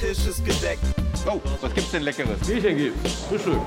[0.00, 0.82] Tisch ist gedeckt.
[1.26, 2.38] Oh, was gibt's denn Leckeres?
[2.46, 3.14] Bierchen gibt's.
[3.28, 3.60] Frühstück.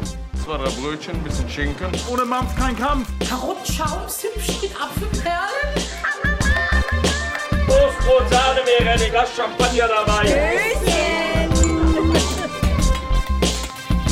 [0.44, 1.92] Zwei, drei Brötchen, ein bisschen Schinken.
[2.10, 3.10] Ohne Mampf kein Kampf.
[3.28, 5.92] Karottenschaums hübsch mit Apfelperlen.
[7.68, 10.72] Toastbrot, Sahne wäre ein Glas Champagner dabei.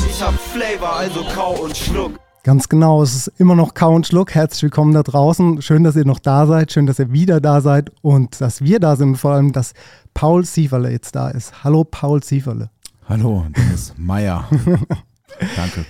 [0.08, 2.12] Ich hab Flavor, also kau und schluck.
[2.42, 4.34] Ganz genau, es ist immer noch Kau und Schluck.
[4.34, 5.60] Herzlich willkommen da draußen.
[5.60, 6.72] Schön, dass ihr noch da seid.
[6.72, 9.10] Schön, dass ihr wieder da seid und dass wir da sind.
[9.10, 9.74] Und vor allem, dass
[10.14, 11.62] Paul Sieferle jetzt da ist.
[11.64, 12.70] Hallo, Paul Sieferle.
[13.06, 14.48] Hallo, Dennis Meier.
[15.56, 15.84] Danke.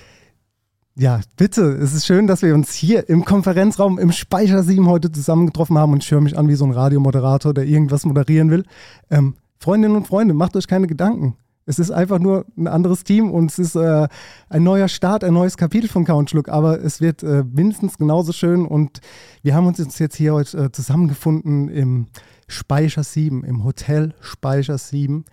[0.95, 1.71] Ja, bitte.
[1.71, 5.93] Es ist schön, dass wir uns hier im Konferenzraum im Speicher 7 heute zusammengetroffen haben
[5.93, 8.65] und ich höre mich an wie so ein Radiomoderator, der irgendwas moderieren will.
[9.09, 11.37] Ähm, Freundinnen und Freunde, macht euch keine Gedanken.
[11.71, 14.09] Es ist einfach nur ein anderes Team und es ist äh,
[14.49, 18.33] ein neuer Start, ein neues Kapitel von Count Schluck, aber es wird äh, mindestens genauso
[18.33, 18.99] schön und
[19.41, 22.07] wir haben uns jetzt hier heute äh, zusammengefunden im
[22.49, 25.23] Speicher 7, im Hotel Speicher 7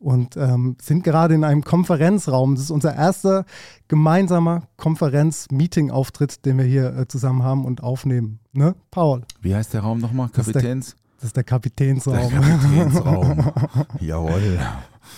[0.00, 2.56] und ähm, sind gerade in einem Konferenzraum.
[2.56, 3.44] Das ist unser erster
[3.86, 8.40] gemeinsamer Konferenz-Meeting-Auftritt, den wir hier äh, zusammen haben und aufnehmen.
[8.52, 9.22] Ne, Paul?
[9.42, 10.28] Wie heißt der Raum nochmal?
[10.34, 10.96] Das ist der- Kapitäns?
[11.18, 12.16] Das ist der Kapitänsraum.
[12.16, 13.52] Der Kapitänsraum.
[14.00, 14.58] Jawohl.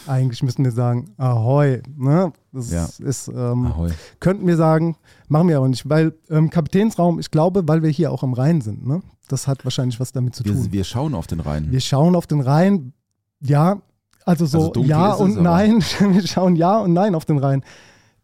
[0.07, 1.83] Eigentlich müssten wir sagen Ahoi.
[1.97, 2.33] Ne?
[2.53, 2.89] Das Ja.
[2.99, 3.91] ist, ähm, Ahoi.
[4.21, 4.97] könnten wir sagen,
[5.29, 8.61] machen wir aber nicht, weil ähm, Kapitänsraum, ich glaube, weil wir hier auch am Rhein
[8.61, 8.87] sind.
[8.87, 9.03] Ne?
[9.29, 10.65] Das hat wahrscheinlich was damit zu tun.
[10.65, 11.71] Wir, wir schauen auf den Rhein.
[11.71, 12.93] Wir schauen auf den Rhein,
[13.41, 13.81] ja,
[14.25, 15.81] also so Also ja und nein.
[16.01, 17.63] Wir schauen ja und nein auf den Rhein.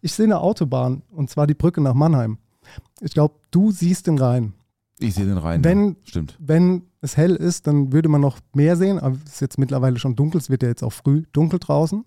[0.01, 2.39] Ich sehe eine Autobahn und zwar die Brücke nach Mannheim.
[3.01, 4.53] Ich glaube, du siehst den Rhein.
[5.03, 5.63] Ich sehe den Rhein.
[5.65, 5.95] Wenn- ja.
[6.05, 6.37] Stimmt.
[6.41, 9.99] Wenn es hell ist, dann würde man noch mehr sehen, aber es ist jetzt mittlerweile
[9.99, 10.41] schon dunkel.
[10.41, 12.05] Es wird ja jetzt auch früh dunkel draußen.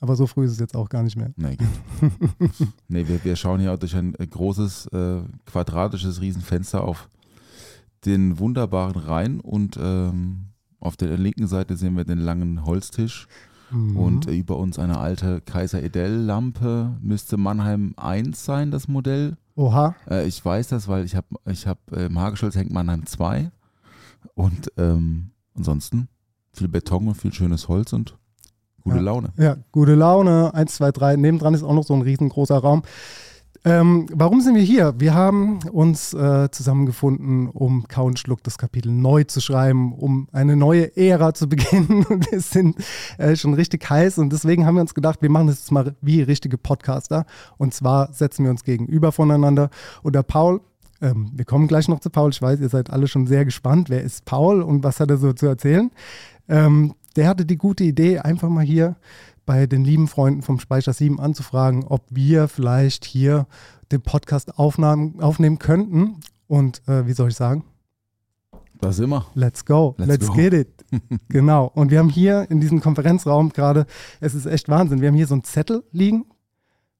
[0.00, 1.32] Aber so früh ist es jetzt auch gar nicht mehr.
[1.36, 1.68] Nee, geht.
[2.88, 7.08] nee wir, wir schauen hier durch ein äh, großes, äh, quadratisches Riesenfenster auf
[8.04, 10.48] den wunderbaren Rhein und ähm,
[10.80, 13.26] auf der linken Seite sehen wir den langen Holztisch
[13.72, 13.96] Mhm.
[13.96, 16.96] und über uns eine alte Kaiser Edel-Lampe.
[17.00, 19.36] Müsste Mannheim 1 sein, das Modell.
[19.56, 23.06] Oha, Äh, ich weiß das, weil ich habe, ich hab, äh, im Hageschulz hängt Mannheim
[23.06, 23.50] 2
[24.34, 26.08] und ähm, ansonsten
[26.52, 28.16] viel Beton und viel schönes Holz und
[28.82, 29.02] gute Ja.
[29.02, 29.32] Laune.
[29.38, 30.52] ja, gute Laune.
[30.54, 31.16] Eins, zwei, drei.
[31.16, 32.82] Nebendran ist auch noch so ein riesengroßer Raum.
[33.66, 34.94] Ähm, warum sind wir hier?
[34.98, 40.54] Wir haben uns äh, zusammengefunden, um Count Schluck das Kapitel neu zu schreiben, um eine
[40.54, 42.04] neue Ära zu beginnen.
[42.04, 42.76] Und wir sind
[43.18, 45.96] äh, schon richtig heiß und deswegen haben wir uns gedacht, wir machen das jetzt mal
[46.00, 47.26] wie richtige Podcaster.
[47.58, 49.70] Und zwar setzen wir uns gegenüber voneinander.
[50.04, 50.60] Und der Paul,
[51.02, 52.30] ähm, wir kommen gleich noch zu Paul.
[52.30, 53.90] Ich weiß, ihr seid alle schon sehr gespannt.
[53.90, 55.90] Wer ist Paul und was hat er so zu erzählen?
[56.48, 58.94] Ähm, der hatte die gute Idee, einfach mal hier
[59.46, 63.46] bei den lieben Freunden vom Speicher 7 anzufragen, ob wir vielleicht hier
[63.92, 66.20] den Podcast aufnahmen, aufnehmen könnten.
[66.48, 67.64] Und äh, wie soll ich sagen?
[68.80, 69.24] Da sind wir.
[69.34, 70.34] Let's go, let's, Let's go.
[70.34, 70.84] get it.
[71.28, 71.70] genau.
[71.74, 73.86] Und wir haben hier in diesem Konferenzraum gerade,
[74.20, 76.26] es ist echt Wahnsinn, wir haben hier so einen Zettel liegen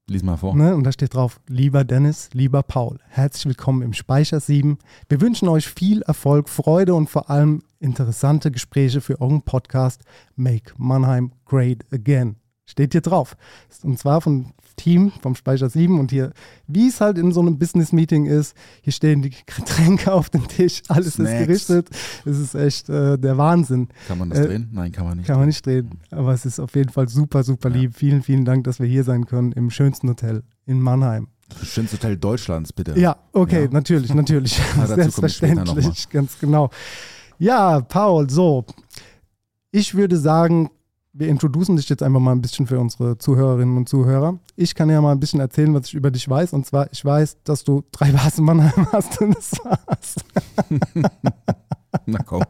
[0.08, 0.54] Lies mal vor.
[0.54, 0.76] Ne?
[0.76, 4.78] Und da steht drauf, lieber Dennis, lieber Paul, herzlich willkommen im Speicher 7.
[5.08, 10.02] Wir wünschen euch viel Erfolg, Freude und vor allem interessante Gespräche für euren Podcast
[10.36, 12.36] Make Mannheim Great Again.
[12.68, 13.36] Steht hier drauf.
[13.82, 16.32] Und zwar vom Team vom Speicher 7 und hier,
[16.66, 20.82] wie es halt in so einem Business-Meeting ist, hier stehen die Getränke auf dem Tisch,
[20.88, 21.30] alles Snacks.
[21.32, 21.88] ist gerichtet.
[22.26, 23.88] Es ist echt äh, der Wahnsinn.
[24.08, 24.68] Kann man das Äh, drehen?
[24.72, 25.26] Nein, kann man nicht.
[25.28, 26.00] Kann man nicht drehen.
[26.10, 27.76] Aber es ist auf jeden Fall super, super Ja.
[27.76, 27.94] lieb.
[27.94, 31.28] Vielen, vielen Dank, dass wir hier sein können im schönsten Hotel in Mannheim.
[31.48, 32.98] Das schönste Hotel Deutschlands, bitte.
[32.98, 33.70] Ja, okay, Ja.
[33.70, 34.60] natürlich, natürlich.
[34.86, 36.70] Selbstverständlich, ganz genau.
[37.38, 38.66] Ja, Paul, so.
[39.70, 40.70] Ich würde sagen,
[41.18, 44.38] wir introducen dich jetzt einfach mal ein bisschen für unsere Zuhörerinnen und Zuhörer.
[44.54, 46.52] Ich kann ja mal ein bisschen erzählen, was ich über dich weiß.
[46.52, 50.16] Und zwar, ich weiß, dass du drei Bars in Mannheim hast und das war's.
[52.06, 52.42] Na komm.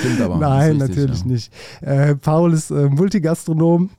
[0.00, 0.36] Stimmt aber.
[0.36, 1.26] Nein, richtig, natürlich ja.
[1.26, 1.52] nicht.
[1.80, 3.90] Äh, Paul ist äh, Multigastronom,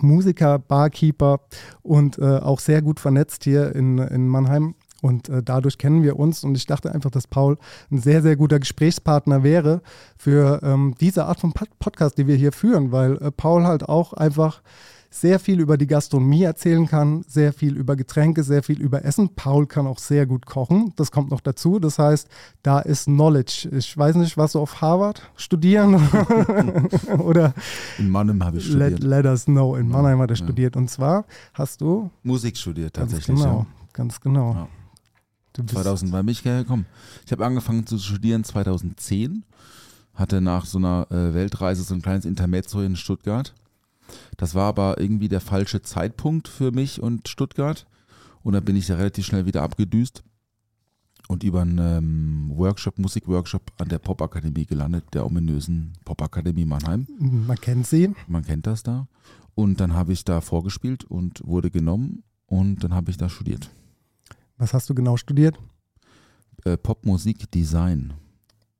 [0.00, 1.40] Musiker, Barkeeper
[1.82, 4.74] und äh, auch sehr gut vernetzt hier in, in Mannheim.
[5.00, 6.42] Und äh, dadurch kennen wir uns.
[6.44, 7.56] Und ich dachte einfach, dass Paul
[7.90, 9.80] ein sehr, sehr guter Gesprächspartner wäre
[10.16, 13.88] für ähm, diese Art von Pod Podcast, die wir hier führen, weil äh, Paul halt
[13.88, 14.60] auch einfach
[15.10, 19.30] sehr viel über die Gastronomie erzählen kann, sehr viel über Getränke, sehr viel über Essen.
[19.36, 21.78] Paul kann auch sehr gut kochen, das kommt noch dazu.
[21.78, 22.28] Das heißt,
[22.62, 23.70] da ist Knowledge.
[23.72, 25.94] Ich weiß nicht, was du auf Harvard studieren
[27.24, 27.54] oder
[27.98, 29.08] In Mannheim habe ich let, studiert.
[29.10, 29.76] let us know.
[29.76, 30.44] In Mannheim hat er Ja.
[30.44, 30.76] studiert.
[30.76, 31.24] Und zwar
[31.54, 33.38] hast du Musik studiert ganz tatsächlich.
[33.42, 33.66] genau, Ja.
[33.94, 34.52] ganz genau.
[34.52, 34.68] Ja.
[35.58, 36.86] Du bist 2000 war mich gekommen.
[37.26, 39.44] Ich habe angefangen zu studieren 2010,
[40.14, 43.52] hatte nach so einer äh, Weltreise so ein kleines Intermezzo in Stuttgart.
[44.36, 47.86] Das war aber irgendwie der falsche Zeitpunkt für mich und Stuttgart.
[48.42, 50.22] Und da bin ich ja relativ schnell wieder abgedüst
[51.26, 57.06] und über einen ähm, Workshop, Musikworkshop an der Popakademie gelandet, der ominösen Popakademie Mannheim.
[57.18, 58.14] man kennt sie.
[58.28, 59.08] Man kennt das da.
[59.56, 63.70] Und dann habe ich da vorgespielt und wurde genommen und dann habe ich da studiert.
[64.58, 65.58] Was hast du genau studiert?
[66.64, 68.14] Äh, Popmusik Design.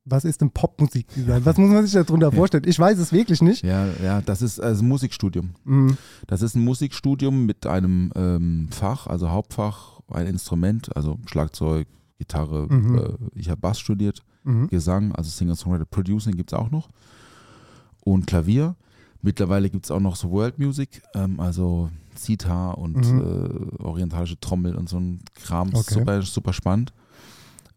[0.05, 1.45] Was ist denn Popmusikdesign?
[1.45, 2.63] Was muss man sich darunter vorstellen?
[2.65, 3.63] Ich weiß es wirklich nicht.
[3.63, 5.51] Ja, ja, das ist also ein Musikstudium.
[5.65, 5.97] Mhm.
[6.27, 11.87] Das ist ein Musikstudium mit einem ähm, Fach, also Hauptfach, ein Instrument, also Schlagzeug,
[12.17, 12.67] Gitarre.
[12.69, 12.97] Mhm.
[12.97, 14.67] Äh, ich habe Bass studiert, Mhm.
[14.69, 16.87] Gesang, also Singer-Songwriter, Producing gibt es auch noch.
[18.01, 18.75] Und Klavier.
[19.21, 23.19] Mittlerweile gibt es auch noch so World Music, ähm, also Zither und Mhm.
[23.79, 25.69] äh, orientalische Trommel und so ein Kram.
[25.73, 25.93] Okay.
[25.95, 26.93] Super, super spannend.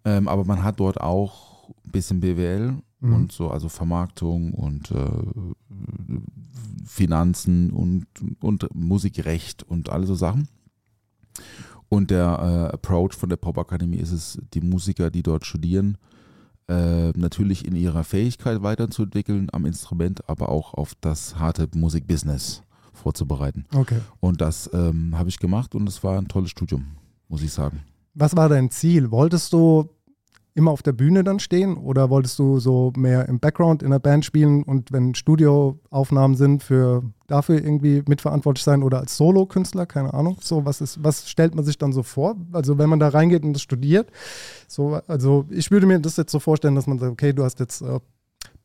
[0.04, 3.14] Ähm, aber man hat dort auch ein bisschen BWL Mhm.
[3.14, 5.08] und so, also Vermarktung und äh,
[6.84, 8.06] Finanzen und,
[8.40, 10.48] und Musikrecht und alle so Sachen.
[11.88, 15.98] Und der äh, Approach von der Popakademie ist es, die Musiker, die dort studieren,
[16.72, 23.66] äh, natürlich in ihrer Fähigkeit weiterzuentwickeln am Instrument, aber auch auf das harte Musikbusiness vorzubereiten.
[23.74, 23.98] Okay.
[24.20, 26.96] Und das ähm, habe ich gemacht und es war ein tolles Studium,
[27.28, 27.82] muss ich sagen.
[28.14, 29.10] Was war dein Ziel?
[29.10, 29.90] Wolltest du
[30.54, 33.98] immer auf der Bühne dann stehen oder wolltest du so mehr im Background in der
[33.98, 39.86] Band spielen und wenn Studioaufnahmen sind, für dafür irgendwie mitverantwortlich sein oder als Solo-Künstler?
[39.86, 40.36] Keine Ahnung.
[40.42, 42.36] So, was ist, was stellt man sich dann so vor?
[42.52, 44.10] Also wenn man da reingeht und das studiert,
[44.68, 47.58] so, also ich würde mir das jetzt so vorstellen, dass man sagt, okay, du hast
[47.60, 47.98] jetzt äh,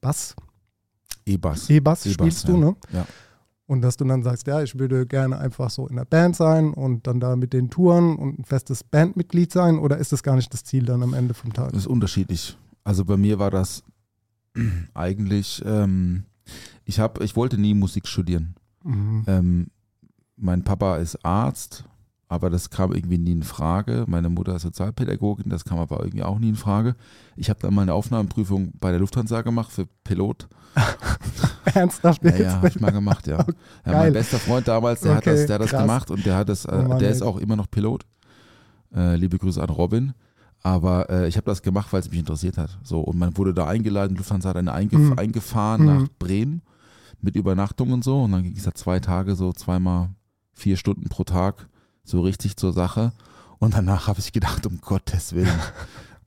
[0.02, 0.36] Bass,
[1.26, 1.70] E-Bass.
[1.70, 2.58] E-Bass E-Bass, spielst du, ja.
[2.58, 2.76] ne?
[2.94, 3.06] Ja.
[3.68, 6.74] Und dass du dann sagst, ja, ich würde gerne einfach so in der Band sein
[6.74, 10.38] und dann da mit den Touren und ein festes Bandmitglied sein oder ist das gar
[10.38, 11.72] nicht das Ziel dann am Ende vom Tag?
[11.72, 12.58] Das ist unterschiedlich.
[12.86, 13.84] Also bei mir war das
[14.94, 16.24] eigentlich, ähm,
[16.86, 18.56] ich, hab, ich wollte nie Musik studieren.
[18.84, 19.24] Mhm.
[19.28, 19.68] Ähm,
[20.38, 21.84] mein Papa ist Arzt,
[22.30, 24.06] aber das kam irgendwie nie in Frage.
[24.08, 26.96] Meine Mutter ist Sozialpädagogin, das kam aber irgendwie auch nie in Frage.
[27.36, 30.48] Ich habe dann mal eine Aufnahmeprüfung bei der Lufthansa gemacht für Pilot.
[31.74, 32.42] Ernsthaft Ja, jetzt?
[32.42, 33.38] ja, habe ich mal gemacht, ja.
[33.38, 33.46] ja
[33.84, 33.96] Geil.
[33.96, 35.82] mein bester Freund damals, der Okay, hat das, der hat das krass.
[35.82, 38.06] gemacht und der hat das, äh, Oh Mann, der ist auch immer noch Pilot.
[38.96, 40.14] Äh, liebe Grüße an Robin.
[40.64, 42.78] Aber äh, ich habe das gemacht, weil es mich interessiert hat.
[42.84, 45.14] So, und man wurde da eingeladen, Lufthansa hat eine eingef Mhm.
[45.20, 45.88] eingefahren Mhm.
[45.88, 46.62] nach Bremen
[47.22, 48.24] mit Übernachtung und so.
[48.24, 50.10] Und dann ging es da zwei Tage, so zweimal
[50.54, 51.68] vier Stunden pro Tag,
[52.04, 53.12] so richtig zur Sache.
[53.60, 55.48] Und danach habe ich gedacht, um Gottes Willen.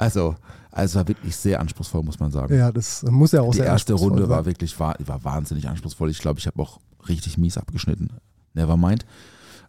[0.01, 0.35] Also,
[0.71, 2.55] also war wirklich sehr anspruchsvoll, muss man sagen.
[2.57, 4.47] Ja, das muss ja auch Die sehr erste Runde war sein.
[4.47, 6.11] wirklich war, war wahnsinnig anspruchsvoll.
[6.11, 8.09] Ich glaube, ich habe auch richtig mies abgeschnitten.
[8.55, 9.05] Never mind.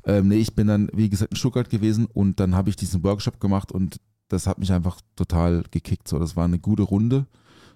[0.06, 3.04] Ähm, nee, ich bin dann, wie gesagt, in Stuttgart gewesen und dann habe ich diesen
[3.04, 3.98] Workshop gemacht und
[4.30, 6.08] das hat mich einfach total gekickt.
[6.08, 7.26] So, das war eine gute Runde.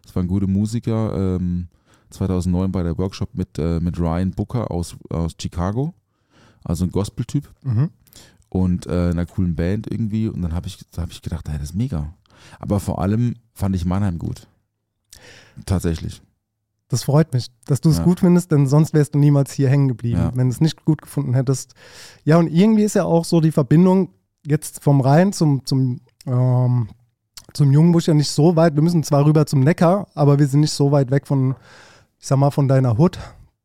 [0.04, 1.36] Das waren gute Musiker.
[1.36, 1.68] Ähm,
[2.12, 5.94] 2009 bei der Workshop mit, äh, mit Ryan Booker aus, aus Chicago.
[6.64, 7.90] Also ein Gospel-Typ Mhm.
[8.50, 10.30] und äh, einer coolen Band irgendwie.
[10.30, 12.14] Und dann habe ich, da hab ich gedacht, hey, das ist mega.
[12.60, 14.48] Aber vor allem fand ich Mannheim gut.
[15.66, 16.22] Tatsächlich.
[16.88, 18.04] Das freut mich, dass du es Ja.
[18.04, 20.32] gut findest, denn sonst wärst du niemals hier hängen geblieben, Ja.
[20.36, 21.74] wenn du es nicht gut gefunden hättest.
[22.24, 24.10] Ja, und irgendwie ist ja auch so die Verbindung
[24.46, 26.90] jetzt vom Rhein zum, zum, ähm,
[27.54, 28.76] zum Jungbusch ja nicht so weit.
[28.76, 31.56] Wir müssen zwar rüber zum Neckar, aber wir sind nicht so weit weg von,
[32.20, 33.18] ich sag mal, von deiner Hut,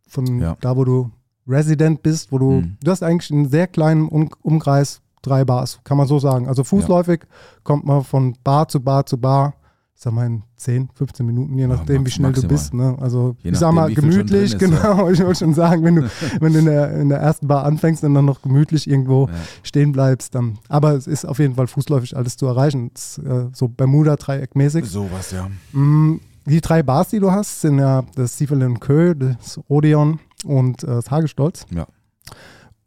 [0.09, 0.56] von Ja.
[0.61, 1.11] da, wo du
[1.47, 2.78] Resident bist, wo du, Mhm.
[2.83, 6.49] du hast eigentlich einen sehr kleinen um Umkreis, drei Bars, kann man so sagen.
[6.49, 7.21] Also fußläufig
[7.62, 9.55] kommt man von Bar zu Bar zu Bar,
[9.95, 12.55] ich sag mal in 10, 15 Minuten, je nachdem, wie max- schnell du maximal.
[12.57, 12.75] bist.
[12.75, 12.97] Ne?
[13.00, 14.67] Also Je ich sag nachdem, mal wie viel schon gemütlich, ist, ja.
[14.69, 15.09] genau.
[15.11, 16.11] Ich wollte schon sagen, wenn du,
[16.41, 19.35] wenn du in der, in der ersten Bar anfängst und dann noch gemütlich irgendwo Ja.
[19.62, 20.59] stehen bleibst, dann.
[20.71, 22.91] Aber es ist auf jeden Fall fußläufig alles zu erreichen.
[22.95, 24.87] Es, äh, so Bermuda-Dreieck mäßig.
[24.87, 25.49] Sowas, ja.
[25.79, 30.83] Mm, Die drei Bars, die du hast, sind ja das Siefelin Kö, das Odeon und
[30.83, 31.67] äh, das Hagestolz.
[31.71, 31.87] Ja.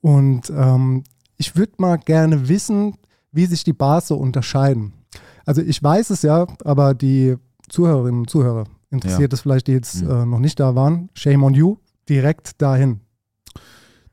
[0.02, 1.04] Und ähm,
[1.44, 2.96] ich würde mal gerne wissen,
[3.34, 4.94] wie sich die Bars so unterscheiden.
[5.46, 7.36] Also ich weiß es ja, aber die
[7.68, 10.10] Zuhörerinnen und Zuhörer interessiert es vielleicht, die jetzt Mhm.
[10.10, 11.10] äh, noch nicht da waren.
[11.16, 11.76] Shame on you,
[12.08, 13.02] direkt dahin.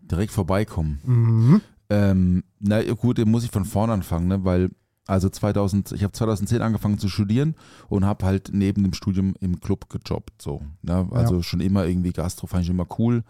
[0.01, 0.99] Direkt vorbeikommen.
[1.05, 1.61] Mhm.
[1.89, 4.45] Ähm, na gut, dann muss ich von vorne anfangen, ne?
[4.45, 4.71] weil
[5.07, 7.55] also 2000, ich habe 2010 angefangen zu studieren
[7.89, 10.43] und habe halt neben dem Studium im Club gejobbt.
[10.43, 11.07] So, ne?
[11.13, 13.23] Also schon immer irgendwie Gastro fand ich immer cool.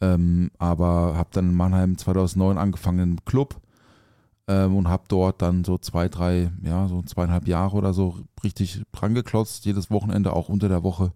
[0.00, 3.60] Ähm, aber habe dann in Mannheim 2009 angefangen im Club
[4.46, 8.82] ähm, und habe dort dann so zwei, drei, ja, so zweieinhalb Jahre oder so richtig
[8.94, 11.12] rangeklotzt, jedes Wochenende, auch unter der Woche.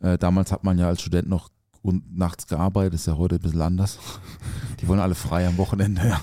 [0.00, 1.48] Äh, damals hat man ja als Student noch
[1.82, 3.98] und nachts gearbeitet, ist ja heute ein bisschen anders.
[4.80, 6.20] Die wollen alle frei am Wochenende, ja.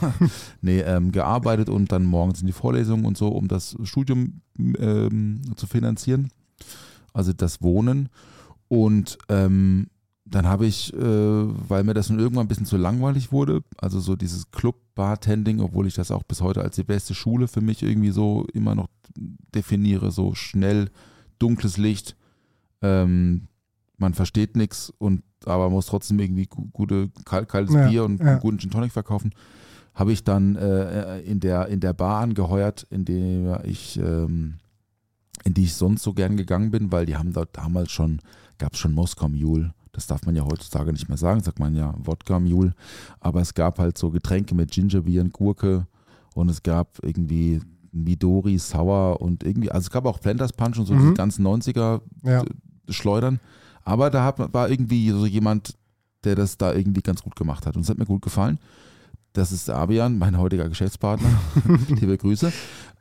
[0.61, 5.41] Nee, ähm, gearbeitet und dann morgens in die Vorlesung und so, um das Studium ähm,
[5.55, 6.29] zu finanzieren.
[7.13, 8.09] Also das Wohnen.
[8.69, 9.87] Und ähm,
[10.31, 13.99] dann habe ich, äh, weil mir das nun irgendwann ein bisschen zu langweilig wurde, also
[13.99, 17.81] so dieses Club-Bartending, obwohl ich das auch bis heute als die beste Schule für mich
[17.83, 18.87] irgendwie so immer noch
[19.55, 20.89] definiere, so schnell,
[21.39, 22.15] dunkles Licht,
[22.81, 23.47] ähm,
[23.97, 28.19] man versteht nichts und aber muss trotzdem irgendwie gu- gute kal kaltes Ja, Bier und
[28.21, 28.37] ja.
[28.37, 29.31] guten Gin Tonic verkaufen,
[29.93, 34.55] habe ich dann äh, in der in der Bar angeheuert, in der ich ähm,
[35.45, 38.19] in die ich sonst so gern gegangen bin, weil die haben dort damals schon
[38.57, 39.73] gab es schon Moskau Mule.
[39.99, 42.73] Das darf man ja heutzutage nicht mehr sagen, sagt man ja Wodka Mule.
[43.19, 45.87] Aber es gab halt so Getränke mit Gingerbier und Gurke
[46.35, 47.59] und es gab irgendwie
[47.91, 51.09] Midori, Sour und irgendwie, also es gab auch Planters Punch und so Mhm.
[51.09, 52.43] die ganzen 90er Ja.
[52.87, 53.41] Schleudern.
[53.83, 55.73] Aber da hat, war irgendwie so jemand,
[56.23, 57.75] der das da irgendwie ganz gut gemacht hat.
[57.75, 58.57] Und es hat mir gut gefallen.
[59.33, 61.29] Das ist Abian, mein heutiger Geschäftspartner.
[61.89, 62.51] Liebe Grüße.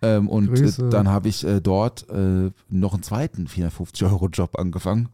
[0.03, 0.87] Ähm, und Grüße.
[0.87, 5.09] Äh, dann habe ich äh, dort äh, noch einen zweiten 450-Euro-Job angefangen.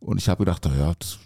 [0.00, 1.18] Und ich habe gedacht, naja, das,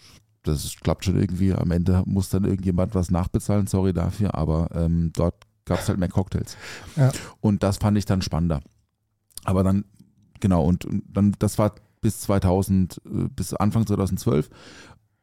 [0.45, 1.53] das klappt schon irgendwie.
[1.53, 4.35] Am Ende muss dann irgendjemand was nachbezahlen, sorry dafür.
[4.35, 5.35] Aber ähm, dort
[5.65, 6.57] gab es halt mehr Cocktails.
[6.97, 7.11] Ja.
[7.41, 8.61] Und das fand ich dann spannender.
[9.45, 9.85] Aber dann,
[10.41, 14.49] genau, und, und dann, das war bis 2000, äh, bis Anfang 2012.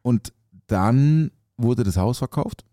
[0.02, 0.32] Und
[0.66, 2.64] dann wurde das Haus verkauft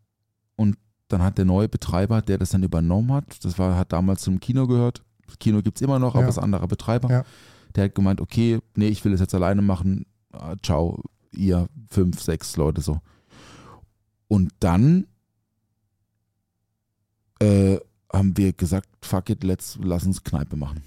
[0.55, 0.77] und
[1.09, 4.39] dann hat der neue Betreiber, der das dann übernommen hat, das war, hat damals zum
[4.39, 5.03] Kino gehört.
[5.27, 6.29] Das Kino gibt es immer noch, aber Ja.
[6.29, 7.09] es ist anderer Betreiber.
[7.09, 7.23] Ja.
[7.75, 10.05] Der hat gemeint, okay, nee, ich will das jetzt alleine machen.
[10.31, 12.99] Ah, ciao, ihr fünf, sechs Leute so.
[14.27, 15.07] Und dann
[17.39, 17.77] äh,
[18.11, 20.83] haben wir gesagt, fuck it, let's, lass uns Kneipe machen.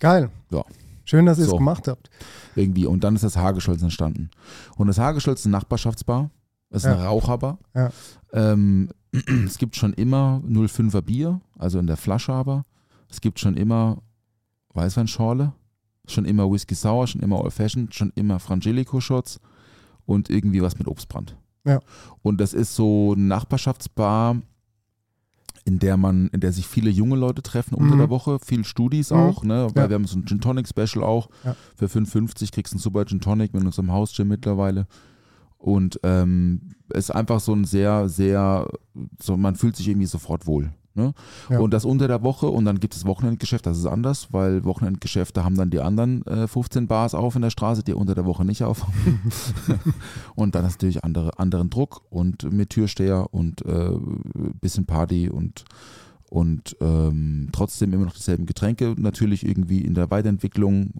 [0.00, 0.30] Geil.
[0.50, 0.64] Ja.
[1.04, 1.56] Schön, dass ihr es So.
[1.56, 2.10] gemacht habt.
[2.54, 2.86] Irgendwie.
[2.86, 4.30] Und dann ist das Hagescholz entstanden.
[4.76, 6.30] Und das Hagescholz ist eine Nachbarschaftsbar.
[6.70, 6.94] Das ist Ja.
[6.94, 7.58] eine Raucherbar.
[7.74, 7.90] Ja.
[8.32, 8.88] Ähm,
[9.46, 12.64] es gibt schon immer 05er Bier, also in der Flasche aber.
[13.10, 13.98] Es gibt schon immer
[14.72, 15.52] Weißweinschorle,
[16.06, 19.38] schon immer Whisky Sour, schon immer Old Fashioned, schon immer Frangelico Shots
[20.06, 21.36] und irgendwie was mit Obstbrand.
[21.64, 21.80] Ja.
[22.22, 24.36] Und das ist so eine Nachbarschaftsbar,
[25.64, 27.98] in der man, in der sich viele junge Leute treffen unter Mhm.
[27.98, 29.16] der Woche, viel Studis Mhm.
[29.16, 29.68] auch, ne?
[29.74, 29.90] Weil Ja.
[29.90, 31.28] wir haben so ein Gin Tonic Special auch.
[31.44, 31.54] Ja.
[31.76, 34.86] Für 5,50 kriegst du einen super Gin Tonic mit unserem Hausgym mittlerweile.
[35.58, 38.68] Und ähm, es ist einfach so ein sehr, sehr,
[39.20, 40.72] so man fühlt sich irgendwie sofort wohl.
[40.94, 41.14] Ne?
[41.48, 41.58] Ja.
[41.58, 45.42] Und das unter der Woche und dann gibt es Wochenendgeschäft, das ist anders, weil Wochenendgeschäfte
[45.42, 48.44] haben dann die anderen äh, 15 Bars auf in der Straße, die unter der Woche
[48.44, 48.86] nicht auf
[50.34, 53.90] und dann ist natürlich andere, anderen Druck und mit Türsteher und äh,
[54.60, 55.64] bisschen Party und,
[56.28, 58.94] und ähm, trotzdem immer noch dieselben Getränke.
[58.98, 60.92] Natürlich irgendwie in der Weiterentwicklung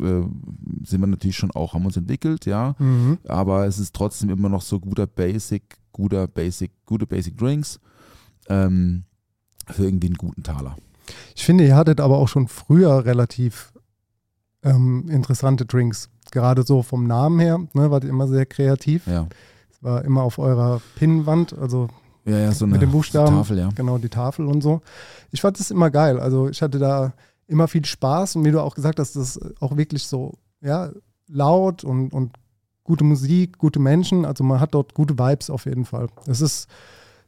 [0.00, 0.22] äh,
[0.84, 3.18] sind wir natürlich schon auch, haben uns entwickelt, ja Mhm.
[3.28, 7.78] aber es ist trotzdem immer noch so guter Basic, guter Basic, gute Basic Drinks
[8.48, 9.04] ähm,
[9.68, 10.76] für irgendwie einen guten Taler.
[11.34, 13.72] Ich finde, ihr hattet aber auch schon früher relativ
[14.62, 16.10] ähm, interessante Drinks.
[16.30, 19.06] Gerade so vom Namen her, ne, wart ihr immer sehr kreativ.
[19.06, 19.28] Ja,
[19.70, 21.88] Es war immer auf eurer Pinnwand, also
[22.24, 23.36] ja, ja so eine Mit den Buchstaben.
[23.36, 23.68] Tafel, ja.
[23.74, 24.82] genau die Tafel und so.
[25.30, 26.18] Ich fand das immer geil.
[26.18, 27.12] Also ich hatte da
[27.46, 30.90] immer viel Spaß und wie du auch gesagt hast, das ist auch wirklich so, ja,
[31.28, 32.32] laut und, und
[32.82, 34.24] gute Musik, gute Menschen.
[34.24, 36.08] Also man hat dort gute Vibes auf jeden Fall.
[36.26, 36.66] Es ist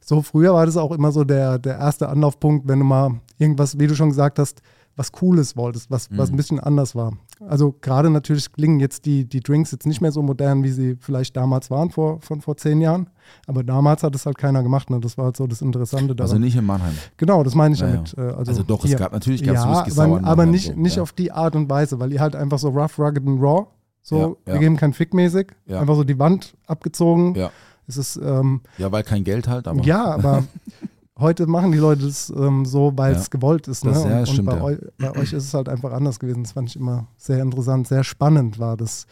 [0.09, 3.77] so, früher war das auch immer so der, der erste Anlaufpunkt, wenn du mal irgendwas,
[3.77, 4.61] wie du schon gesagt hast,
[4.95, 6.33] was Cooles wolltest, was, was Mhm.
[6.33, 7.13] ein bisschen anders war.
[7.47, 10.97] Also gerade natürlich klingen jetzt die, die Drinks jetzt nicht mehr so modern, wie sie
[10.99, 13.07] vielleicht damals waren, vor, von vor zehn Jahren.
[13.47, 14.89] Aber damals hat es halt keiner gemacht.
[14.89, 14.99] Ne?
[14.99, 16.29] Das war halt so das Interessante daran.
[16.31, 16.93] Also nicht in Mannheim.
[17.15, 18.13] Genau, das meine ich Ja, damit.
[18.17, 18.97] Äh, Also, Also doch, es hier.
[18.97, 21.01] gab natürlich gab's ja, Whisky aber, aber nicht, so, nicht ja.
[21.03, 23.67] auf die Art und Weise, weil ihr halt einfach so rough, rugged and raw,
[24.01, 27.35] so, wir geben kein Fick mäßig, einfach so die Wand abgezogen.
[27.35, 27.51] Ja.
[27.89, 30.43] Es ist, ähm, Ja, weil kein Geld halt, aber ja, aber
[31.19, 33.29] heute machen die Leute das ähm, so, weil es Ja.
[33.31, 33.83] gewollt ist.
[33.83, 33.91] Ne?
[33.91, 34.77] Das- ja, und das stimmt, und bei, ja.
[34.77, 36.43] eu, bei euch ist es halt einfach anders gewesen.
[36.43, 39.07] Das fand ich immer sehr interessant, sehr spannend war das.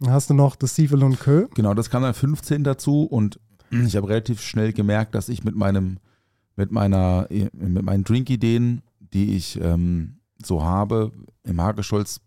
[0.00, 1.46] Dann hast du noch das Sievil und Kö.
[1.54, 3.40] Genau, das kam dann 15 dazu und
[3.70, 5.98] ich habe relativ schnell gemerkt, dass ich mit meinem,
[6.56, 11.12] mit meiner, mit meinen Drink-Ideen, die ich ähm, so habe,
[11.44, 12.20] im Hagescholz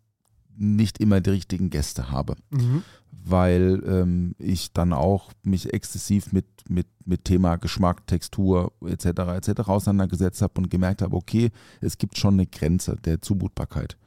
[0.58, 2.36] nicht immer die richtigen Gäste habe.
[2.50, 2.84] Mhm.
[3.12, 9.06] Weil ähm, ich dann auch mich exzessiv mit, mit, mit Thema Geschmack, Textur etc.
[9.06, 9.68] etc.
[9.68, 11.52] auseinandergesetzt habe und gemerkt habe, okay,
[11.82, 13.98] es gibt schon eine Grenze der Zumutbarkeit.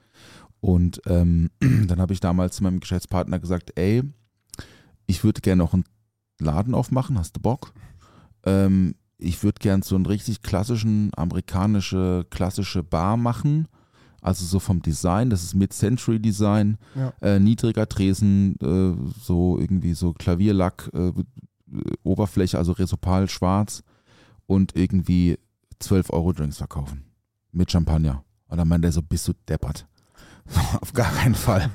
[0.61, 4.03] Und ähm, dann habe ich damals zu meinem Geschäftspartner gesagt, ey,
[5.07, 5.85] ich würde gerne noch einen
[6.41, 7.73] Laden aufmachen, hast du Bock?
[8.45, 13.69] Ähm, ich würde gern so einen richtig klassischen, amerikanische, klassische Bar machen.
[14.23, 17.13] Also so vom Design, das ist Mid-Century-Design, Ja.
[17.21, 21.13] äh, niedriger Tresen, äh, so irgendwie so Klavierlack, äh,
[22.03, 23.83] Oberfläche, also Resopal schwarz
[24.47, 25.39] und irgendwie
[25.81, 27.05] 12 Euro Drinks verkaufen.
[27.51, 28.25] Mit Champagner.
[28.49, 29.87] Und dann meinte er so, bist du deppert?
[30.81, 31.71] Auf gar keinen Fall.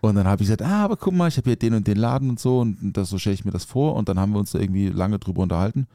[0.00, 1.96] Und dann habe ich gesagt, ah, aber guck mal, ich habe hier den und den
[1.96, 3.94] Laden und so und das, so stelle ich mir das vor.
[3.96, 5.86] Und dann haben wir uns da irgendwie lange drüber unterhalten.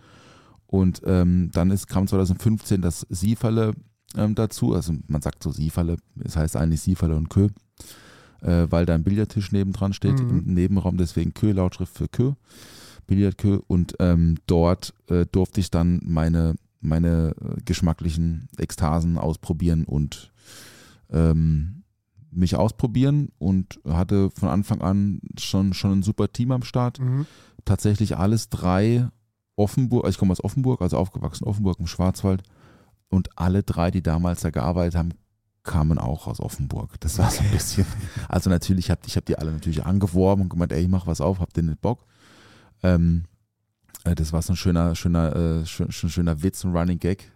[0.67, 3.73] Und ähm, dann ist, kam 2015 das Sieferle
[4.15, 4.73] ähm, dazu.
[4.73, 7.49] Also man sagt so Sieferle, es heißt eigentlich Sieferle und Kö,
[8.41, 10.29] äh, weil da ein Billardtisch nebendran steht Mhm.
[10.29, 12.33] im Nebenraum, deswegen Kö, Lautschrift für Kö,
[13.07, 13.59] Billardkö.
[13.67, 20.31] Und ähm, dort äh, durfte ich dann meine, meine äh, geschmacklichen Ekstasen ausprobieren und
[21.11, 21.83] ähm,
[22.31, 26.99] mich ausprobieren und hatte von Anfang an schon, schon ein super Team am Start.
[26.99, 27.25] Mhm.
[27.65, 29.09] Tatsächlich alles drei
[29.55, 32.43] Offenburg, also ich komme aus Offenburg, also aufgewachsen in Offenburg im Schwarzwald
[33.09, 35.13] und alle drei, die damals da gearbeitet haben,
[35.63, 36.99] kamen auch aus Offenburg.
[36.99, 37.85] Das war so ein bisschen,
[38.27, 41.21] also natürlich, hab, ich habe die alle natürlich angeworben und gemeint, ey, ich mach was
[41.21, 42.05] auf, habt ihr nicht Bock?
[42.81, 43.25] Ähm,
[44.03, 47.31] äh, das war so ein schöner, schöner, äh, schön, schön, schöner Witz, ein Running Gag.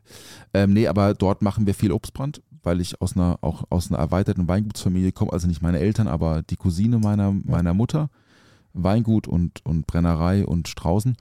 [0.54, 4.00] Ähm, nee, aber dort machen wir viel Obstbrand, weil ich aus einer, auch aus einer
[4.00, 8.10] erweiterten Weingutsfamilie komme, also nicht meine Eltern, aber die Cousine meiner, meiner Mutter.
[8.74, 11.16] Weingut und, und Brennerei und Straußen.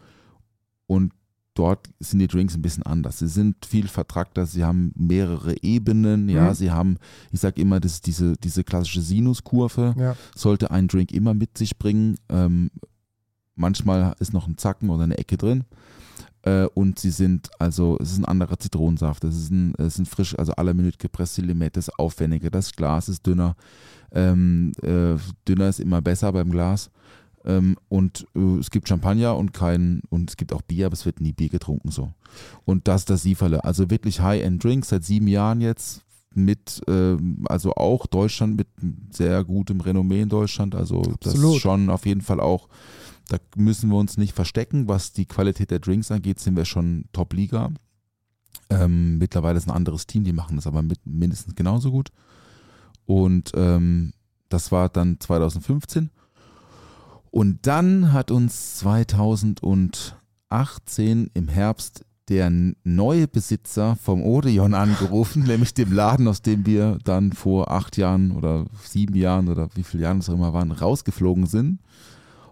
[0.86, 1.12] Und
[1.54, 3.18] dort sind die Drinks ein bisschen anders.
[3.18, 6.54] Sie sind viel vertrackter, sie haben mehrere Ebenen, ja, Mhm.
[6.54, 6.96] sie haben,
[7.30, 10.16] ich sage immer, das ist diese, diese klassische Sinuskurve, Ja.
[10.34, 12.16] sollte ein Drink immer mit sich bringen.
[12.30, 12.70] Ähm,
[13.54, 15.64] manchmal ist noch ein Zacken oder eine Ecke drin.
[16.44, 20.08] Äh, und sie sind, also es ist ein anderer Zitronensaft, es ist ein, es sind
[20.08, 23.54] frisch, also aller Minute gepresste Limette, das ist aufwendiger, das Glas ist dünner.
[24.10, 25.14] Ähm, äh,
[25.46, 26.90] dünner ist immer besser beim Glas.
[27.44, 31.06] Ähm, und äh, es gibt Champagner und kein, und es gibt auch Bier, aber es
[31.06, 32.12] wird nie Bier getrunken so.
[32.64, 33.64] Und das ist das Sieferle.
[33.64, 36.02] Also wirklich High-End-Drinks seit sieben Jahren jetzt
[36.34, 38.68] mit, ähm, also auch Deutschland mit
[39.10, 40.74] sehr gutem Renommee in Deutschland.
[40.74, 41.56] Also das Absolut.
[41.56, 42.68] ist schon auf jeden Fall auch,
[43.28, 44.88] da müssen wir uns nicht verstecken.
[44.88, 47.70] Was die Qualität der Drinks angeht, sind wir schon Top-Liga.
[48.70, 52.10] Ähm, mittlerweile ist ein anderes Team, die machen das aber mit mindestens genauso gut.
[53.04, 54.12] Und ähm,
[54.48, 56.10] das war dann 2015.
[57.32, 62.52] Und dann hat uns 2018 im Herbst der
[62.84, 68.32] neue Besitzer vom Odeon angerufen, nämlich dem Laden, aus dem wir dann vor acht Jahren
[68.32, 71.78] oder sieben Jahren oder wie viele Jahren es auch immer waren, rausgeflogen sind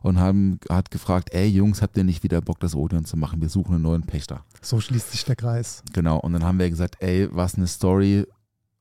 [0.00, 3.42] und haben, hat gefragt, ey Jungs, habt ihr nicht wieder Bock, das Odeon zu machen?
[3.42, 4.46] Wir suchen einen neuen Pächter.
[4.62, 5.82] So schließt sich der Kreis.
[5.92, 8.26] Genau, und dann haben wir gesagt, ey, was eine Story,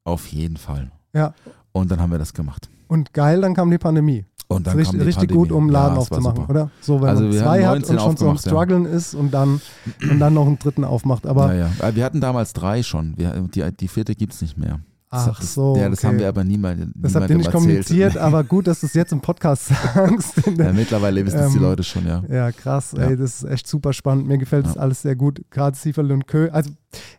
[0.05, 0.93] auf jeden Fall.
[1.13, 1.33] Ja.
[1.73, 2.69] Und dann haben wir das gemacht.
[2.87, 4.23] Und geil, dann kam die Pandemie.
[4.51, 5.47] Und dann richtig kam die richtig Pandemie.
[5.47, 6.71] gut, um einen Laden Ja, aufzumachen, oder?
[6.81, 8.49] So, wenn Also man zwei hat 19 und schon so am aufgemacht, ja.
[8.51, 9.61] Struggeln ist und dann,
[10.09, 11.27] und dann noch einen dritten aufmacht.
[11.27, 11.95] Aber ja, ja.
[11.95, 13.13] Wir hatten damals drei schon.
[13.15, 14.79] Wir, die, die vierte gibt es nicht mehr.
[15.11, 15.75] ach das, so.
[15.77, 16.07] Ja, das okay.
[16.07, 17.63] haben wir aber niemand, das habt ihr nicht erzählt.
[17.63, 20.41] kommuniziert, aber gut, dass du es jetzt im Podcast sagst.
[20.57, 22.23] Ja, mittlerweile wissen es die Ähm, Leute schon, ja.
[22.27, 23.03] Ja, krass, Ja.
[23.03, 24.27] ey, das ist echt super spannend.
[24.27, 24.81] Mir gefällt das Ja.
[24.81, 25.41] alles sehr gut.
[25.51, 26.49] Gerade Sieferl und Kö.
[26.51, 26.71] Also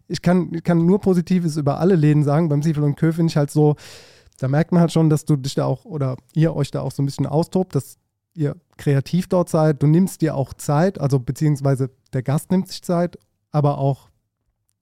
[0.09, 2.49] ich kann, ich kann nur Positives über alle Läden sagen.
[2.49, 3.77] Beim Sieferl und Kö finde ich halt so,
[4.41, 6.93] da merkt man halt schon, dass du dich da auch oder ihr euch da auch
[6.93, 7.99] so ein bisschen austobt, dass
[8.35, 9.83] ihr kreativ dort seid.
[9.83, 13.19] Du nimmst dir auch Zeit, also beziehungsweise der Gast nimmt sich Zeit,
[13.53, 14.09] aber auch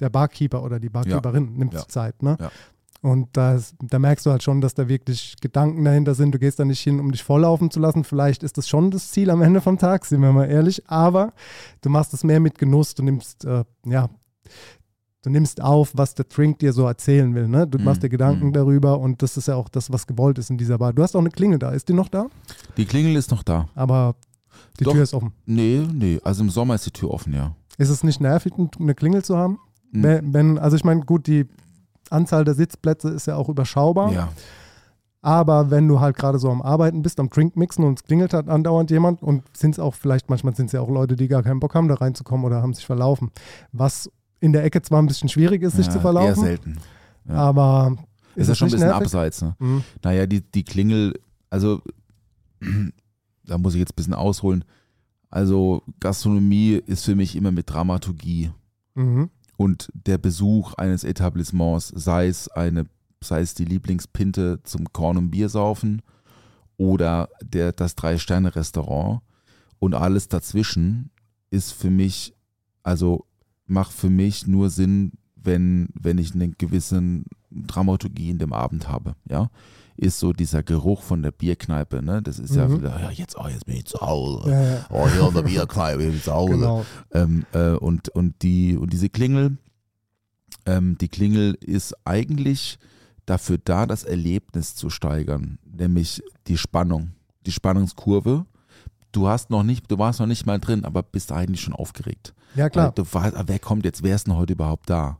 [0.01, 1.81] der Barkeeper oder die Barkeeperin nimmt Ja.
[1.81, 2.37] sich Zeit, ne?
[2.40, 2.51] Ja.
[3.01, 6.33] Und da, ist, da merkst du halt schon, dass da wirklich Gedanken dahinter sind.
[6.35, 8.03] Du gehst da nicht hin, um dich volllaufen zu lassen.
[8.03, 10.88] Vielleicht ist das schon das Ziel am Ende vom Tag, sind wir mal ehrlich.
[10.90, 11.33] Aber
[11.81, 12.94] du machst es mehr mit Genuss.
[12.97, 14.09] Du nimmst, äh, ja,
[15.29, 17.49] du nimmst auf, was der Drink dir so erzählen will.
[17.49, 17.67] Ne?
[17.67, 18.53] Du Mhm, machst dir Gedanken mhm.
[18.53, 20.93] darüber und das ist ja auch das, was gewollt ist in dieser Bar.
[20.93, 21.71] Du hast auch eine Klingel da.
[21.71, 22.27] Ist die noch da?
[22.77, 23.69] Die Klingel ist noch da.
[23.75, 24.17] Aber
[24.81, 24.93] die Doch.
[24.93, 25.33] Tür ist offen.
[25.47, 26.21] Nee, nee.
[26.25, 27.55] Also im Sommer ist die Tür offen, ja.
[27.77, 29.59] Ist es nicht nervig, eine Klingel zu haben?
[29.93, 30.03] Mhm.
[30.03, 31.47] Wenn, wenn, also ich meine, gut, die
[32.11, 34.12] Anzahl der Sitzplätze ist ja auch überschaubar.
[34.12, 34.29] Ja.
[35.21, 38.33] Aber wenn du halt gerade so am Arbeiten bist, am Drink mixen und es klingelt
[38.33, 41.29] halt andauernd jemand und sind es auch vielleicht, manchmal sind es ja auch Leute, die
[41.29, 43.31] gar keinen Bock haben, da reinzukommen oder haben sich verlaufen.
[43.73, 46.79] Was in der Ecke zwar ein bisschen schwierig ist, sich ja, zu Eher verlaufen, selten.
[47.29, 47.35] ja.
[47.35, 47.96] aber
[48.35, 49.03] Ist, ist, ja schon ein bisschen nervig?
[49.07, 49.57] abseits, ne?
[49.59, 49.83] Mhm.
[50.03, 51.14] Naja, die, die Klingel,
[51.51, 51.83] also
[53.44, 54.64] da muss ich jetzt ein bisschen ausholen.
[55.31, 58.51] Also Gastronomie ist für mich immer mit Dramaturgie
[58.94, 59.31] Mhm.
[59.57, 62.87] und der Besuch eines Etablissements, sei es eine,
[63.22, 66.03] sei es die Lieblingspinte zum Korn und Bier saufen
[66.77, 69.20] oder der, das Drei-Sterne-Restaurant
[69.79, 71.11] und alles dazwischen
[71.51, 72.35] ist für mich,
[72.83, 73.24] also
[73.68, 79.14] macht für mich nur Sinn, wenn, wenn ich eine gewisse Dramaturgie in dem Abend habe.
[79.28, 79.50] Ja?
[79.98, 82.02] ist so dieser Geruch von der Bierkneipe.
[82.02, 82.22] Ne?
[82.22, 82.78] Das ist ja Mhm.
[82.78, 84.48] wieder, ja, jetzt, oh, jetzt bin ich zu Hause.
[84.48, 84.87] Ja, ja.
[84.90, 86.52] Oh, hier in der Bierkneipe, ich bin zu Hause.
[86.52, 86.87] Genau.
[87.12, 89.59] Ähm, äh, und, und, die, und diese Klingel,
[90.66, 92.78] ähm, die Klingel ist eigentlich
[93.26, 97.11] dafür da, das Erlebnis zu steigern, nämlich die Spannung,
[97.44, 98.46] die Spannungskurve.
[99.18, 102.35] Du hast noch nicht, du warst noch nicht mal drin, aber bist eigentlich schon aufgeregt.
[102.54, 102.92] Ja, klar.
[102.94, 105.18] Du weißt, ah, wer kommt jetzt, wer ist denn heute überhaupt da?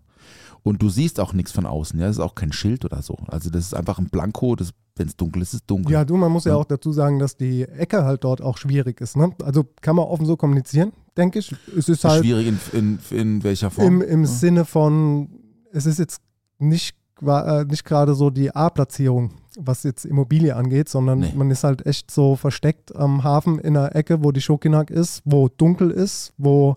[0.63, 3.17] Und du siehst auch nichts von außen, ja, das ist auch kein Schild oder so.
[3.27, 4.55] Also das ist einfach ein Blanko,
[4.95, 5.91] wenn es dunkel ist, ist es dunkel.
[5.93, 9.01] Ja, du, man muss ja auch dazu sagen, dass die Ecke halt dort auch schwierig
[9.01, 9.17] ist.
[9.17, 9.33] Ne?
[9.43, 11.53] Also kann man offen so kommunizieren, denke ich.
[11.77, 13.85] Es ist halt Schwierig in, in, in welcher Form?
[13.85, 14.29] im, im Ja.
[14.29, 15.29] Sinne von,
[15.73, 16.23] es ist jetzt
[16.61, 21.33] nicht, äh, nicht gerade so die A-Platzierung, was jetzt Immobilie angeht, sondern Nee.
[21.37, 25.21] man ist halt echt so versteckt am Hafen in der Ecke, wo die Schokinak ist,
[25.25, 26.77] wo dunkel ist, wo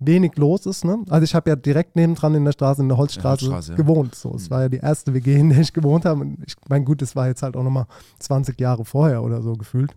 [0.00, 0.84] wenig los ist.
[0.84, 0.98] Ne?
[1.10, 3.76] Also ich habe ja direkt nebendran in der Straße, in der Holzstraße, Ja, Holzstraße, ja.
[3.76, 4.14] gewohnt.
[4.14, 6.20] So, es war ja die erste WG, in der ich gewohnt habe.
[6.20, 7.86] Und ich mein gut, das war jetzt halt auch nochmal
[8.18, 9.94] 20 Jahre vorher oder so gefühlt.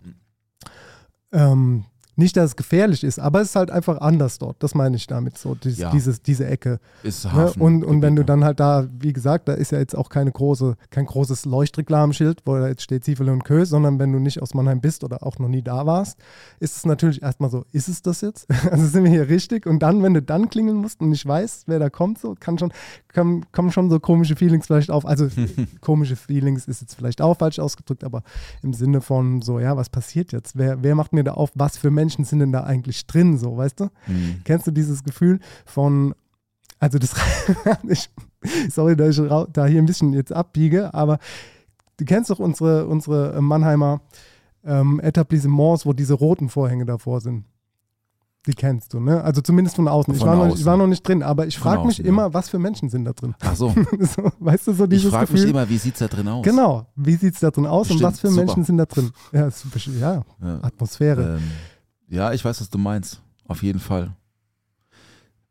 [1.32, 4.56] Ähm, nicht, dass es gefährlich ist, aber es ist halt einfach anders dort.
[4.62, 5.90] Das meine ich damit so, dies, Ja.
[5.90, 6.78] dieses, diese Ecke.
[7.02, 7.32] ist Ne?
[7.32, 7.62] Hafen.
[7.62, 10.08] Und, und wenn du Gebiet, dann halt da, wie gesagt, da ist ja jetzt auch
[10.10, 14.18] keine große, kein großes Leuchtreklamenschild, wo da jetzt steht Ziefele und Kö, sondern wenn du
[14.18, 16.18] nicht aus Mannheim bist oder auch noch nie da warst,
[16.60, 18.46] ist es natürlich erstmal so, ist es das jetzt?
[18.70, 19.66] Also sind wir hier richtig?
[19.66, 22.58] Und dann, wenn du dann klingeln musst und nicht weißt, wer da kommt, so kann
[22.58, 22.72] schon,
[23.14, 25.04] kommen, kommen schon so komische Feelings vielleicht auf.
[25.06, 25.28] Also
[25.80, 28.22] komische Feelings ist jetzt vielleicht auch falsch ausgedrückt, aber
[28.62, 30.56] im Sinne von so, ja, was passiert jetzt?
[30.56, 31.50] Wer, wer macht mir da auf?
[31.54, 33.84] Was für Menschen sind denn da eigentlich drin, so, weißt du?
[34.06, 34.40] Mhm.
[34.44, 36.14] Kennst du dieses Gefühl von,
[36.78, 37.14] also das,
[37.88, 38.10] ich,
[38.70, 41.18] sorry, dass ich da hier ein bisschen jetzt abbiege, aber
[41.96, 44.00] du kennst doch unsere, unsere Mannheimer
[44.64, 47.44] ähm, Etablissements, wo diese roten Vorhänge davor sind.
[48.46, 49.22] Die kennst du, ne?
[49.22, 50.12] Also zumindest von außen.
[50.14, 50.66] ich, Von war noch, ich außen.
[50.66, 52.08] war noch nicht drin, aber ich frage mich außen, ja.
[52.08, 53.36] immer, was für Menschen sind da drin?
[53.40, 53.68] Ach so,
[54.00, 56.44] so, weißt du, so ich dieses frage mich immer, wie sieht es da drin aus?
[56.44, 58.44] Genau, wie sieht es da drin aus und Bestimmt was für super.
[58.44, 59.12] Menschen sind da drin?
[59.30, 60.58] Ja, super, ja Ja.
[60.62, 61.36] Atmosphäre.
[61.36, 61.50] Ähm,
[62.12, 63.20] ja, ich weiß, was du meinst.
[63.48, 64.14] Auf jeden Fall.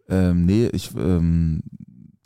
[0.08, 1.62] Ähm, nee, ich, ähm,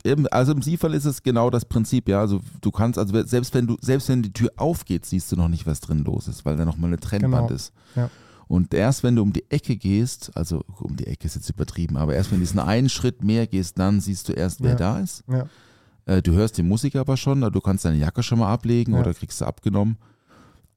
[0.04, 2.20] eben, also im Siefall ist es genau das Prinzip, ja.
[2.20, 5.48] Also du kannst, also selbst wenn du, selbst wenn die Tür aufgeht, siehst du noch
[5.50, 7.56] nicht, was drin los ist, weil da nochmal eine Trennwand Genau.
[7.56, 7.74] ist.
[7.96, 8.10] Ja.
[8.48, 11.98] Und erst wenn du um die Ecke gehst, also um die Ecke ist jetzt übertrieben,
[11.98, 14.76] aber erst wenn du diesen einen Schritt mehr gehst, dann siehst du erst, wer Ja.
[14.76, 15.24] da ist.
[15.28, 15.48] Ja.
[16.06, 19.14] Äh, du hörst die Musik aber schon, du kannst deine Jacke schon mal ablegen oder
[19.16, 19.98] kriegst sie abgenommen.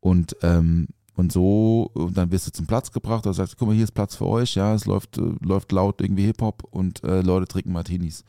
[0.01, 0.89] Und, ähm,
[1.19, 3.85] und so, und dann wirst du zum Platz gebracht, da sagst du, guck mal, hier
[3.85, 7.47] ist Platz für euch, ja, es läuft, äh, läuft laut irgendwie Hip-Hop und äh, Leute
[7.49, 8.25] trinken Martinis.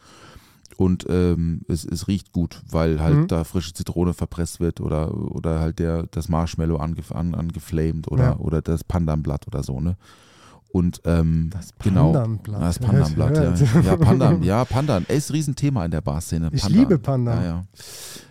[0.78, 3.28] Und ähm, es, es riecht gut, weil halt Mhm.
[3.28, 8.24] da frische Zitrone verpresst wird oder, oder halt der, das Marshmallow angef an, angeflamed oder,
[8.24, 8.38] Ja.
[8.38, 9.96] oder das Pandanblatt oder so, ne?
[10.72, 12.12] Und ähm, Das genau.
[12.14, 12.62] Pandanblatt.
[12.62, 13.54] Das Pandanblatt, Ja, ja.
[13.54, 13.86] ich.
[13.86, 15.06] Ja, Pandan, ja, Pandan.
[15.10, 16.50] Ey, ist ein Riesenthema in der Barszene.
[16.54, 16.80] Ich Pandan.
[16.80, 17.38] liebe Pandan.
[17.44, 17.66] Ja, ja.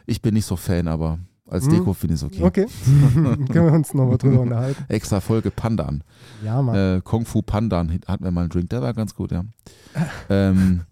[0.06, 1.72] Ich bin nicht so Fan, aber als Hm.
[1.72, 2.42] Deko finde ich es okay.
[2.42, 2.66] Okay,
[3.14, 4.84] können wir uns nochmal drüber unterhalten.
[4.88, 6.04] Extra Folge Pandan.
[6.44, 6.74] Ja, Mann.
[6.98, 9.44] Äh, Kung Fu Pandan hatten wir mal einen Drink, der war ganz gut, ja.
[10.28, 10.82] ähm,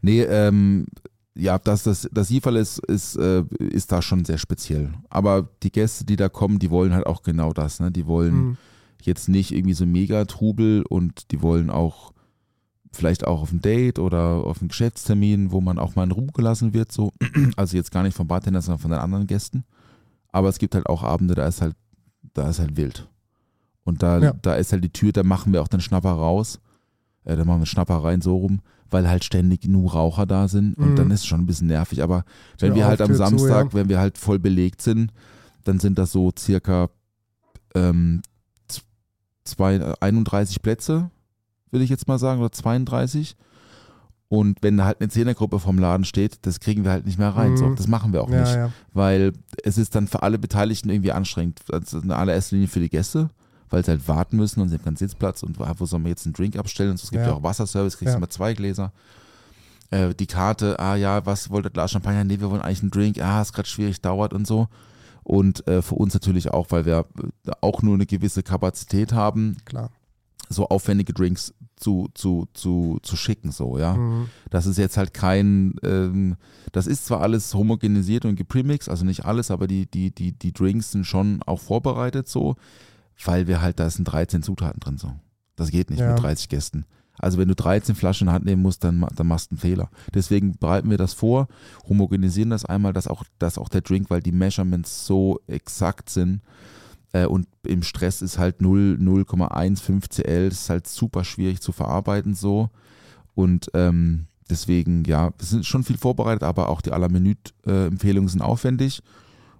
[0.00, 0.86] nee, ähm,
[1.34, 4.92] ja, das, das, das Jifal ist, ist, äh, ist da schon sehr speziell.
[5.08, 7.80] Aber die Gäste, die da kommen, die wollen halt auch genau das.
[7.80, 7.90] Ne?
[7.90, 8.56] Die wollen Mhm.
[9.02, 12.11] jetzt nicht irgendwie so mega Trubel und die wollen auch
[12.92, 16.30] vielleicht auch auf ein Date oder auf einen Geschäftstermin, wo man auch mal in Ruhe
[16.32, 17.12] gelassen wird, so.
[17.56, 19.64] Also jetzt gar nicht vom Bartender, sondern von den anderen Gästen.
[20.30, 21.74] Aber es gibt halt auch Abende, da ist halt,
[22.34, 23.08] da ist halt wild.
[23.84, 24.32] Und da, Ja.
[24.42, 26.60] da ist halt die Tür, da machen wir auch den Schnapper raus.
[27.24, 30.74] Äh, da machen wir Schnapper rein so rum, weil halt ständig nur Raucher da sind
[30.78, 30.96] und Mhm.
[30.96, 32.02] dann ist es schon ein bisschen nervig.
[32.02, 32.24] Aber
[32.58, 33.74] wenn Tür wir halt am Tür zu, Samstag, ja.
[33.74, 35.12] wenn wir halt voll belegt sind,
[35.64, 36.88] dann sind das so circa
[37.74, 38.22] ähm,
[39.44, 41.10] zwei, 31 Plätze,
[41.72, 43.36] würde ich jetzt mal sagen, oder 32.
[44.28, 47.52] Und wenn halt eine Zehnergruppe vom Laden steht, das kriegen wir halt nicht mehr rein.
[47.52, 47.56] Mhm.
[47.58, 48.70] So, das machen wir auch ja, nicht, ja.
[48.94, 49.32] weil
[49.62, 51.60] es ist dann für alle Beteiligten irgendwie anstrengend.
[51.70, 53.28] Also in allererster Linie für die Gäste,
[53.68, 56.24] weil sie halt warten müssen und sie haben keinen Sitzplatz und wo sollen wir jetzt
[56.24, 56.92] einen Drink abstellen?
[56.92, 57.34] Und so, es gibt ja, Ja.
[57.34, 58.16] auch Wasserservice, kriegst Ja.
[58.16, 58.92] immer zwei Gläser.
[59.90, 62.24] Äh, die Karte, ah ja, was wollt ihr, Glas Champagner?
[62.24, 63.20] Nee, wir wollen eigentlich einen Drink.
[63.20, 64.68] Ah, ist gerade schwierig, dauert und so.
[65.24, 67.04] Und äh, für uns natürlich auch, weil wir
[67.46, 69.90] äh, auch nur eine gewisse Kapazität haben, Klar.
[70.48, 73.94] So aufwendige Drinks zu, zu, zu, zu schicken, so, ja.
[73.94, 74.28] Mhm.
[74.50, 76.36] Das ist jetzt halt kein, ähm,
[76.72, 80.52] das ist zwar alles homogenisiert und gepremixt, also nicht alles, aber die, die, die, die
[80.52, 82.56] Drinks sind schon auch vorbereitet so,
[83.24, 85.12] weil wir halt, da sind 13 Zutaten drin so.
[85.56, 86.12] Das geht nicht Ja.
[86.14, 86.84] mit 30 Gästen.
[87.18, 89.60] Also wenn du 13 Flaschen in die Hand nehmen musst, dann, dann machst du einen
[89.60, 89.90] Fehler.
[90.14, 91.46] Deswegen bereiten wir das vor,
[91.88, 96.40] homogenisieren das einmal, dass auch, dass auch der Drink, weil die Measurements so exakt sind,
[97.26, 102.34] und im Stress ist halt 0, 0,15 CL, das ist halt super schwierig zu verarbeiten
[102.34, 102.70] so.
[103.34, 108.42] Und ähm, deswegen, ja, es ist schon viel vorbereitet, aber auch die aller Minute-Empfehlungen sind
[108.42, 109.02] aufwendig.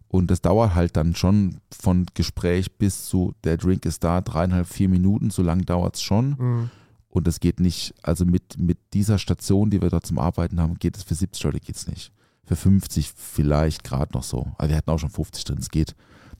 [0.09, 4.67] Und das dauert halt dann schon von Gespräch bis zu der Drink ist da, dreieinhalb,
[4.67, 6.37] vier Minuten, so lang dauert es schon.
[6.39, 6.71] Mhm.
[7.09, 10.79] Und das geht nicht, also mit, mit dieser Station, die wir dort zum Arbeiten haben,
[10.79, 12.13] geht es für 70 Leute geht's nicht.
[12.45, 14.53] Für 50 vielleicht gerade noch so.
[14.59, 15.95] Aber wir hatten auch schon 50 drin, es geht.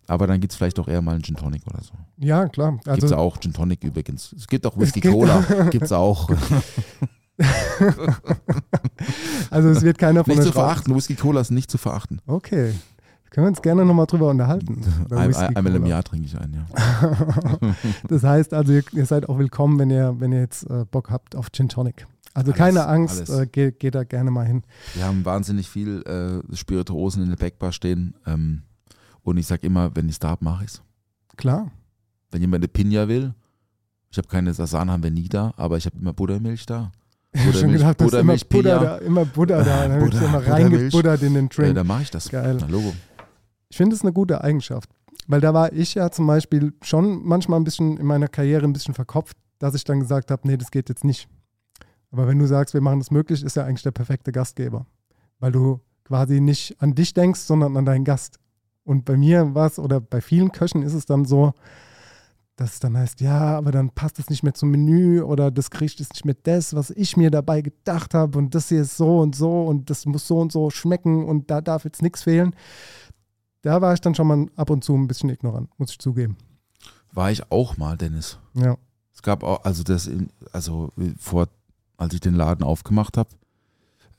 [0.09, 1.93] Aber dann gibt es vielleicht auch eher mal einen Gin Tonic oder so.
[2.19, 2.73] Ja, klar.
[2.73, 4.33] Gibt es Also, auch Gin Tonic übrigens.
[4.33, 6.29] Es gibt auch Whisky gibt- Cola, gibt es auch.
[9.51, 12.21] also es wird keiner von nicht zu verachten, Whisky Cola ist nicht zu verachten.
[12.27, 12.75] Okay.
[13.31, 14.83] Können wir uns gerne nochmal drüber unterhalten.
[15.11, 15.87] Ein, einmal im.
[15.87, 16.67] Jahr trinke ich einen, ja.
[18.09, 21.35] Das heißt also, ihr, seid auch willkommen, wenn ihr, wenn ihr jetzt äh, Bock habt
[21.35, 22.07] auf Gin Tonic.
[22.35, 24.63] Also Alles, keine Angst, äh, geht, geht da gerne mal hin.
[24.95, 28.15] Wir haben wahnsinnig viel äh, Spirituosen in der Backbar stehen.
[28.27, 28.63] Ähm,
[29.23, 30.83] und ich sage immer, wenn ich es da habe, mache ich es.
[31.37, 31.71] Klar.
[32.31, 33.35] Wenn jemand eine Pinja will,
[34.11, 36.93] ich habe keine Sasana, haben wir nie da, aber ich habe immer Buttermilch da.
[37.33, 38.79] Ich habe schon gedacht, das ist immer Pinja.
[38.79, 39.89] da, immer Butter da.
[39.89, 41.75] Dann Butter, immer reingebuttert in den Äh, Drink.
[41.75, 42.29] dann mache ich das.
[42.29, 42.59] Geil.
[42.61, 42.93] Na, Logo.
[43.71, 44.91] Ich finde es eine gute Eigenschaft.
[45.29, 48.73] Weil da war ich ja zum Beispiel schon manchmal ein bisschen in meiner Karriere ein
[48.75, 51.29] bisschen verkopft, dass ich dann gesagt habe, nee, das geht jetzt nicht.
[52.11, 54.85] Aber wenn du sagst, wir machen das möglich, ist ja eigentlich der perfekte Gastgeber.
[55.39, 58.39] Weil du quasi nicht an dich denkst, sondern an deinen Gast.
[58.93, 61.55] Und bei mir war es, oder bei vielen Köchen ist es dann so,
[62.57, 65.71] dass es dann heißt, ja, aber dann passt es nicht mehr zum Menü oder das
[65.71, 68.99] Gericht ist nicht mehr das, was ich mir dabei gedacht habe und das hier ist
[68.99, 72.23] so und so und das muss so und so schmecken und da darf jetzt nichts
[72.23, 72.55] fehlen.
[73.63, 76.37] Da war ich dann schon mal ab und zu ein bisschen ignorant, muss ich zugeben.
[77.13, 78.39] War ich auch mal, Dennis.
[78.53, 78.77] Ja.
[79.15, 81.49] Es gab auch, also das, in, also vor,
[81.97, 83.31] als ich den Laden aufgemacht habe,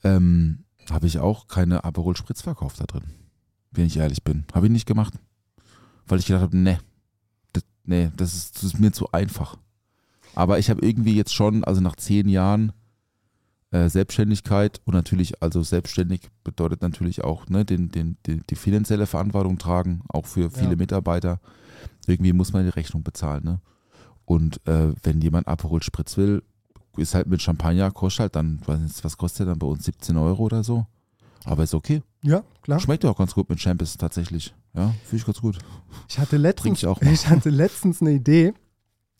[0.02, 3.04] ähm, habe ich auch keine Aperol Spritz verkauft da drin.
[3.74, 4.44] Wenn ich ehrlich bin.
[4.54, 5.14] Habe ich nicht gemacht.
[6.06, 6.78] Weil ich gedacht habe, nee,
[7.52, 9.56] das, nee, das ist, das ist mir zu einfach.
[10.34, 12.72] Aber ich habe irgendwie jetzt schon, also nach zehn Jahren
[13.70, 19.06] äh, Selbstständigkeit und natürlich, also selbstständig bedeutet natürlich auch ne, den, den, die, die finanzielle
[19.06, 20.76] Verantwortung tragen, auch für viele Ja.
[20.76, 21.40] Mitarbeiter.
[22.06, 23.44] Irgendwie muss man die Rechnung bezahlen.
[23.44, 23.60] Ne?
[24.24, 26.42] Und äh, wenn jemand Aperol Spritz will,
[26.96, 29.84] ist halt mit Champagner, kostet halt dann, nicht, was kostet der dann bei uns?
[29.84, 30.86] 17 Euro oder so.
[31.44, 32.02] Aber ist okay.
[32.24, 32.80] Ja, klar.
[32.80, 34.54] Schmeckt ja auch ganz gut mit Champions tatsächlich.
[34.74, 35.58] Ja, finde ich ganz gut.
[36.08, 38.54] Ich hatte letztens, ich ich hatte letztens eine Idee.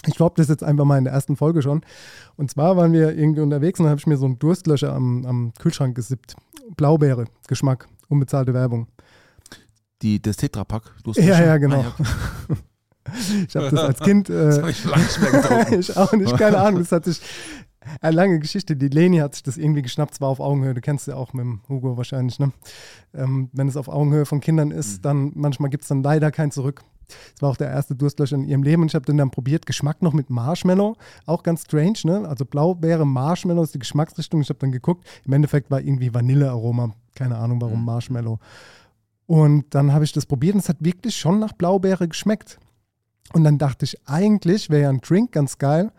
[0.07, 1.83] Ich glaube, das jetzt einfach mal in der ersten Folge schon.
[2.37, 5.25] Und zwar waren wir irgendwie unterwegs und dann habe ich mir so einen Durstlöscher am,
[5.27, 6.35] am Kühlschrank gesippt.
[6.77, 8.88] Blaubeere, Geschmack, unbezahlte Werbung.
[10.03, 10.83] Die, das Tetrapack.
[11.05, 11.81] Du hast Ja, ja, genau.
[11.83, 12.61] Ah, okay.
[13.47, 14.29] Ich habe das als Kind.
[14.31, 15.81] Das Äh, habe ich lange nicht mehr getrunken.
[15.81, 16.81] ich auch nicht, keine Ahnung.
[16.81, 17.21] Das hat sich
[18.01, 18.77] eine lange Geschichte.
[18.77, 20.75] Die Leni hat sich das irgendwie geschnappt, zwar auf Augenhöhe.
[20.75, 22.53] Du kennst ja auch mit dem Hugo wahrscheinlich, ne?
[23.14, 25.03] Ähm, wenn es auf Augenhöhe von Kindern ist, Mhm.
[25.03, 26.83] dann manchmal gibt es dann leider kein Zurück.
[27.35, 29.66] Das war auch der erste Durstlöscher in ihrem Leben und ich habe den dann probiert.
[29.66, 32.27] Geschmack noch mit Marshmallow, auch ganz strange, ne?
[32.27, 34.40] Also Blaubeere, Marshmallow ist die Geschmacksrichtung.
[34.40, 35.07] Ich habe dann geguckt.
[35.27, 36.94] Im Endeffekt war irgendwie Vanillearoma.
[37.14, 37.85] Keine Ahnung, warum Mhm.
[37.85, 38.38] Marshmallow.
[39.27, 42.59] Und dann habe ich das probiert und es hat wirklich schon nach Blaubeere geschmeckt.
[43.33, 45.92] Und dann dachte ich, eigentlich wäre ja ein Drink ganz geil.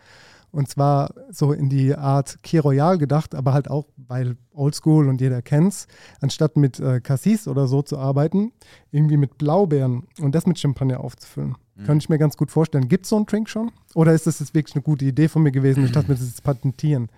[0.56, 5.20] Und zwar so in die Art Key Royal gedacht, aber halt auch, weil Oldschool und
[5.20, 5.88] jeder kennt's,
[6.22, 8.54] anstatt mit äh, Cassis oder so zu arbeiten,
[8.90, 11.56] irgendwie mit Blaubeeren und das mit Champagner aufzufüllen.
[11.86, 12.88] Könnte ich mir ganz gut vorstellen.
[12.88, 13.70] Gibt es so einen Drink schon?
[13.96, 15.84] Oder ist das jetzt wirklich eine gute Idee von mir gewesen?
[15.84, 17.10] Ich dachte mir, das ist patentieren.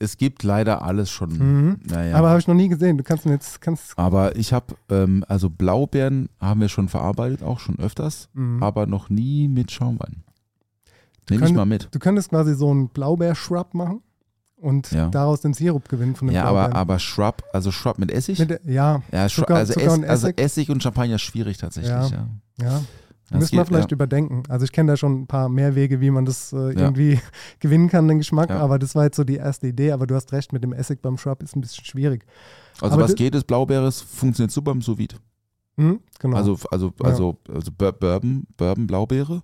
[0.00, 1.30] Es gibt leider alles schon.
[1.38, 1.76] Mhm.
[1.88, 2.16] Naja.
[2.16, 2.98] Aber habe ich noch nie gesehen.
[2.98, 7.60] Du kannst jetzt, kannst, Aber ich habe, ähm, also Blaubeeren haben wir schon verarbeitet, auch
[7.60, 8.60] schon öfters, Mhm.
[8.64, 10.24] aber noch nie mit Schaumwein.
[11.30, 11.88] Nehme ich mal mit.
[11.90, 14.02] du könntest quasi so einen Blaubeer-Shrub machen
[14.56, 15.08] und Ja.
[15.08, 18.38] daraus den Sirup gewinnen von den Ja, aber, aber Shrub, also Shrub mit Essig?
[18.38, 20.40] Mit, der- ja, ja, Zucker- also, Zucker Ess, also Essig?
[20.40, 22.06] Essig und Champagner schwierig tatsächlich, Ja.
[22.08, 22.26] ja.
[22.62, 22.82] ja.
[23.30, 24.42] Müssen wir vielleicht überdenken.
[24.48, 27.20] Also ich kenne da schon ein paar mehr Wege, wie man das äh, irgendwie
[27.60, 28.50] gewinnen kann, den Geschmack.
[28.50, 29.92] Aber das war jetzt so die erste Idee.
[29.92, 32.24] Aber du hast recht, mit dem Essig beim Shrub ist ein bisschen schwierig.
[32.80, 35.16] Also Aber was geht ist, Blaubeere funktioniert super im sous vide.
[35.76, 36.00] Hm?
[36.20, 36.36] Genau.
[36.38, 39.42] Also, also, also, also Bourbon, Bourbon, Blaubeere,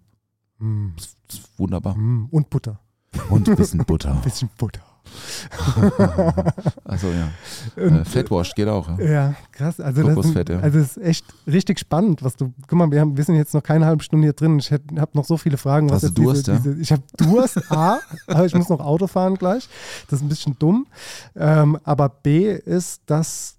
[0.65, 0.93] Hm.
[0.97, 1.95] ist, ist wunderbar.
[1.95, 2.29] Hm.
[2.31, 2.81] Und Butter.
[3.29, 4.13] Und ein bisschen Butter.
[4.15, 4.81] Ein bisschen Butter.
[6.85, 7.31] Also ja.
[7.83, 8.99] Äh, Fatwashed geht auch.
[8.99, 9.05] Ja.
[9.05, 9.79] Ja, krass.
[9.81, 10.63] Also das, Kokosfett, sind, ja.
[10.63, 12.53] also das ist echt richtig spannend, was du.
[12.67, 14.59] Guck mal, wir, haben, wir sind jetzt noch keine halbe Stunde hier drin.
[14.59, 15.91] Ich habe noch so viele Fragen.
[15.91, 16.57] Was jetzt Durst, ja?
[16.57, 19.69] diese, diese, ich habe Durst, A, aber ich muss noch Auto fahren gleich.
[20.09, 20.87] Das ist ein bisschen dumm.
[21.37, 23.57] Ähm, aber B ist, dass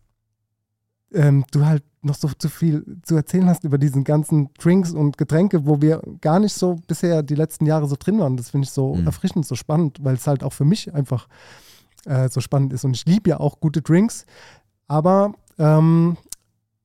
[1.14, 5.18] ähm, du halt noch so zu viel zu erzählen hast über diesen ganzen Drinks und
[5.18, 8.38] Getränke, wo wir gar nicht so bisher die letzten Jahre so drin waren.
[8.38, 9.06] Das finde ich so Mhm.
[9.08, 11.28] erfrischend, so spannend, weil es halt auch für mich einfach
[12.06, 12.86] äh, so spannend ist.
[12.86, 14.26] Und ich liebe ja auch gute Drinks,
[14.88, 16.18] aber ähm,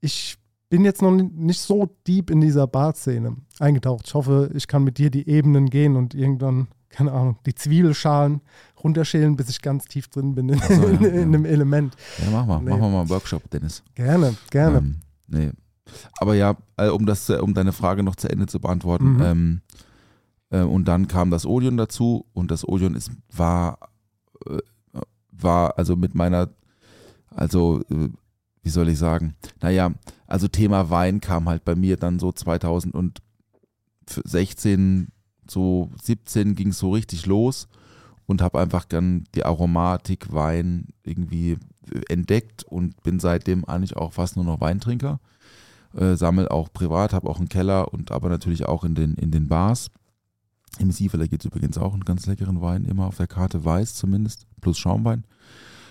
[0.01, 0.37] ich
[0.71, 4.07] bin jetzt noch ni- nicht so deep in dieser Bar-Szene eingetaucht.
[4.07, 8.41] Ich hoffe, ich kann mit dir die Ebenen gehen und irgendwann, keine Ahnung, die Zwiebelschalen
[8.83, 11.23] runterschälen, bis ich ganz tief drin bin in, so, ja, in, ja.
[11.23, 11.95] einem Element.
[12.25, 12.61] Ja, mach mal.
[12.63, 12.71] Nee.
[12.71, 13.83] Machen wir mal einen Workshop, Dennis.
[13.95, 14.79] Gerne, gerne.
[14.79, 14.97] Ähm,
[15.31, 15.51] nee.
[16.21, 19.15] aber ja, äh, um das, zu- um deine Frage noch zu Ende zu beantworten.
[19.15, 19.23] Mhm.
[19.23, 19.61] Ähm,
[20.51, 23.79] äh, und dann kam das Odeon dazu und das Odeon ist, war,
[24.47, 24.59] äh,
[25.33, 26.51] war also mit meiner,
[27.31, 28.09] also äh,
[28.63, 29.91] wie soll ich sagen, naja,
[30.27, 32.31] also Thema Wein kam halt bei mir dann so
[34.07, 35.09] 2016,
[35.49, 37.69] so 17 ging es so richtig los
[38.27, 41.59] und habe einfach dann die Aromatik Wein irgendwie äh,
[42.09, 45.21] entdeckt und bin seitdem eigentlich auch fast nur noch Weintrinker.
[45.95, 49.31] Äh, sammel auch privat, habe auch einen Keller und aber natürlich auch in den, in
[49.31, 49.91] den Bars.
[50.79, 53.95] Im Siefeler gibt es übrigens auch einen ganz leckeren Wein, immer auf der Karte weiß
[53.95, 55.25] zumindest, plus Schaumwein.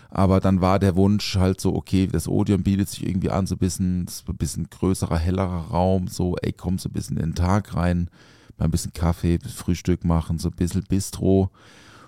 [0.09, 3.55] Aber dann war der Wunsch halt so, okay, das Odeon bietet sich irgendwie an, so
[3.55, 7.31] ein bisschen, so ein bisschen größerer, hellerer Raum, so, ey, komm so ein bisschen in
[7.31, 8.09] den Tag rein,
[8.57, 11.51] mal ein bisschen Kaffee, Frühstück machen, so ein bisschen Bistro.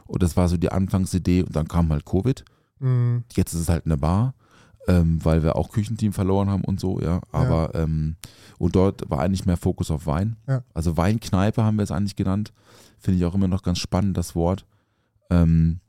[0.06, 2.44] Und das war so die Anfangsidee und dann kam halt Covid.
[2.82, 3.24] Mhm.
[3.34, 4.34] Jetzt ist es halt eine Bar,
[4.88, 7.22] ähm, weil wir auch Küchenteam verloren haben und so, ja.
[7.32, 8.16] Aber ähm,
[8.58, 10.36] und dort war eigentlich mehr Fokus auf Wein.
[10.48, 10.64] Ja.
[10.74, 12.54] Also Weinkneipe haben wir es eigentlich genannt.
[13.00, 14.66] Finde ich auch immer noch ganz spannend, das Wort.
[15.30, 15.80] Ähm,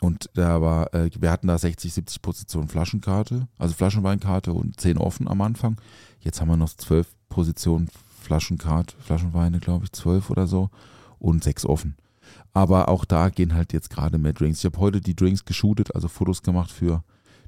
[0.00, 4.98] und da war, äh, wir hatten da 60, 70 Positionen Flaschenkarte, also Flaschenweinkarte und 10
[4.98, 5.76] offen am Anfang.
[6.20, 7.88] Jetzt haben wir noch 12 Positionen
[8.22, 10.70] Flaschenkarte, Flaschenweine, glaube ich, 12 oder so
[11.18, 11.96] und 6 offen.
[12.54, 14.60] Aber auch da gehen halt jetzt gerade mehr Drinks.
[14.60, 17.02] Ich habe heute die Drinks geshootet, also Fotos gemacht für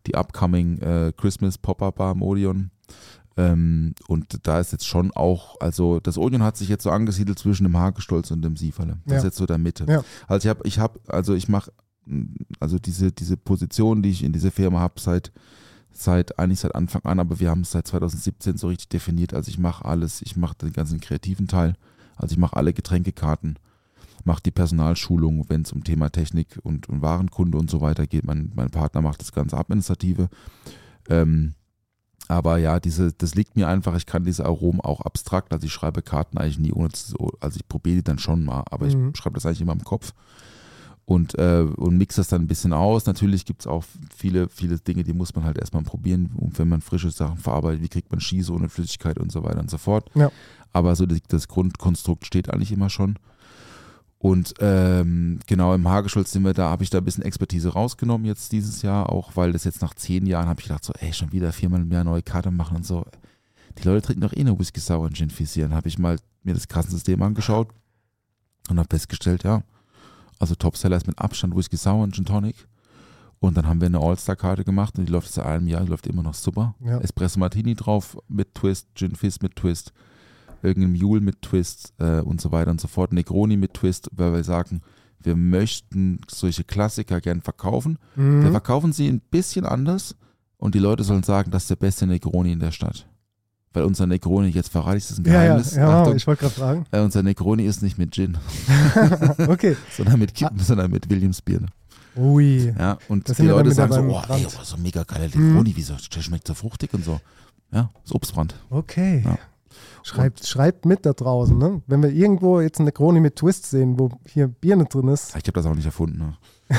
[0.07, 2.71] die upcoming äh, Christmas Pop-Up Bar im Odeon.
[3.37, 7.39] Ähm, und da ist jetzt schon auch, also das Odeon hat sich jetzt so angesiedelt
[7.39, 8.99] zwischen dem Hagestolz und dem Sieferle.
[9.05, 9.19] Das Ja.
[9.19, 9.85] ist jetzt so der Mitte.
[9.89, 10.03] Ja.
[10.27, 11.71] Also ich habe, ich habe, also ich mache,
[12.61, 15.33] also diese, diese Position, die ich in dieser Firma habe, seit,
[15.93, 19.35] seit, eigentlich seit Anfang an, aber wir haben es seit 2017 so richtig definiert.
[19.35, 21.75] Also ich mache alles, ich mache den ganzen kreativen Teil,
[22.17, 23.59] also ich mache alle Getränkekarten,
[24.27, 28.25] mache die Personalschulung, wenn es um Thema Technik und, und Warenkunde und so weiter geht.
[28.25, 30.29] Mein, mein Partner macht das ganze Administrative.
[31.09, 31.55] Ähm,
[32.29, 35.73] aber ja, diese, das liegt mir einfach, ich kann diese Aromen auch abstrakt, also ich
[35.73, 39.11] schreibe Karten eigentlich nie ohne zu, also ich probiere die dann schon mal, aber Mhm.
[39.11, 40.13] ich schreibe das eigentlich immer im Kopf
[41.05, 43.07] und, äh, und mix das dann ein bisschen aus.
[43.07, 46.69] Natürlich gibt es auch viele, viele Dinge, die muss man halt erstmal probieren, und wenn
[46.69, 49.79] man frische Sachen verarbeitet, wie kriegt man Schieße ohne Flüssigkeit und so weiter und so
[49.79, 50.11] fort.
[50.17, 50.33] Ja.
[50.73, 53.21] Aber so das, das Grundkonstrukt steht eigentlich immer schon.
[54.27, 58.27] Und ähm, genau im Hageschulz sind wir da, habe ich da ein bisschen Expertise rausgenommen
[58.27, 61.13] jetzt dieses Jahr, auch weil das jetzt nach zehn Jahren habe ich gedacht, so, ey,
[61.13, 63.05] schon wieder viermal im Jahr neue Karte machen und so.
[63.79, 65.69] Die Leute trinken doch eh nur Whisky Sour und Gin Fizz hier.
[65.69, 67.69] Dann habe ich mal mir das Kassensystem angeschaut
[68.69, 69.63] und habe festgestellt, ja,
[70.41, 72.67] also Topseller ist mit Abstand Whisky Sour und Gin Tonic.
[73.39, 76.09] Und dann haben wir eine All-Star-Karte gemacht und die läuft seit einem Jahr, die läuft
[76.09, 76.75] immer noch super.
[76.81, 76.99] Ja.
[76.99, 79.93] Espresso Martini drauf mit Twist, Gin Fizz mit Twist,
[80.67, 83.13] irgendein Mule mit Twist äh, und so weiter und so fort.
[83.13, 84.83] Negroni mit Twist, weil wir sagen,
[85.21, 87.99] wir möchten solche Klassiker gern verkaufen.
[88.15, 88.51] Wir Mhm.
[88.51, 90.15] verkaufen sie ein bisschen anders
[90.59, 93.07] und die Leute sollen sagen, das ist der beste Negroni in der Stadt.
[93.73, 96.41] Weil unser Negroni, jetzt verrate ich das ein Ja, ja, Geheimnis, ja, Achtung, ich wollte
[96.43, 96.85] gerade fragen.
[96.93, 98.39] äh, unser Negroni ist nicht mit Gin,
[99.49, 99.77] Okay.
[99.97, 101.61] sondern mit, Ki- sondern mit Williams Bier.
[102.17, 102.73] Ui.
[102.79, 105.95] Ja, und Da die wir Leute sagen so, oh, ey, so mega geiler Negroni, wieso,
[106.15, 107.21] der schmeckt so fruchtig und so.
[107.73, 108.55] Ja, ist Obstbrand.
[108.71, 109.23] Okay.
[109.25, 109.39] Ja.
[110.07, 111.83] Schreibt, schreibt mit da draußen, ne?
[111.89, 115.31] Wenn wir irgendwo jetzt eine Krone mit Twist sehen, wo hier Bier nicht drin ist.
[115.31, 116.19] Ich habe das auch nicht erfunden.
[116.19, 116.37] Ne?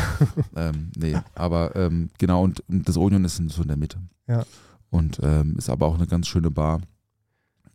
[0.56, 4.00] ähm, nee, aber ähm, genau, und, und das Odeon ist in- so in der Mitte.
[4.28, 4.46] Ja.
[4.92, 6.80] Und ähm, ist aber auch eine ganz schöne Bar.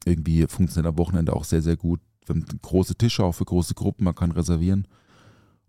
[0.07, 2.01] Irgendwie funktioniert am Wochenende auch sehr, sehr gut.
[2.25, 4.88] Wir haben große Tische auch für große Gruppen, man kann reservieren.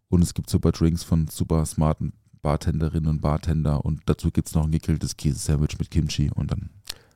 [0.07, 3.83] Und es gibt super Drinks von super smarten Bartenderinnen und Bartender.
[3.83, 6.69] Und dazu gibt es noch ein gegrilltes Käsesandwich mit Kimchi und dann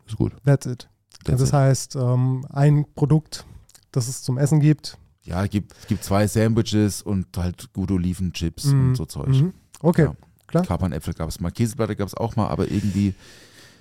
[0.06, 0.34] ist gut.
[0.44, 0.90] That's it.
[1.34, 3.46] Also das heißt, ähm, ein Produkt,
[3.92, 4.98] das es zum Essen gibt.
[5.24, 8.90] Ja, es gibt, es gibt zwei Sandwiches und halt gute Olivenchips Mhm.
[8.90, 9.28] und so Zeug.
[9.30, 9.54] Mhm.
[9.82, 10.16] Okay, Ja.
[10.48, 10.64] klar.
[10.66, 13.14] Kapernäpfel gab es mal, Käseplatte gab es auch mal, aber irgendwie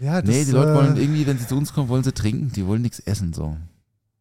[0.01, 2.13] Ja, Nee, das, die Leute äh, wollen irgendwie, wenn sie zu uns kommen, wollen sie
[2.13, 3.57] trinken, die wollen nichts essen so.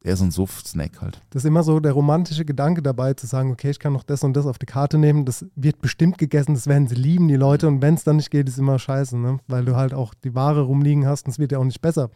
[0.03, 1.19] Eher so ein Suff-Snack halt.
[1.31, 4.23] Das ist immer so der romantische Gedanke dabei, zu sagen, okay, ich kann noch das
[4.23, 7.35] und das auf die Karte nehmen, das wird bestimmt gegessen, das werden sie lieben, die
[7.35, 9.39] Leute, und wenn es dann nicht geht, ist immer scheiße, ne?
[9.47, 12.11] weil du halt auch die Ware rumliegen hast und es wird ja auch nicht besser.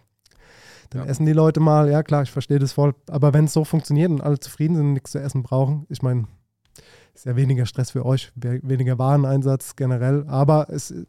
[0.91, 1.07] Dann Ja.
[1.07, 4.09] essen die Leute mal, ja klar, ich verstehe das voll, aber wenn es so funktioniert
[4.11, 6.25] und alle zufrieden sind und nichts zu essen brauchen, ich meine,
[7.13, 11.05] ist ja weniger Stress für euch, we- weniger Wareneinsatz generell, aber es, ich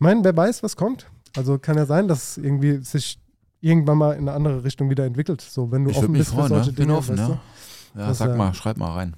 [0.00, 1.06] meine, wer weiß, was kommt.
[1.36, 3.20] Also kann ja sein, dass es irgendwie sich
[3.60, 5.40] irgendwann mal in eine andere Richtung wieder entwickelt.
[5.42, 6.76] So, wenn du Ich offen bist freuen, für solche ne?
[6.76, 7.40] Bin Dinge, offen, weißt ja.
[7.94, 8.00] du?
[8.00, 9.16] Ja, Das, sag äh, mal, schreib mal rein.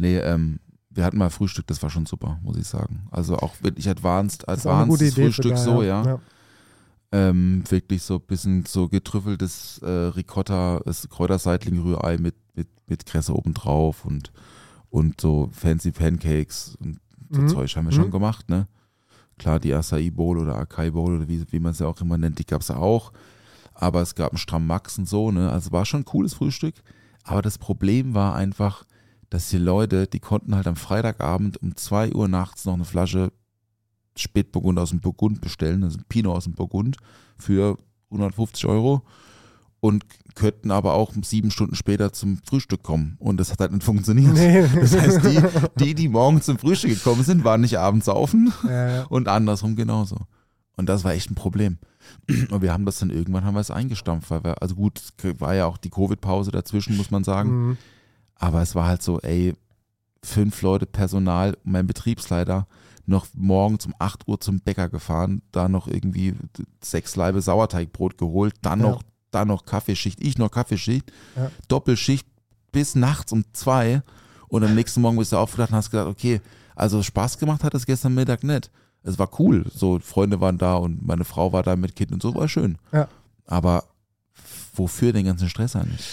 [0.00, 0.58] Nee, ähm,
[0.90, 3.06] wir hatten mal Frühstück, das war schon super, muss ich sagen.
[3.10, 5.10] Also auch wirklich advanced, advanced Idee.
[5.26, 6.02] Frühstück sogar, so, ja.
[6.04, 6.18] ja.
[7.14, 14.04] Ähm, wirklich so ein bisschen so getrüffeltes äh, Ricotta, Kräuterseitling-Rührei mit, mit, mit Kresse obendrauf
[14.04, 14.32] und,
[14.90, 16.98] und so fancy Pancakes und
[17.30, 17.48] so Mhm.
[17.48, 17.96] Zeug haben wir Mhm.
[18.02, 18.66] schon gemacht, ne?
[19.38, 22.18] Klar, die Acai Bowl oder Acai Bowl oder wie, wie man es ja auch immer
[22.18, 23.12] nennt, die gab es auch.
[23.76, 25.50] aber es gab einen Stramm Max und so, ne?
[25.50, 26.76] Also war schon ein cooles Frühstück.
[27.24, 28.84] Aber das Problem war einfach,
[29.30, 33.32] dass die Leute, die konnten halt am Freitagabend um 2 Uhr nachts noch eine Flasche
[34.16, 36.96] Spätburgund aus dem Burgund bestellen, also Pinot aus dem Burgund
[37.38, 37.76] für
[38.10, 39.02] 150 Euro
[39.80, 40.04] und
[40.34, 43.16] könnten aber auch sieben Stunden später zum Frühstück kommen.
[43.18, 44.32] Und das hat halt nicht funktioniert.
[44.32, 44.66] Nee.
[44.80, 45.42] Das heißt, die,
[45.84, 49.02] die, die morgens zum Frühstück gekommen sind, waren nicht abends saufen Ja, ja.
[49.10, 50.16] und andersrum genauso.
[50.76, 51.78] Und das war echt ein Problem.
[52.50, 55.00] Und wir haben das dann irgendwann haben wir es eingestampft, weil wir, also gut,
[55.38, 57.50] war ja auch die Covid-Pause dazwischen, muss man sagen.
[57.50, 57.76] Mhm.
[58.36, 59.54] Aber es war halt so, ey,
[60.22, 62.66] fünf Leute Personal, mein Betriebsleiter
[63.06, 66.34] noch morgens um 8 Uhr zum Bäcker gefahren, da noch irgendwie
[66.82, 68.86] sechs Laibe Sauerteigbrot geholt, dann Ja.
[68.90, 71.50] noch, dann noch Kaffeeschicht, ich noch Kaffeeschicht, Ja.
[71.68, 72.26] Doppelschicht
[72.72, 74.02] bis nachts um zwei
[74.48, 76.40] und am nächsten Morgen bist du aufgedacht und hast gedacht, okay,
[76.76, 78.70] also Spaß gemacht hat es gestern Mittag nicht.
[79.02, 82.22] Es war cool, so Freunde waren da und meine Frau war da mit Kind und
[82.22, 82.78] so, war schön.
[82.92, 83.06] Ja.
[83.46, 83.84] Aber
[84.74, 86.06] wofür den ganzen Stress eigentlich?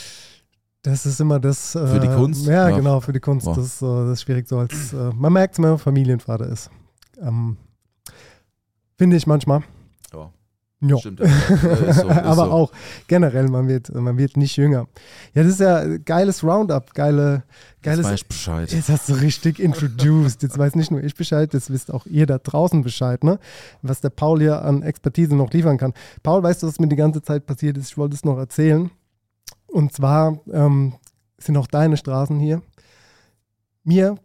[0.83, 1.75] Das ist immer das.
[1.75, 2.45] Äh, Für die Kunst?
[2.47, 2.75] Ja, Ja.
[2.75, 3.45] genau, für die Kunst.
[3.45, 3.55] Wow.
[3.55, 4.93] Das, ist, äh, das ist schwierig so als.
[4.93, 6.69] Äh, man merkt es, wenn man Familienvater ist.
[7.21, 7.57] Ähm,
[8.97, 9.63] Finde ich manchmal.
[10.13, 10.31] Ja.
[10.83, 10.97] Ja.
[10.97, 11.19] Stimmt.
[11.19, 12.51] Ist so, ist Aber so.
[12.51, 12.71] auch
[13.07, 14.87] generell, man wird, man wird nicht jünger.
[15.35, 17.43] Ja, das ist ja geiles Roundup, geile,
[17.75, 18.05] Jetzt geiles.
[18.07, 18.71] weiß ich Bescheid.
[18.71, 20.41] Jetzt hast du richtig introduced.
[20.41, 23.37] Jetzt weiß nicht nur ich Bescheid, jetzt wisst auch ihr da draußen Bescheid, ne?
[23.83, 25.93] Was der Paul hier an Expertise noch liefern kann.
[26.23, 27.89] Paul, weißt du, was mir die ganze Zeit passiert ist?
[27.91, 28.89] Ich wollte es noch erzählen.
[29.67, 30.95] Und zwar ähm,
[31.37, 32.61] sind auch deine Straßen hier.
[33.83, 34.17] Mir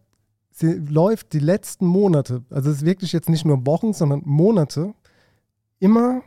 [0.58, 4.94] sie, läuft die letzten Monate, also es ist wirklich jetzt nicht nur Wochen, sondern Monate,
[5.78, 6.22] immer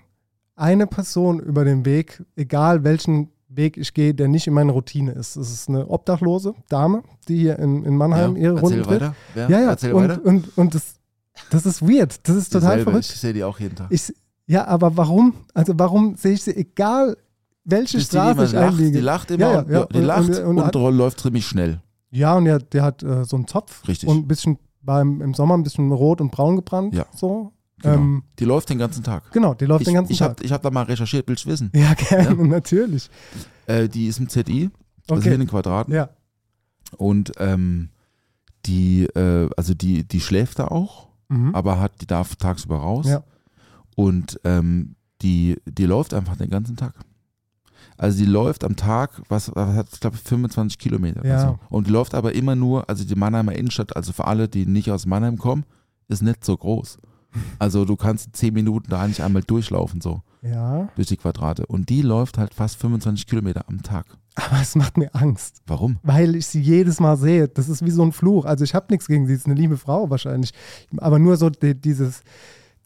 [0.56, 5.12] eine Person über den Weg, egal welchen Weg ich gehe, der nicht in meiner Routine
[5.14, 5.36] ist.
[5.36, 9.02] Es ist eine obdachlose Dame, die hier in, in Mannheim Ja, ihre Runden dreht.
[9.02, 9.16] weiter.
[9.36, 10.24] Ja, Ja, ja, und, weiter.
[10.26, 10.96] und, und das,
[11.50, 12.28] das ist weird.
[12.28, 12.92] Das ist total Dieselbe.
[12.92, 13.10] verrückt.
[13.10, 13.88] Ich sehe die auch jeden Tag.
[13.90, 14.14] Ich,
[14.46, 15.34] ja, aber warum?
[15.56, 17.18] Also warum sehe ich sie, egal
[17.64, 18.92] welche Straße ich lacht, einliege?
[18.98, 19.86] die lacht immer, Ja, ja, und- ja.
[19.86, 21.82] die Und- lacht und- und, und hat- läuft ziemlich schnell.
[22.12, 24.08] Ja, und der, der hat äh, so einen Zopf Richtig.
[24.10, 26.94] und ein bisschen beim, im Sommer ein bisschen rot und braun gebrannt.
[26.96, 27.06] Ja.
[27.16, 27.54] So.
[27.82, 27.96] Genau.
[27.96, 29.32] Ähm, die läuft den ganzen Tag.
[29.32, 30.30] genau, die läuft ich den ganzen ich Tag.
[30.32, 31.72] habe ich hab da mal recherchiert, willst du wissen?
[31.74, 33.10] ja, gerne, natürlich.
[33.68, 34.70] Äh, die ist im ZI,
[35.08, 35.24] also Okay.
[35.24, 35.94] hier in den Quadraten.
[35.94, 36.10] Ja.
[36.98, 37.90] Und ähm,
[38.66, 41.54] die, äh, also die, die schläft da auch, Mhm.
[41.54, 43.06] aber hat, die darf tagsüber raus.
[43.08, 43.24] Ja.
[43.96, 46.96] Und ähm, die, die läuft einfach den ganzen Tag.
[48.00, 51.26] Also die läuft am Tag, was, was hat, ich glaube, 25 Kilometer.
[51.26, 51.34] Ja.
[51.34, 51.60] Oder so.
[51.70, 54.90] Und die läuft aber immer nur, also die Mannheimer Innenstadt, also für alle, die nicht
[54.90, 55.66] aus Mannheim kommen,
[56.08, 56.98] ist nicht so groß.
[57.60, 61.68] Also du kannst in 10 Minuten da nicht einmal durchlaufen, so ja, durch die Quadrate.
[61.68, 64.08] Und die läuft halt fast 25 Kilometer am Tag.
[64.34, 65.62] aber es macht mir Angst.
[65.68, 66.00] Warum?
[66.02, 67.48] weil ich sie jedes Mal sehe.
[67.48, 68.46] Das ist wie so ein Fluch.
[68.46, 70.54] Also ich habe nichts gegen sie, sie ist eine liebe Frau wahrscheinlich.
[70.98, 72.24] Aber nur so die, dieses,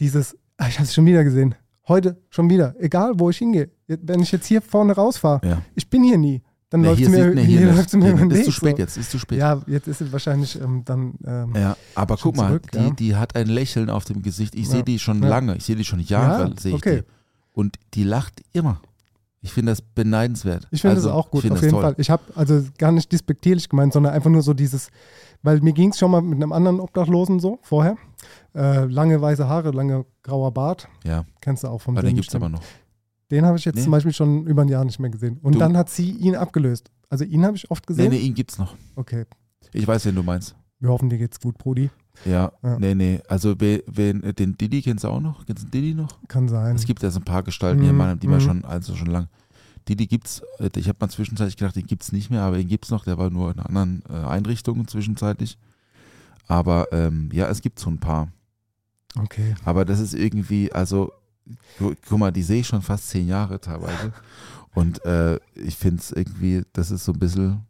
[0.02, 1.56] dieses, ah, ich habe es schon wieder gesehen.
[1.88, 2.76] Heute schon wieder.
[2.80, 3.70] Egal, wo ich hingehe.
[3.88, 5.62] Wenn ich jetzt hier vorne rausfahre, Ja.
[5.76, 6.42] ich bin hier nie.
[6.70, 8.78] Dann Nee, läuft sie mir, nee, hier hier läuft sie mir den Ist zu spät
[8.78, 8.82] so.
[8.82, 9.38] jetzt, ist zu spät.
[9.38, 11.14] Ja, jetzt ist sie wahrscheinlich ähm, dann.
[11.24, 12.90] Ähm, Ja, aber guck mal, zurück, die, ja.
[12.90, 14.56] die hat ein Lächeln auf dem Gesicht.
[14.56, 14.72] Ich Ja.
[14.72, 17.02] sehe die schon lange, ich sehe die schon Jahre, Ja, sehe ich okay.
[17.02, 17.08] die.
[17.52, 18.82] Und die lacht immer.
[19.42, 20.68] Ich finde das beneidenswert.
[20.72, 21.82] Ich finde also, das auch gut, auf jeden toll.
[21.82, 21.96] Fall.
[21.98, 24.88] Ich habe also gar nicht despektierlich gemeint, sondern einfach nur so dieses,
[25.44, 27.98] weil mir ging es schon mal mit einem anderen Obdachlosen so vorher.
[28.56, 30.88] Äh, lange weiße Haare, lange grauer Bart.
[31.04, 32.62] Ja, Kennst du auch vom aber den Film gibt es aber noch.
[33.32, 33.84] Den habe ich jetzt Nee.
[33.84, 35.40] zum Beispiel schon über ein Jahr nicht mehr gesehen.
[35.42, 36.92] Und Du- dann hat sie ihn abgelöst.
[37.10, 38.10] Also ihn habe ich oft Nee, gesehen.
[38.12, 38.76] nee, ihn gibt's noch.
[38.96, 39.26] Okay,
[39.74, 40.56] Ich weiß, wen du meinst.
[40.80, 41.90] wir hoffen, dir geht's gut, Brudi.
[42.26, 42.78] Ja, Ja.
[42.78, 43.20] nee, nee.
[43.28, 45.46] Also we- wen, den Didi kennst du auch noch?
[45.48, 46.20] Kennst du den Didi noch?
[46.28, 46.76] Kann sein.
[46.76, 48.42] Es gibt ja so ein paar Gestalten hier in Mhm, Mannheim, die man mhm.
[48.42, 49.28] schon, also schon lang.
[49.88, 52.90] Didi gibt's, äh, ich habe mal zwischenzeitlich gedacht, den gibt's nicht mehr, aber den gibt's
[52.90, 55.58] noch, der war nur in anderen äh, Einrichtungen zwischenzeitlich.
[56.48, 58.30] Aber ähm, ja, es gibt so ein paar.
[59.18, 59.56] Okay.
[59.66, 61.12] Aber das ist irgendwie, also,
[61.80, 64.12] gu- guck mal, die sehe ich schon fast zehn Jahre teilweise.
[64.76, 67.62] Und äh, ich finde es irgendwie, das ist so ein bisschen,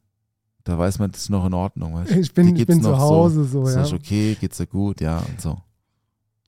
[0.64, 1.95] da weiß man, das ist noch in Ordnung.
[1.95, 2.11] Weißt?
[2.11, 3.82] Ich bin, Die ich bin zu Hause so, So, ja.
[3.84, 5.59] ist okay, geht's dir gut, ja und so.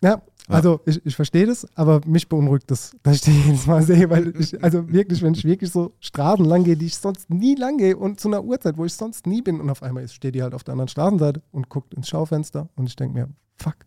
[0.02, 3.82] Ja, also ich, ich verstehe das, aber mich beunruhigt das, dass ich den jedes Mal
[3.82, 7.30] sehe, weil ich, also wirklich, wenn ich wirklich so Straßen lang gehe, die ich sonst
[7.30, 10.04] nie lang gehe und zu einer Uhrzeit, wo ich sonst nie bin und auf einmal
[10.04, 13.18] ist- steht die halt auf der anderen Straßenseite und guckt ins Schaufenster und ich denke
[13.18, 13.78] mir, fuck,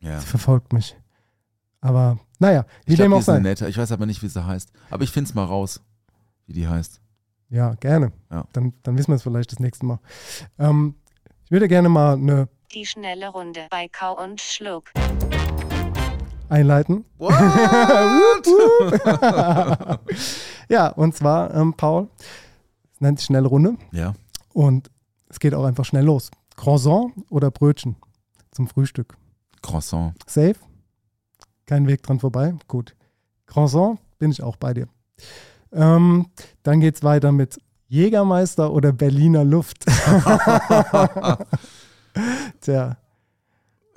[0.00, 0.20] Ja.
[0.20, 0.96] sie verfolgt mich.
[1.82, 3.42] Aber naja, wie Ich dem auch die ist eine sei.
[3.42, 3.68] nette.
[3.68, 4.70] Ich weiß aber nicht, wie sie heißt.
[4.90, 5.80] Aber ich finde es mal raus,
[6.46, 7.00] wie die heißt.
[7.50, 8.12] Ja, gerne.
[8.30, 8.44] Ja.
[8.52, 9.98] Dann, dann wissen wir es vielleicht das nächste Mal.
[10.58, 10.94] Ähm,
[11.44, 14.90] ich würde gerne mal eine Die schnelle Runde bei Kau und Schluck.
[16.50, 17.04] Einleiten.
[20.68, 22.08] ja, und zwar, ähm, Paul,
[22.94, 24.14] es nennt sich schnelle Runde Ja.
[24.52, 24.90] und
[25.28, 26.30] es geht auch einfach schnell los.
[26.56, 27.96] Croissant oder Brötchen
[28.50, 29.16] zum Frühstück?
[29.62, 30.14] Croissant.
[30.26, 30.56] Safe?
[31.66, 32.54] Kein Weg dran vorbei?
[32.68, 32.94] Gut.
[33.46, 34.88] Croissant bin ich auch bei dir.
[35.72, 36.26] Ähm,
[36.62, 39.84] dann geht es weiter mit Jägermeister oder Berliner Luft.
[42.60, 42.96] Tja,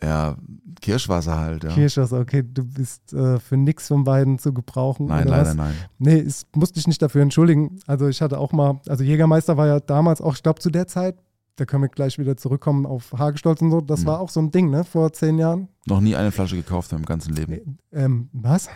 [0.04, 0.36] Ja,
[0.82, 1.70] Kirschwasser halt, ja.
[1.70, 5.06] Kirschers, okay, du bist äh, für nichts von beiden zu gebrauchen.
[5.08, 5.56] nein, oder leider was?
[5.56, 5.74] nein.
[5.98, 7.80] Nee, ich musste dich nicht dafür entschuldigen.
[7.88, 10.88] Also ich hatte auch mal, also Jägermeister war ja damals auch, ich glaube zu der
[10.88, 11.16] Zeit,
[11.56, 14.06] da können wir gleich wieder zurückkommen auf Hagestolz und so, das Mhm.
[14.08, 15.68] war auch so ein Ding, ne, vor zehn Jahren.
[15.86, 17.78] Noch nie eine Flasche gekauft in meinem ganzen Leben.
[17.92, 18.68] Ähm, was?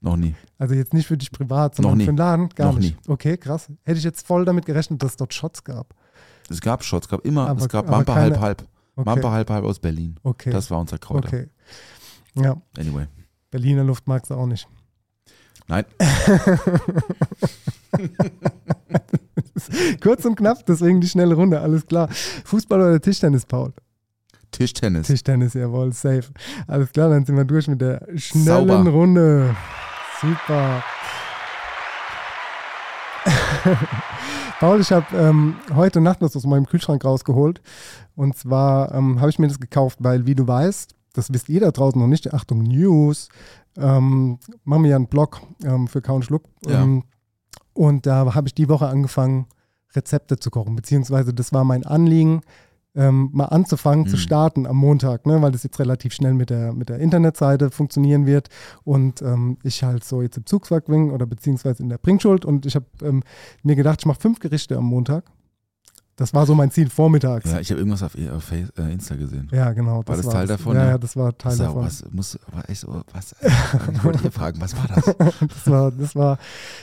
[0.00, 0.34] Noch nie.
[0.58, 2.04] Also jetzt nicht für dich privat, sondern nie.
[2.04, 2.48] für den Laden?
[2.50, 2.96] Gar Noch nicht.
[3.08, 3.68] Okay, krass.
[3.84, 5.94] Hätte ich jetzt voll damit gerechnet, dass es dort Shots gab.
[6.50, 8.64] Es gab Shots, es gab immer, Aber- es gab keine- halb halb.
[8.94, 9.08] Okay.
[9.08, 10.16] Mampa halb halb aus Berlin.
[10.22, 10.50] okay.
[10.50, 11.28] Das war unser Kräuter.
[11.28, 11.48] okay.
[12.34, 13.06] Ja, Anyway.
[13.50, 14.66] Berliner Luft magst du auch nicht.
[15.68, 15.84] Nein,
[20.02, 22.08] Kurz und knapp, deswegen die schnelle Runde, alles klar.
[22.44, 23.72] Fußball oder Tischtennis, Paul?
[24.50, 25.06] Tischtennis.
[25.06, 26.24] Tischtennis, jawohl, safe.
[26.66, 28.90] Alles klar, dann sind wir durch mit der schnellen Sauber.
[28.90, 29.56] Runde.
[30.20, 30.82] Super.
[34.60, 37.60] Paul, ich habe ähm, heute Nacht was aus meinem Kühlschrank rausgeholt.
[38.14, 41.60] Und zwar ähm, habe ich mir das gekauft, weil, wie du weißt, das wisst ihr
[41.60, 43.28] da draußen noch nicht, Achtung, News,
[43.76, 46.44] ähm, machen wir ja einen Blog ähm, für Kauen Schluck.
[46.66, 46.82] Ja.
[46.82, 47.04] Ähm,
[47.74, 49.46] und da habe ich die Woche angefangen,
[49.94, 52.40] Rezepte zu kochen, beziehungsweise das war mein Anliegen,
[52.94, 54.20] ähm, mal anzufangen zu Mhm.
[54.20, 58.26] starten am Montag, ne, weil das jetzt relativ schnell mit der, mit der Internetseite funktionieren
[58.26, 58.48] wird
[58.84, 62.66] und ähm, ich halt so jetzt im Zugzwang bin oder beziehungsweise in der Bringschuld und
[62.66, 62.86] ich habe
[63.62, 65.24] mir gedacht, ich mache fünf Gerichte am Montag.
[66.16, 67.50] Das war so mein Ziel vormittags.
[67.50, 69.48] Ja, ich habe irgendwas auf, auf äh, Insta gesehen.
[69.50, 70.02] Ja, genau.
[70.02, 70.34] das war's.
[70.34, 70.90] Teil davon, Ja, ja?
[70.90, 71.84] ja, das war Teil so, davon.
[71.84, 73.34] was, muss, war echt so, was,
[73.92, 75.04] ich wollte hier fragen, was war das?
[75.40, 76.38] Das war, das war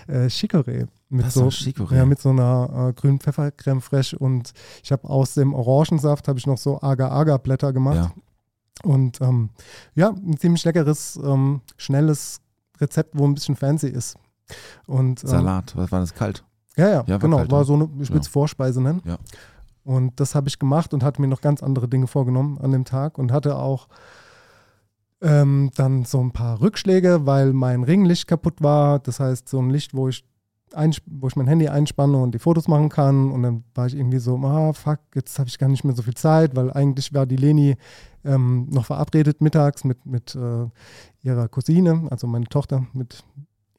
[0.08, 0.88] äh, Chicorée.
[1.10, 1.96] Mit Das so, war Chicorée.
[1.98, 4.52] Ja, mit so einer äh, grünen Pfeffercreme fraiche und
[4.84, 7.96] ich habe aus dem Orangensaft habe ich noch so Agar-Agar-Blätter gemacht.
[7.96, 8.12] Ja.
[8.84, 9.50] Und ähm,
[9.94, 12.42] ja, ein ziemlich leckeres, ähm, schnelles
[12.80, 14.18] Rezept, wo ein bisschen fancy ist.
[14.88, 16.44] Und, ähm, Salat, was war das kalt?
[16.80, 17.38] Ja, ja, Ja, war genau.
[17.38, 18.32] kalt, war so eine, ich will es Ja.
[18.32, 19.02] Vorspeise nennen.
[19.06, 19.18] Ja.
[19.84, 22.86] Und das habe ich gemacht und hatte mir noch ganz andere Dinge vorgenommen an dem
[22.86, 23.88] Tag und hatte auch
[25.22, 29.00] ähm, dann so ein paar Rückschläge, weil mein Ringlicht kaputt war.
[29.00, 30.24] Das heißt, so ein Licht, wo ich,
[31.08, 33.32] wo ich mein Handy einspanne und die Fotos machen kann.
[33.32, 36.04] Und dann war ich irgendwie so, ah, fuck, jetzt habe ich gar nicht mehr so
[36.04, 37.76] viel Zeit, weil eigentlich war die Leni
[38.24, 40.68] ähm, noch verabredet mittags mit, mit äh,
[41.24, 43.24] ihrer Cousine, also meine Tochter mit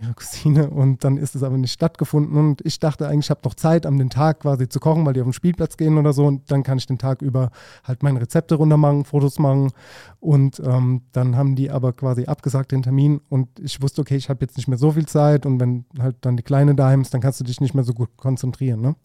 [0.00, 0.70] ihrer Cousine.
[0.70, 2.36] Und dann ist es aber nicht stattgefunden.
[2.36, 5.12] Und ich dachte eigentlich, ich habe noch Zeit, am den Tag quasi zu kochen, weil
[5.12, 6.26] die auf den Spielplatz gehen oder so.
[6.26, 7.50] Und dann kann ich den Tag über
[7.84, 9.70] halt meine Rezepte runter machen, Fotos machen.
[10.18, 13.20] Und ähm, dann haben die aber quasi abgesagt den Termin.
[13.28, 15.46] Und ich wusste, okay, ich habe jetzt nicht mehr so viel Zeit.
[15.46, 17.94] Und wenn halt dann die Kleine daheim ist, dann kannst du dich nicht mehr so
[17.94, 18.80] gut konzentrieren.
[18.80, 18.96] Ne?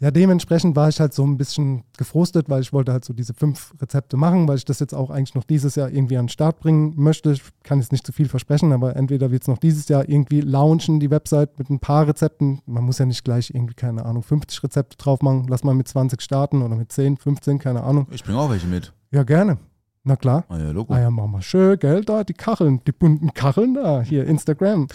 [0.00, 3.34] Ja, dementsprechend war ich halt so ein bisschen gefrustet, weil ich wollte halt so diese
[3.34, 6.30] fünf Rezepte machen, weil ich das jetzt auch eigentlich noch dieses Jahr irgendwie an den
[6.30, 7.32] Start bringen möchte.
[7.32, 10.40] Ich kann jetzt nicht zu viel versprechen, aber entweder wird es noch dieses Jahr irgendwie
[10.40, 12.62] launchen, die Website mit ein paar Rezepten.
[12.64, 15.46] Man muss ja nicht gleich irgendwie, keine Ahnung, 50 Rezepte drauf machen.
[15.50, 18.06] Lass mal mit 20 starten oder mit 10, 15, keine Ahnung.
[18.10, 18.94] Ich bringe auch welche mit.
[19.10, 19.58] Ja, gerne.
[20.02, 20.44] Na klar.
[20.48, 20.94] Ah ja, Logo.
[20.94, 24.88] Ah ja, machen wir schön, gell, da, die Kacheln, die bunten Kacheln da, hier, Instagram.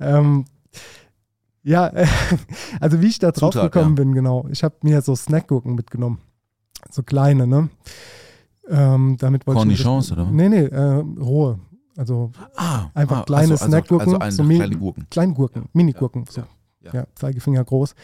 [0.00, 0.44] Ähm,
[1.62, 2.06] ja, äh,
[2.80, 4.02] also wie ich da drauf Zutat, gekommen ja.
[4.04, 4.46] bin, genau.
[4.50, 6.18] Ich habe mir so Snackgurken mitgenommen.
[6.90, 7.68] So kleine, ne?
[8.68, 9.82] Ähm, damit wollte ich.
[9.82, 10.26] Cornichons, oder?
[10.26, 11.58] Nee, nee, äh, rohe.
[11.96, 15.06] Also Ah, einfach ah, kleine also, Snackgurken, Also, also so eine Mi- kleine Gurken.
[15.10, 16.24] Kleingurken, Minigurken.
[16.28, 16.40] So.
[16.40, 16.46] Ja,
[16.84, 17.06] Ja, ja.
[17.14, 17.94] Zeigefinger groß.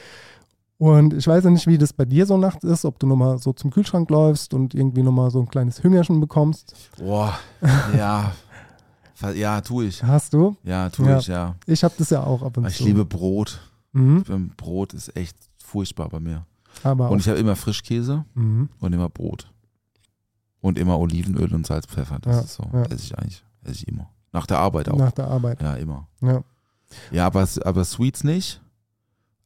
[0.76, 3.38] Und ich weiß ja nicht, wie das bei dir so nachts ist, ob du nochmal
[3.38, 6.74] so zum Kühlschrank läufst und irgendwie nochmal so ein kleines Hüngerchen bekommst.
[6.98, 7.36] Boah,
[7.96, 8.32] ja.
[9.34, 10.02] Ja, tue ich.
[10.02, 10.56] Hast du?
[10.62, 11.18] Ja, tue Ja.
[11.18, 11.54] ich, ja.
[11.66, 12.84] Ich habe das ja auch ab und Ich zu.
[12.84, 13.58] liebe Brot.
[13.92, 14.52] Mhm.
[14.56, 16.44] Brot ist echt furchtbar bei mir.
[16.84, 18.68] Aber Und ich habe immer Frischkäse mhm.
[18.78, 19.50] und immer Brot.
[20.60, 22.18] Und immer Olivenöl und Salz, Pfeffer.
[22.20, 22.70] Das Ja, ist so.
[22.72, 22.82] ja.
[22.84, 23.44] Esse ich eigentlich.
[23.62, 24.08] Esse ich immer.
[24.32, 24.96] Nach der Arbeit auch.
[24.98, 25.60] nach der Arbeit.
[25.62, 26.06] Ja, immer.
[26.20, 26.42] Ja.
[27.10, 28.60] Ja, aber, aber Sweets nicht.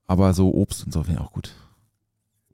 [0.07, 1.53] Aber so Obst und so finde ich auch gut.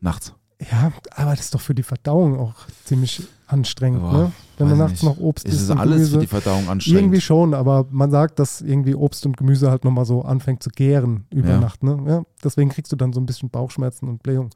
[0.00, 0.32] Nachts.
[0.70, 2.54] ja, aber das ist doch für die Verdauung auch
[2.84, 4.32] ziemlich anstrengend, Boah, ne?
[4.59, 5.05] Wenn weiß nachts nicht.
[5.05, 6.11] noch Obst Es isst ist alles Gemüse.
[6.14, 7.01] für die Verdauung anstrengend.
[7.03, 10.70] Irgendwie schon, aber man sagt, dass irgendwie Obst und Gemüse halt nochmal so anfängt zu
[10.70, 11.61] gären über Ja.
[11.61, 11.82] Nacht.
[11.82, 11.99] Ne?
[12.07, 14.51] Ja, deswegen kriegst du dann so ein bisschen Bauchschmerzen und Blähung.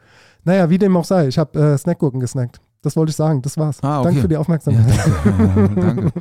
[0.45, 2.61] Naja, wie dem auch sei, ich habe äh, Snackgurken gesnackt.
[2.83, 3.79] Das wollte ich sagen, das war's.
[3.83, 4.07] Ah, okay.
[4.09, 4.99] Danke für die Ja, Aufmerksamkeit.
[5.25, 5.81] danke.
[5.81, 6.13] danke.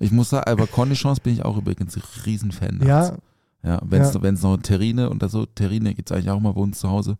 [0.00, 2.80] Ich muss sagen, aber Cornichons bin ich auch übrigens ein Riesenfan.
[2.86, 3.16] Ja.
[3.62, 4.48] Ja, wenn es Ja.
[4.50, 7.18] noch Terrine und so, Terrine gibt es eigentlich auch mal bei uns zu Hause.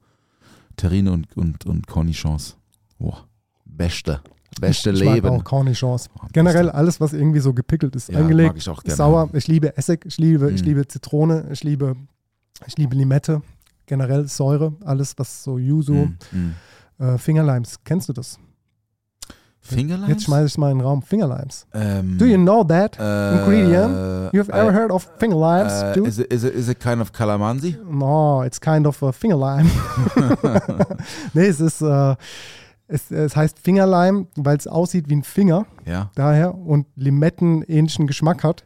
[0.77, 2.57] Terrine und, und, und Cornichons.
[2.99, 3.25] Boah,
[3.67, 4.21] beste.
[4.61, 5.29] Beste ich Leben.
[5.29, 6.09] mag auch Cornichons.
[6.17, 8.97] Oh, Generell alles, was irgendwie so gepickelt ist, Ja, eingelegt, mag ich auch gerne.
[8.97, 9.29] sauer.
[9.35, 10.67] Ich liebe Essig, ich liebe, ich Mm.
[10.67, 11.95] liebe Zitrone, ich liebe,
[12.67, 13.43] ich liebe Limette.
[13.87, 16.55] Generell Säure, alles was so Yuzu, mm.
[17.03, 17.77] äh, Fingerlimes.
[17.85, 18.39] Kennst du das?
[19.61, 20.09] Fingerlimes?
[20.09, 21.03] Jetzt schmeiße ich es mal in den Raum.
[21.03, 21.67] Fingerlimes.
[21.75, 24.33] Ähm, Do you know that äh, ingredient?
[24.33, 27.13] You've ever I- heard of fingerlimes, Uh, is, it, is, it, is it kind of
[27.13, 27.77] calamansi?
[27.89, 29.69] No, it's kind of a fingerlime.
[31.35, 32.15] nee, es ist, äh,
[32.89, 36.11] es, es heißt Fingerlime, weil es aussieht wie ein Finger, Ja.
[36.15, 38.65] daher und Limetten ähnlichen Geschmack hat,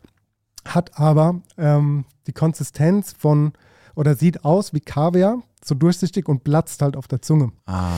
[0.64, 3.52] hat aber ähm, die Konsistenz von
[3.94, 7.52] oder sieht aus wie Kaviar, so durchsichtig und platzt halt auf der Zunge.
[7.66, 7.92] Ah.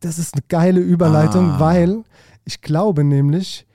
[0.00, 1.60] Das ist eine geile Überleitung, Ah.
[1.60, 2.04] weil
[2.44, 3.66] ich glaube nämlich,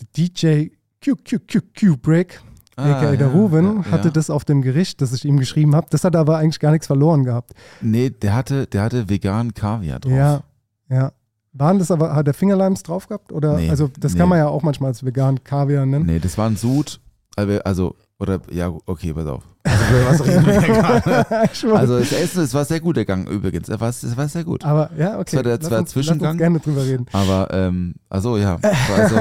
[0.00, 0.68] der DJ
[1.00, 2.40] QQQQ Break,
[2.76, 4.12] Ah, aka der ja, Ruben, ja, hatte ja.
[4.12, 5.86] das auf dem Gericht, das ich ihm geschrieben habe.
[5.90, 7.52] Das hat aber eigentlich gar nichts verloren gehabt.
[7.82, 10.12] Nee, der hatte, der hatte veganen Kaviar drauf.
[10.12, 10.42] Ja,
[10.88, 11.12] ja.
[11.54, 13.30] Waren das aber, hat der Fingerlimes drauf gehabt?
[13.32, 14.18] Oder, Nee, also das nee.
[14.20, 16.06] kann man ja auch manchmal als vegan Kaviar nennen.
[16.06, 17.00] Nee, das war ein Sud.
[17.36, 19.42] Also, oder, ja, okay, pass auf.
[19.64, 20.24] Also,
[21.74, 23.68] also das Essen, es war sehr gut, der Gang übrigens.
[23.68, 24.64] Es war, es war sehr gut.
[24.64, 25.24] aber ja, okay.
[25.24, 26.20] Das war der- lass uns, Zwischengang.
[26.24, 27.06] Lass uns gerne drüber reden.
[27.12, 28.58] Aber, ähm, also ja.
[28.94, 29.16] Also,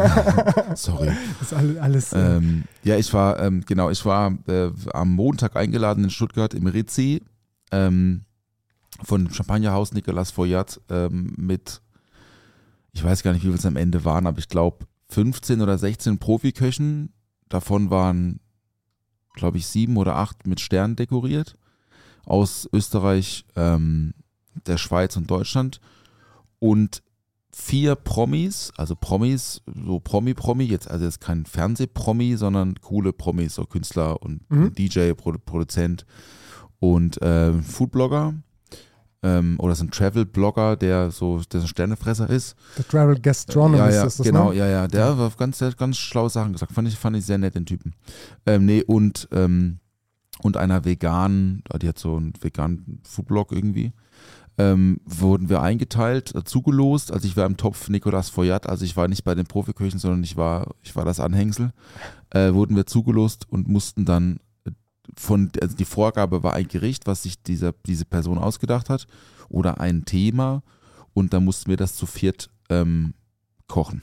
[0.75, 1.11] sorry.
[1.39, 5.55] Das ist alles, äh, Ähm, ja, ich war, ähm, genau, ich war äh, am Montag
[5.55, 7.21] eingeladen in Stuttgart im Rizzi
[7.71, 8.21] ähm,
[9.03, 11.81] von Champagnerhaus Nicolas Foyat ähm, mit,
[12.93, 15.77] ich weiß gar nicht, wie viel es am Ende waren, aber ich glaube 15 oder
[15.77, 17.13] 16 Profiköchen.
[17.49, 18.39] Davon waren,
[19.33, 21.57] glaube ich, sieben oder acht mit Sternen dekoriert.
[22.25, 24.13] Aus Österreich, ähm,
[24.67, 25.79] der Schweiz und Deutschland.
[26.59, 27.01] Und
[27.53, 33.65] vier Promis, also Promis, so Promi-Promi, jetzt, also jetzt kein Fernsehpromi, sondern coole Promis, so
[33.65, 34.73] Künstler und Mhm.
[34.73, 36.05] DJ, Produ Produzent
[36.79, 38.35] und ähm, Foodblogger.
[39.23, 42.55] Ähm, oder so ein Travel-Blogger, der so der so ein Sternefresser ist.
[42.77, 44.57] der Travel Gastronomist ja, ja, ist das, genau, ne?
[44.57, 44.87] ja, ja.
[44.87, 46.71] Der hat ganz, der ganz schlaue Sachen gesagt.
[46.71, 47.93] Fand ich, fand ich sehr nett, den Typen.
[48.47, 49.79] Ähm, nee, und, ähm,
[50.41, 53.93] und einer veganen, die hat so einen veganen Foodblog irgendwie,
[54.57, 57.11] ähm, wurden wir eingeteilt, äh, zugelost.
[57.11, 60.23] Also ich war im Topf Nicolas Foyat, also ich war nicht bei den Profiköchen, sondern
[60.23, 61.71] ich war, ich war das Anhängsel.
[62.31, 64.39] Äh, wurden wir zugelost und mussten dann äh,
[65.17, 69.07] von, also die Vorgabe war ein Gericht, was sich dieser, diese Person ausgedacht hat
[69.49, 70.63] oder ein Thema
[71.13, 73.13] und dann mussten wir das zu viert ähm,
[73.67, 74.01] kochen.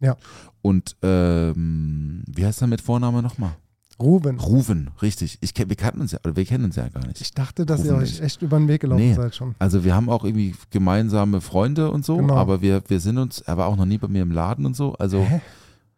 [0.00, 0.16] Ja.
[0.62, 3.56] Und ähm, wie heißt er mit Vorname nochmal?
[4.00, 4.40] Ruben.
[4.40, 5.38] Ruven, richtig.
[5.40, 7.20] Ich, wir kannten uns ja, oder wir kennen uns ja gar nicht.
[7.20, 8.22] Ich dachte, dass ihr Ruben euch nicht.
[8.22, 9.14] echt über den Weg gelaufen Nee.
[9.14, 9.54] seid schon.
[9.60, 12.34] Also wir haben auch irgendwie gemeinsame Freunde und so, Genau.
[12.34, 14.74] aber wir, wir sind uns, er war auch noch nie bei mir im Laden und
[14.74, 14.94] so.
[14.94, 15.40] Also Hä?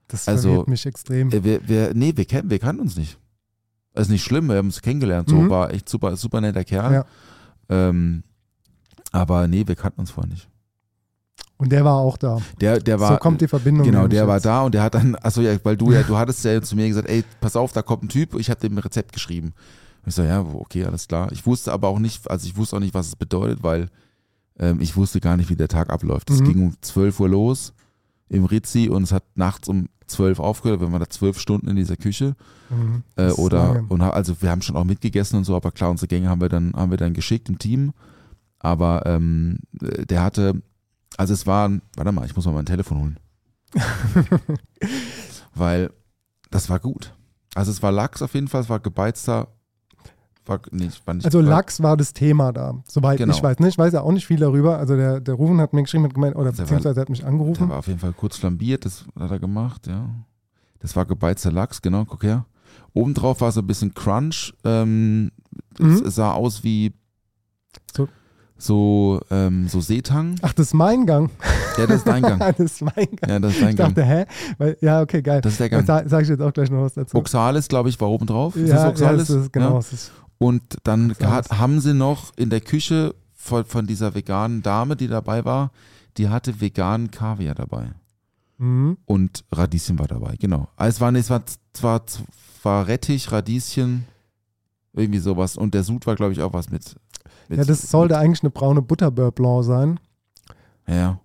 [0.08, 1.30] Das also, verwirrt mich extrem.
[1.32, 3.18] äh, wir, wir, nee, wir kennen, wir kannten uns nicht.
[3.96, 5.28] Das ist nicht schlimm, wir haben uns kennengelernt.
[5.28, 5.50] So Mhm.
[5.50, 6.92] war echt super, super netter Kerl.
[6.92, 7.04] Ja.
[7.68, 8.22] Ähm,
[9.12, 10.48] aber nee, wir kannten uns vorher nicht.
[11.58, 12.38] Und der war auch da.
[12.60, 13.86] Der, der war, so kommt die Verbindung.
[13.86, 14.44] Genau, der war jetzt.
[14.44, 16.86] da und der hat dann, achso ja, weil du ja, du hattest ja zu mir
[16.88, 19.54] gesagt, ey, pass auf, da kommt ein Typ, ich habe dem ein Rezept geschrieben.
[20.02, 21.32] Und ich so, ja, okay, alles klar.
[21.32, 23.88] Ich wusste aber auch nicht, also ich wusste auch nicht, was es bedeutet, weil
[24.58, 26.28] ähm, ich wusste gar nicht, wie der Tag abläuft.
[26.30, 26.44] Es Mhm.
[26.44, 27.72] ging um 12 Uhr los
[28.28, 31.76] im Rizzi und es hat nachts um 12 aufgehört, wenn man da zwölf Stunden in
[31.76, 32.34] dieser Küche.
[32.70, 33.02] Mhm.
[33.16, 36.28] Äh, oder und also wir haben schon auch mitgegessen und so, aber klar, unsere Gänge
[36.28, 37.92] haben wir dann, haben wir dann geschickt im Team.
[38.58, 40.62] Aber ähm, äh, der hatte,
[41.16, 43.20] also es waren, warte mal, ich muss mal mein Telefon holen.
[45.54, 45.90] Weil
[46.50, 47.12] das war gut.
[47.54, 49.48] Also es war Lachs auf jeden Fall, es war gebeizter.
[50.46, 53.34] War, nee, war nicht, Also war, Lachs war das Thema da, soweit Genau.
[53.34, 53.58] ich weiß.
[53.58, 53.68] Ne?
[53.68, 54.78] Ich weiß ja auch nicht viel darüber.
[54.78, 57.20] Also der, der Rufen hat mir geschrieben, hat gemeint, oder Der war- beziehungsweise hat mich
[57.20, 57.68] Der angerufen.
[57.68, 60.08] war auf jeden Fall kurz flambiert, das hat er gemacht, ja.
[60.80, 62.44] Das war gebeizter Lachs, genau, guck her.
[62.92, 64.54] Obendrauf war so ein bisschen Crunch.
[64.64, 65.30] Ähm,
[65.78, 66.02] Mhm.
[66.06, 66.92] Es sah aus wie
[67.94, 68.08] So.
[68.58, 70.36] so, ähm, so Seetang.
[70.42, 71.30] Ach, das ist mein Gang.
[71.78, 72.38] Ja, das ist dein Gang.
[72.56, 73.28] das ist mein Gang.
[73.30, 73.94] Ja, das ist dein Ich Gang.
[73.94, 74.24] dachte, hä?
[74.58, 75.40] Weil, ja, okay, geil.
[75.42, 75.84] Das ist der Gang.
[75.86, 77.16] Da sage ich jetzt auch gleich noch was dazu.
[77.16, 78.56] Oxalis, glaube ich, war oben drauf.
[78.56, 79.26] Ist ja, das ja, Oxalis?
[79.28, 79.80] das ist, genau.
[79.80, 79.96] Ja.
[80.38, 85.08] Und dann hat, haben sie noch in der Küche von, von dieser veganen Dame, die
[85.08, 85.70] dabei war,
[86.16, 87.92] die hatte veganen Kaviar dabei.
[88.58, 88.98] mhm.
[89.06, 90.68] Und Radieschen war dabei, genau.
[90.76, 92.02] Also es war, es war zwar
[92.66, 94.04] war Rettich, Radieschen,
[94.92, 95.56] irgendwie sowas.
[95.56, 96.96] Und der Sud war, glaube ich, auch was mit.
[97.48, 100.00] mit Ja, das sollte eigentlich eine braune Butterbeurre Blanc sein.
[100.86, 101.20] Ja.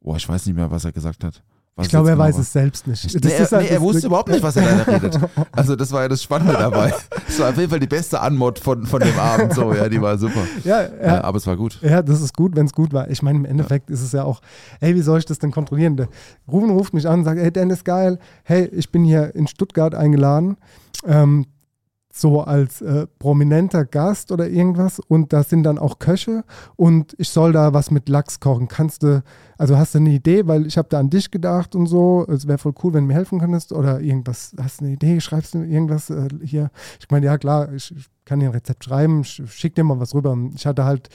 [0.00, 1.42] Boah, ich weiß nicht mehr, was er gesagt hat.
[1.76, 2.42] Was ich glaube, er weiß war.
[2.42, 3.24] es selbst nicht.
[3.24, 4.10] Nee, er, halt nee, er wusste Glück.
[4.10, 5.18] überhaupt nicht, was er da redet.
[5.52, 6.92] Also das war ja das Spannende dabei.
[7.26, 9.54] Das war auf jeden Fall die beste Anmod von, von dem Abend.
[9.54, 10.40] So, ja, die war super.
[10.64, 11.78] Ja, Ja, er, aber es war gut.
[11.80, 13.08] Ja, das ist gut, wenn es gut war.
[13.08, 14.40] Ich meine, im Endeffekt ist es ja auch,
[14.80, 15.96] hey, wie soll ich das denn kontrollieren?
[15.96, 16.08] Der
[16.50, 19.94] Ruben ruft mich an und sagt, hey, Dennis, geil, hey, ich bin hier in Stuttgart
[19.94, 20.56] eingeladen,
[21.06, 21.46] ähm,
[22.12, 26.42] so als äh, prominenter Gast oder irgendwas und da sind dann auch Köche
[26.74, 28.66] und ich soll da was mit Lachs kochen.
[28.66, 29.22] Kannst du,
[29.60, 32.46] also hast du eine Idee, weil ich habe da an dich gedacht und so, es
[32.48, 35.52] wäre voll cool, wenn du mir helfen könntest oder irgendwas, hast du eine Idee, schreibst
[35.54, 36.70] du irgendwas äh, hier?
[36.98, 40.00] Ich meine, ja klar, ich, ich kann dir ein Rezept schreiben, sch- schick dir mal
[40.00, 40.30] was rüber.
[40.32, 41.08] Und ich hatte halt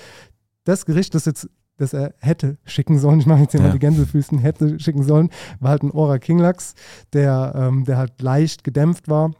[0.63, 3.67] das Gericht, das jetzt das er hätte schicken sollen, ich mache jetzt hier Ja.
[3.67, 5.29] mal die Gänsefüßen, hätte schicken sollen,
[5.59, 6.73] war halt ein Ora Kinglachs,
[7.11, 9.31] der, ähm, der halt leicht gedämpft war,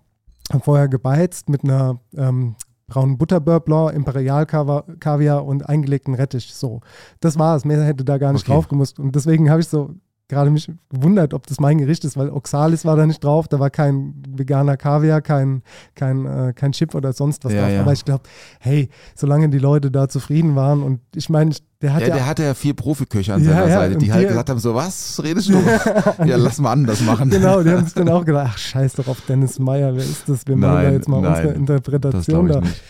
[0.62, 2.56] vorher gebeizt mit einer ähm,
[2.88, 6.54] braunen Butterbeurre Blanc, Imperial-Kaviar und eingelegten Rettich.
[6.54, 6.82] So,
[7.20, 7.66] das war es.
[7.66, 8.52] Mehr hätte da gar nicht Okay.
[8.54, 9.00] drauf gemusst.
[9.00, 9.96] Und deswegen habe ich so
[10.28, 13.60] gerade mich gewundert, ob das mein Gericht ist, weil Oxalis war da nicht drauf, da
[13.60, 15.62] war kein veganer Kaviar, kein,
[15.94, 17.72] kein, äh, kein Chip oder sonst was Ja, drauf.
[17.72, 17.82] ja.
[17.82, 18.24] Aber ich glaube,
[18.60, 21.52] hey, solange die Leute da zufrieden waren und ich meine,
[21.82, 24.50] der hat Ja, ja, der hatte ja vier Profiköche an seiner Seite, die halt gesagt
[24.50, 25.54] haben: So, was redest du?
[26.26, 27.30] ja, lass mal anders machen.
[27.30, 30.28] Genau, die haben sich dann auch gedacht, ach scheiß doch auf Dennis Meyer, wer ist
[30.28, 30.48] das?
[30.48, 32.62] Wir machen da Nein, jetzt mal nein, unsere Das Interpretation glaube ich da.
[32.62, 32.82] nicht.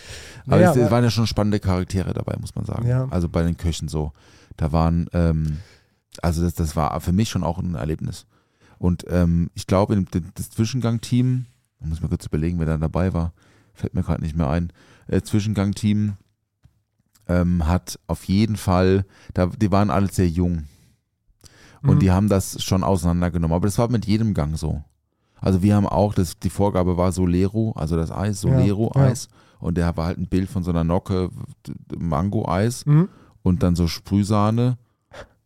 [0.47, 2.87] Aber es, es waren ja schon spannende Charaktere dabei, muss man sagen.
[3.09, 4.11] Also bei den Köchen so.
[4.57, 5.57] Da waren, ähm,
[6.23, 8.25] also das, das war für mich schon auch ein Erlebnis.
[8.77, 10.03] Und ähm, ich glaube,
[10.35, 11.45] das Zwischengang-Team,
[11.79, 13.33] da muss ich mal kurz überlegen, wer da dabei war,
[13.73, 14.71] fällt mir gerade nicht mehr ein.
[15.07, 16.13] Äh, Zwischengang-Team
[17.27, 20.65] ähm, hat auf jeden Fall, da, die waren alle sehr jung.
[21.81, 21.99] Und Mhm.
[21.99, 23.55] die haben das schon auseinandergenommen.
[23.55, 24.83] Aber das war mit jedem Gang so.
[25.39, 29.29] Also wir haben auch, das, die Vorgabe war Solero, also das Eis, Ja, Solero-Eis.
[29.59, 31.29] Und der war halt ein Bild von so einer Nocke
[31.97, 33.09] Mango-Eis Mhm.
[33.43, 34.77] und dann so Sprühsahne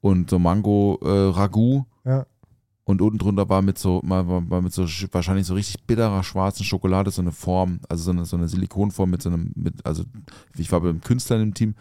[0.02, 1.86] und so Mango-Ragout.
[2.06, 2.26] Ja.
[2.86, 6.24] Und unten drunter war mit so, mal, war mit so sch- wahrscheinlich so richtig bitterer
[6.24, 9.86] schwarzen Schokolade so eine Form, also so eine, so eine Silikonform mit so einem, mit,
[9.86, 10.04] also
[10.58, 11.76] ich war beim Künstler im Team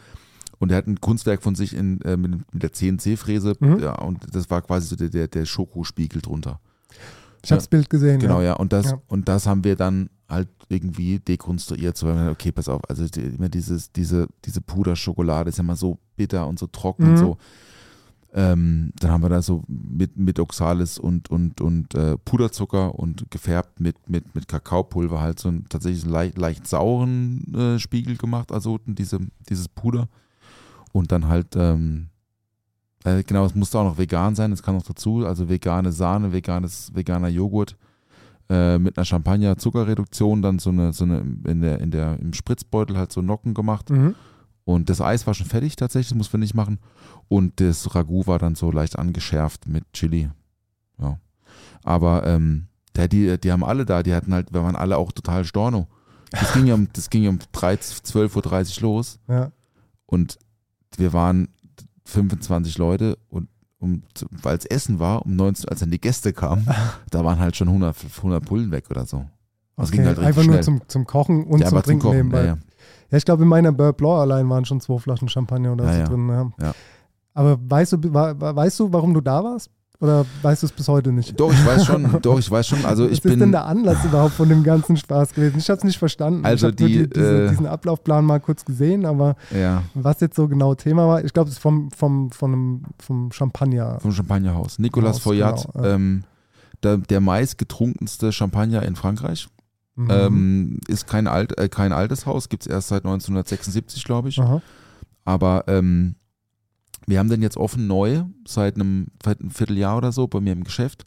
[0.58, 3.78] und der hat ein Kunstwerk von sich in, äh, mit, mit der CNC-Fräse Mhm.
[3.78, 6.60] ja, und das war quasi so der, der, der Schokospiegel drunter.
[7.42, 8.18] Ich habe das Bild gesehen.
[8.20, 8.48] Genau, ja.
[8.48, 8.52] ja.
[8.56, 9.00] Und das, Ja.
[9.06, 11.96] und das haben wir dann halt irgendwie dekonstruiert.
[11.96, 15.96] So, okay, pass auf, also die, immer dieses, diese, diese Puderschokolade ist ja mal so
[16.16, 17.10] bitter und so trocken Mhm.
[17.12, 17.38] und so.
[18.34, 23.30] Ähm, dann haben wir da so mit, mit Oxalis und, und, und äh, Puderzucker und
[23.30, 28.16] gefärbt mit, mit, mit Kakaopulver halt so einen tatsächlich so leicht, leicht sauren äh, Spiegel
[28.16, 29.18] gemacht, also diese,
[29.48, 30.08] dieses Puder.
[30.92, 32.08] Und dann halt, ähm,
[33.04, 36.32] äh, genau, es musste auch noch vegan sein, das kann noch dazu, also vegane Sahne,
[36.32, 37.76] veganes, veganer Joghurt
[38.50, 42.96] äh, mit einer Champagner-Zuckerreduktion, dann so eine, so eine in der, in der, im Spritzbeutel
[42.96, 43.90] halt so Nocken gemacht.
[43.90, 44.14] Mhm.
[44.68, 46.78] Und das Eis war schon fertig tatsächlich, das mussten wir nicht machen.
[47.28, 50.28] Und das Ragout war dann so leicht angeschärft mit Chili.
[51.00, 51.18] Ja.
[51.84, 55.46] Aber ähm, die, die haben alle da, die hatten halt, wir waren alle auch total
[55.46, 55.86] Storno.
[56.32, 59.52] Das ging ja um, das ging ja um 13, 12.30 Uhr los Ja.
[60.04, 60.38] und
[60.98, 61.48] wir waren
[62.04, 63.48] 25 Leute und
[63.78, 64.02] um,
[64.42, 66.66] weil es Essen war, um 19, als dann die Gäste kamen,
[67.10, 69.24] da waren halt schon 100, 100 Pullen weg oder so.
[69.76, 70.56] Das ging Okay, halt richtig Einfach schnell.
[70.56, 72.40] nur zum, zum Kochen und ja, zum aber zum Trinken Kochen, nebenbei.
[72.44, 72.58] ja, Ja,
[73.10, 73.18] ja.
[73.18, 76.12] ich glaube, in meiner Beurre Blanc allein waren schon zwei Flaschen Champagner oder Ja, so
[76.12, 76.52] drin.
[76.60, 76.72] Ja.
[77.34, 79.70] Aber weißt du, weißt du, warum du da warst?
[80.00, 81.38] Oder weißt du es bis heute nicht?
[81.40, 82.84] Doch, ich weiß schon, doch, ich weiß schon.
[82.84, 85.58] Also Was ich ist denn bin, der Anlass überhaupt von dem ganzen Spaß gewesen?
[85.58, 86.44] Ich habe es nicht verstanden.
[86.44, 90.36] Also ich die, die, diese, äh, diesen Ablaufplan mal kurz gesehen, aber ja, was jetzt
[90.36, 93.98] so genau Thema war, ich glaube, es ist vom, vom, von einem, vom Champagner.
[93.98, 94.78] vom Champagnerhaus.
[94.78, 95.94] Nicolas Foyat, genau, ja.
[95.94, 96.22] ähm,
[96.84, 99.48] der, der meistgetrunkenste Champagner in Frankreich.
[99.98, 100.10] Mhm.
[100.10, 104.38] Ähm, ist kein, alt, äh, kein altes Haus, gibt es erst seit 1976, glaube ich.
[104.38, 104.62] Aha.
[105.24, 106.14] Aber ähm,
[107.08, 110.52] wir haben den jetzt offen neu, seit einem, seit einem Vierteljahr oder so bei mir
[110.52, 111.04] im Geschäft,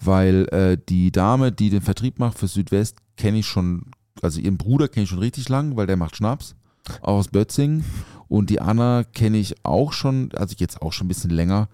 [0.00, 3.82] weil äh, die Dame, die den Vertrieb macht für Südwest, kenne ich schon,
[4.22, 6.56] also ihren Bruder kenne ich schon richtig lang, weil der macht Schnaps,
[7.02, 7.84] auch aus Bötzingen.
[8.28, 11.68] Und die Anna kenne ich auch schon, also jetzt auch schon ein bisschen länger,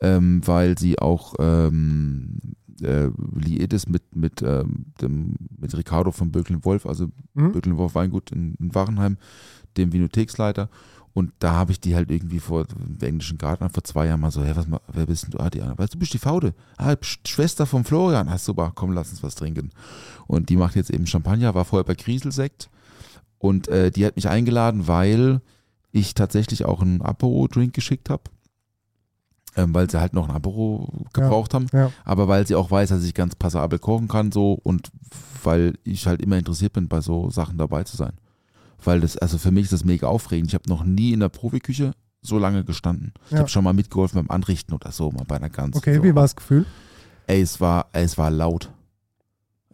[0.00, 2.38] ähm, weil sie auch ähm,
[2.82, 7.52] äh, liiert ist mit, mit, ähm, dem, mit Ricardo von Bökeln Wolf, also Mhm.
[7.52, 9.18] Bökeln Wolf Weingut in, in Wachenheim,
[9.76, 10.68] dem Vinotheksleiter.
[11.12, 14.30] Und da habe ich die halt irgendwie vor im englischen Garten vor zwei Jahren mal
[14.30, 15.40] so, hey, was, wer bist denn du?
[15.40, 15.78] Ah, die Anna.
[15.78, 16.52] Weißt du, du bist die Faude.
[16.76, 18.28] Ah, Schwester von Florian.
[18.28, 19.70] Ah, super, komm, lass uns was trinken.
[20.26, 22.68] Und die macht jetzt eben Champagner, war vorher bei Grieselsekt.
[23.38, 25.40] Und äh, die hat mich eingeladen, weil
[25.90, 28.24] ich tatsächlich auch einen Apero-Drink geschickt habe.
[29.56, 31.66] Ähm, weil sie halt noch ein Apero gebraucht haben.
[31.72, 31.90] Ja.
[32.04, 34.90] Aber weil sie auch weiß, dass ich ganz passabel kochen kann so und
[35.42, 38.12] weil ich halt immer interessiert bin, bei so Sachen dabei zu sein.
[38.84, 40.48] Weil das, also für mich ist das mega aufregend.
[40.50, 43.14] Ich habe noch nie in der Profiküche so lange gestanden.
[43.26, 43.38] Ich Ja.
[43.38, 45.76] habe schon mal mitgeholfen beim Anrichten oder so, mal bei einer ganz.
[45.76, 46.02] Okay, so.
[46.02, 46.66] wie war das Gefühl?
[47.26, 48.70] Ey, es war, ey, es war laut.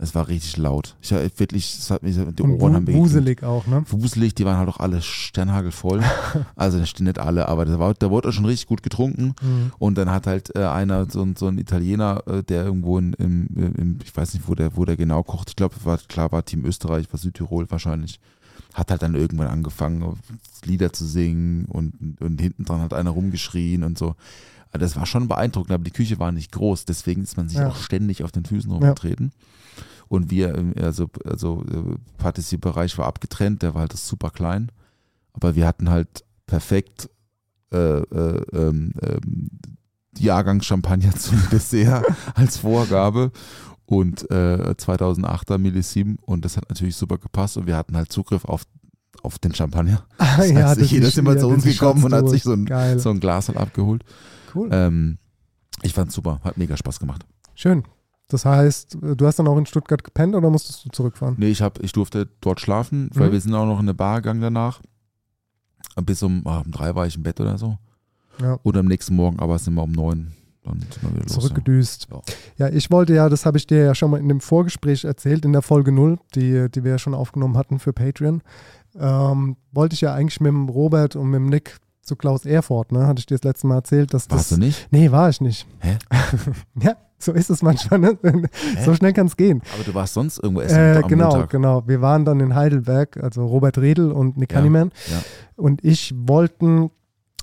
[0.03, 0.97] Es war richtig laut.
[1.01, 2.97] Ich hab wirklich, es hat mich, die Und Ohren haben mir geklemmt.
[3.05, 3.85] wuselig auch, ne?
[3.89, 6.03] Wuselig, die waren halt auch alle sternhagelvoll.
[6.57, 9.35] also nicht alle, aber da, war, da wurde auch schon richtig gut getrunken.
[9.41, 9.73] Mhm.
[9.79, 13.13] Und dann hat halt äh, einer, so, ein- so ein Italiener, äh, der irgendwo in,
[13.13, 16.33] im, im, ich weiß nicht, wo der, wo der genau kocht, ich glaube, war klar,
[16.33, 18.19] war Team Österreich, war Südtirol wahrscheinlich,
[18.75, 20.19] hat halt dann irgendwann angefangen,
[20.65, 24.17] Lieder zu singen und, und hinten dran hat einer rumgeschrien und so.
[24.73, 27.59] Also Das war schon beeindruckend, aber die Küche war nicht groß, deswegen ist man sich
[27.59, 27.69] Ja.
[27.69, 29.31] auch ständig auf den Füßen rumgetreten.
[30.13, 34.71] Und wir, ähm, also, also äh, Patissier-Bereich war abgetrennt, der war halt super klein.
[35.33, 37.09] Aber wir hatten halt perfekt
[37.73, 39.51] äh, äh, ähm, ähm,
[40.19, 42.05] Jahrgangschampagner zum Dessert
[42.35, 43.33] als Vorgabe
[43.87, 48.45] und äh, 2008er Millissim und das hat natürlich super gepasst und wir hatten halt Zugriff
[48.45, 48.65] auf,
[49.23, 50.05] auf den Champagner.
[50.19, 52.53] Das ja, heißt, das jeder ist immer ja, zu uns gekommen und hat sich so
[52.53, 52.99] ein, Geil.
[52.99, 54.05] so ein Glas halt abgeholt.
[54.55, 54.69] Cool.
[54.73, 55.17] Ähm,
[55.81, 57.25] ich fand's super, hat mega Spaß gemacht.
[57.55, 57.85] Schön.
[58.33, 61.35] Das heißt, du hast dann auch in Stuttgart gepennt oder musstest du zurückfahren?
[61.39, 63.33] Nee, ich, hab, ich durfte dort schlafen, weil Mhm.
[63.33, 64.81] wir sind auch noch in eine Bar gegangen danach.
[66.05, 67.77] Bis um, ah, um drei war ich im Bett oder so.
[68.41, 68.59] Ja.
[68.63, 70.33] Oder am nächsten Morgen, aber sind wir um neun.
[70.65, 71.33] Dann sind wir wieder los.
[71.35, 72.07] Zurückgedüst.
[72.11, 72.21] Ja.
[72.57, 75.45] Ja, ich wollte ja, das habe ich dir ja schon mal in dem Vorgespräch erzählt,
[75.45, 78.43] in der Folge 0, die, die wir ja schon aufgenommen hatten für Patreon.
[78.99, 82.91] Ähm, wollte ich ja eigentlich mit dem Robert und mit dem Nick zu Klaus Erfurt,
[82.93, 83.07] ne?
[83.07, 84.59] Hatte ich dir das letzte Mal erzählt, dass Warst das.
[84.59, 84.89] du nicht?
[84.91, 85.67] Nee, war ich nicht.
[85.81, 85.99] Hä?
[86.81, 88.19] Ja, so ist es manchmal, ne?
[88.85, 89.63] So schnell kann es gehen.
[89.75, 91.51] Aber du warst sonst irgendwo essen Äh, am genau, Montag.
[91.51, 91.83] genau.
[91.87, 94.91] Wir waren dann in Heidelberg, also Robert Redl und Nick Ja, Honeyman.
[95.11, 95.23] ja.
[95.57, 96.91] Und ich wollten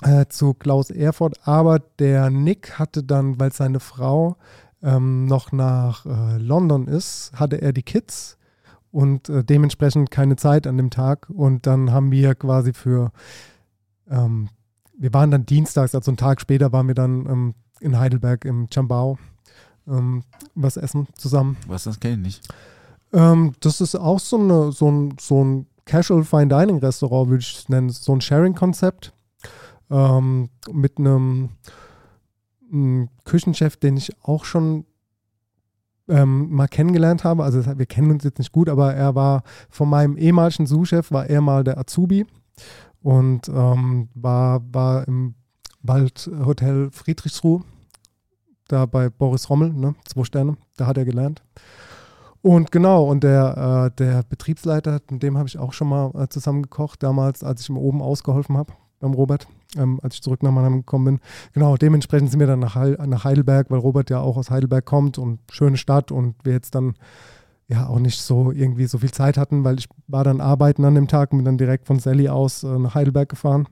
[0.02, 4.38] äh, zu Klaus Erfurt, aber der Nick hatte dann, weil seine Frau
[4.82, 8.38] ähm, noch nach äh, London ist, hatte er die Kids
[8.92, 11.30] und äh, dementsprechend keine Zeit an dem Tag.
[11.30, 13.12] Und dann haben wir quasi für,
[14.10, 14.50] ähm,
[14.98, 18.68] wir waren dann dienstags, also einen Tag später waren wir dann ähm, in Heidelberg im
[18.70, 19.18] Chambao
[19.88, 20.24] ähm,
[20.56, 21.58] was essen zusammen.
[21.68, 22.48] Was, das kenne ich nicht.
[23.14, 27.42] Ähm, das ist auch so, eine, so, ein, so ein Casual Fine Dining Restaurant, würde
[27.42, 27.90] ich es nennen.
[27.90, 29.14] So ein Sharing-Konzept
[29.90, 31.50] ähm, mit einem,
[32.72, 34.86] einem Küchenchef, den ich auch schon
[36.08, 37.44] ähm, mal kennengelernt habe.
[37.44, 41.28] Also wir kennen uns jetzt nicht gut, aber er war von meinem ehemaligen Sous-Chef, war
[41.28, 42.26] er mal der Azubi
[43.02, 45.36] und ähm, war, war im
[45.82, 47.62] Waldhotel Friedrichsruh,
[48.70, 51.44] da bei Boris Rommel, ne, zwei Sterne, da hat er gelernt.
[52.42, 56.28] Und genau, und der, äh, der Betriebsleiter, mit dem habe ich auch schon mal äh,
[56.30, 59.48] zusammen gekocht, damals, als ich ihm oben ausgeholfen habe, beim Robert,
[59.78, 61.20] ähm, als ich zurück nach Mannheim gekommen bin.
[61.54, 64.86] Genau, dementsprechend sind wir dann nach, Heil nach Heidelberg, weil Robert ja auch aus Heidelberg
[64.86, 66.94] kommt und schöne Stadt und wir jetzt dann
[67.68, 70.96] ja auch nicht so irgendwie so viel Zeit hatten, weil ich war dann arbeiten an
[70.96, 73.68] dem Tag und bin dann direkt von Sally aus äh, nach Heidelberg gefahren.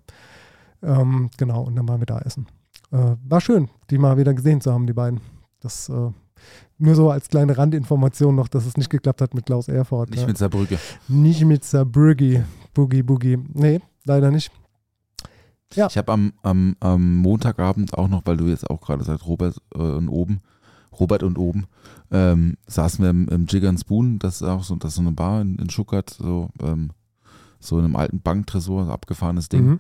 [0.83, 2.47] Ähm, genau, und dann waren wir da essen.
[2.91, 5.19] Äh, war schön, die mal wieder gesehen zu haben, die beiden.
[5.59, 6.11] Das äh,
[6.77, 10.11] nur so als kleine Randinformation noch, dass es nicht geklappt hat mit Klaus Erfurt.
[10.11, 10.27] Nicht ja.
[10.27, 10.77] mit Saarbrücke.
[11.07, 13.37] Nicht mit Saarbrügge, Boogie Boogie.
[13.53, 14.51] Nee, leider nicht.
[15.73, 15.87] Ja.
[15.87, 19.61] Ich habe am, am, am Montagabend auch noch, weil du jetzt auch gerade sagst, Robert
[19.75, 20.39] äh, und oben,
[20.97, 21.65] Robert und oben,
[22.11, 25.01] ähm, saßen wir im, im Jigger and Spoon, das ist auch so, das ist so
[25.01, 26.91] eine Bar in, in Schuckert, so, ähm,
[27.59, 29.65] so in einem alten Banktresor, so abgefahrenes Ding.
[29.65, 29.79] Mhm.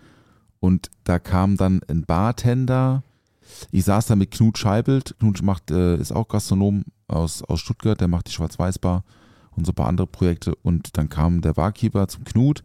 [0.59, 3.03] Und da kam dann ein Bartender.
[3.71, 5.15] Ich saß da mit Knut Scheibelt.
[5.19, 9.03] Knut macht, äh, ist auch Gastronom aus, aus Stuttgart, der macht die Schwarz-Weiß-Bar
[9.55, 10.55] und so ein paar andere Projekte.
[10.55, 12.63] Und dann kam der Barkeeper zum Knut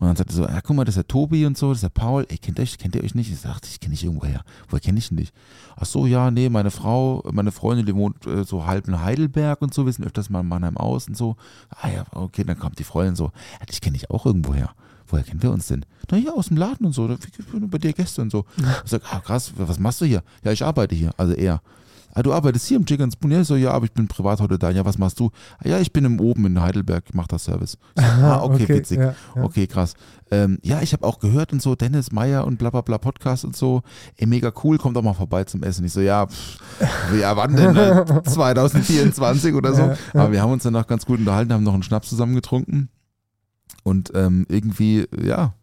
[0.00, 1.78] und dann sagte er so, ja, guck mal, das ist der Tobi und so, das
[1.78, 2.24] ist der Paul.
[2.30, 3.30] Ey, kennt ihr euch, kennt ihr euch nicht?
[3.30, 4.42] Ich sagte, ich kenne dich irgendwoher.
[4.68, 5.34] Woher kenne ich ihn nicht?
[5.76, 9.60] Ach so, ja, nee, meine Frau, meine Freundin, die wohnt äh, so halb in Heidelberg
[9.60, 11.36] und so, wir sind öfters mal in Mannheim aus und so.
[11.82, 14.70] Ah ja, okay, dann kommt die Freundin so, ja, dich kenne ich auch irgendwoher.
[15.10, 15.84] Woher kennen wir uns denn?
[16.10, 17.08] Na ja, aus dem Laden und so,
[17.52, 18.44] bei dir gestern und so.
[18.84, 20.22] Ich sag, ah krass, was machst du hier?
[20.44, 21.60] Ja, ich arbeite hier, also er.
[22.12, 23.30] Ah, du arbeitest hier im Chicken Spoon?
[23.30, 24.70] Ja, ich so, ja, aber ich bin privat heute da.
[24.70, 25.30] Ja, was machst du?
[25.58, 27.78] Ah, ja, ich bin im oben in Heidelberg, mach das Service.
[27.96, 28.98] Ich so, ah, okay, witzig.
[28.98, 29.42] ja, ja.
[29.44, 29.94] Okay, krass.
[30.32, 33.44] Ähm, ja, ich habe auch gehört und so, Dennis Meyer und bla bla bla Podcast
[33.44, 33.82] und so.
[34.16, 35.84] Ey, mega cool, kommt doch mal vorbei zum Essen.
[35.84, 36.58] Ich so, ja, pff,
[37.20, 37.74] ja, wann denn?
[37.74, 38.04] Ne?
[38.24, 39.82] 2024 oder so.
[39.82, 39.96] Ja.
[40.14, 42.88] Aber wir haben uns danach ganz gut unterhalten, haben noch einen Schnaps zusammen getrunken.
[43.82, 45.54] Und ähm, irgendwie, ja,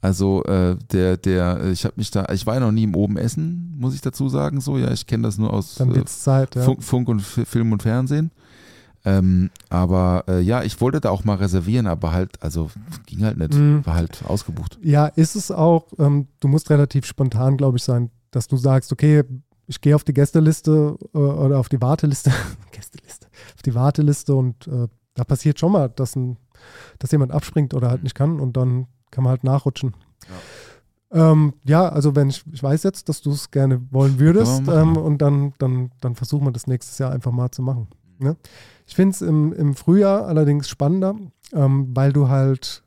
[0.00, 3.16] also äh, der, der, ich habe mich da, ich war ja noch nie im Oben
[3.16, 6.62] Essen, muss ich dazu sagen, so, ja, ich kenne das nur aus äh, Zeit, ja.
[6.62, 8.30] Funk, Funk und Fi- Film und Fernsehen.
[9.04, 12.70] Ähm, aber äh, ja, ich wollte da auch mal reservieren, aber halt, also
[13.06, 13.86] ging halt nicht, Mhm.
[13.86, 14.78] war halt ausgebucht.
[14.82, 18.92] Ja, ist es auch, ähm, du musst relativ spontan, glaube ich, sein, dass du sagst,
[18.92, 19.22] okay,
[19.68, 22.30] ich gehe auf die Gästeliste äh, oder auf die Warteliste,
[22.72, 26.36] Gästeliste, auf die Warteliste und äh, da passiert schon mal, dass, ein,
[26.98, 29.94] dass jemand abspringt oder halt nicht kann und dann kann man halt nachrutschen.
[31.12, 34.62] Ja, ähm, ja also wenn ich, ich weiß jetzt, dass du es gerne wollen würdest
[34.68, 37.88] ähm, und dann, dann, dann versuchen wir das nächstes Jahr einfach mal zu machen.
[38.18, 38.36] Ne?
[38.86, 41.16] Ich finde es im, im Frühjahr allerdings spannender,
[41.52, 42.82] ähm, weil du halt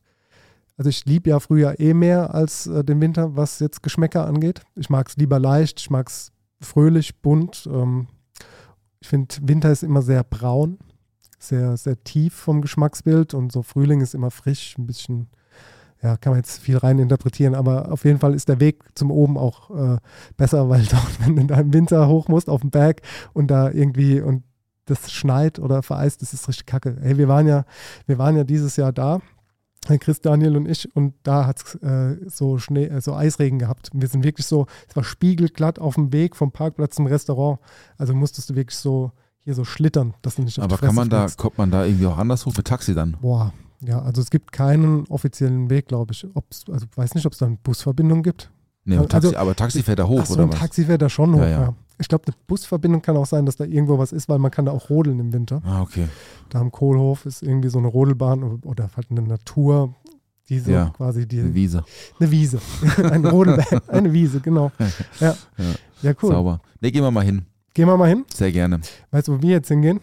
[0.80, 4.61] also ich liebe ja Frühjahr eh mehr als äh, den Winter, was jetzt Geschmäcker angeht.
[4.75, 7.67] Ich mag es lieber leicht, ich mag es fröhlich, bunt.
[7.69, 8.07] Ähm,
[9.01, 10.77] ich finde, Winter ist immer sehr braun,
[11.40, 15.28] sehr, sehr tief vom Geschmacksbild und so Frühling ist immer frisch, ein bisschen,
[16.04, 19.12] ja, kann man jetzt viel rein interpretieren, aber auf jeden Fall ist der Weg zum
[19.12, 19.98] Oben auch äh,
[20.38, 23.02] besser, weil dort, wenn du da im Winter hoch musst auf den Berg
[23.34, 24.44] und da irgendwie und
[24.86, 26.98] das schneit oder vereist, das ist richtig kacke.
[27.02, 27.66] Hey, wir waren ja,
[28.08, 29.22] wir waren ja dieses Jahr da
[29.88, 33.60] äh, Chris, Daniel und ich, und da hat es äh, so Schnee, äh, so Eisregen
[33.60, 33.90] gehabt.
[33.94, 37.60] Wir sind wirklich so, es war spiegelglatt auf dem Weg vom Parkplatz zum Restaurant.
[37.98, 39.12] Also musstest du wirklich so
[39.50, 42.18] hier so schlittern, dass du nicht Aber kann man da, kommt man da irgendwie auch
[42.20, 43.18] anders hoch mit Taxi dann?
[43.20, 46.26] Boah, ja, also es gibt keinen offiziellen Weg, glaube ich.
[46.36, 48.52] Ob's, also weiß nicht, ob es da eine Busverbindung gibt.
[48.86, 50.60] Nee, Also- Taxi, aber Taxi fährt da hoch, so, oder ein was?
[50.60, 51.62] Taxi fährt da schon hoch, Ja, ja.
[51.62, 51.74] ja.
[52.02, 54.66] Ich glaube, eine Busverbindung kann auch sein, dass da irgendwo was ist, weil man kann
[54.66, 55.62] da auch rodeln im Winter.
[55.66, 56.08] Ah, okay.
[56.50, 59.95] Da am Kohlhof ist irgendwie so eine Rodelbahn oder halt eine Natur,
[60.47, 61.84] die so Ja, quasi die, Eine Wiese.
[62.20, 62.60] eine Wiese.
[63.04, 64.72] ein Rodelberg, eine Wiese, genau.
[65.20, 65.66] Ja, Ja.
[66.02, 66.32] ja cool.
[66.32, 66.62] Sauber.
[66.80, 67.41] Ne, gehen wir mal hin.
[67.74, 68.26] Gehen wir mal hin.
[68.34, 68.82] Sehr gerne.
[69.11, 69.99] Weißt du, wo wir jetzt hingehen?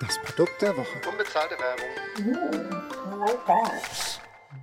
[0.00, 0.86] Das Produkt der Woche.
[1.10, 2.80] Unbezahlte Werbung.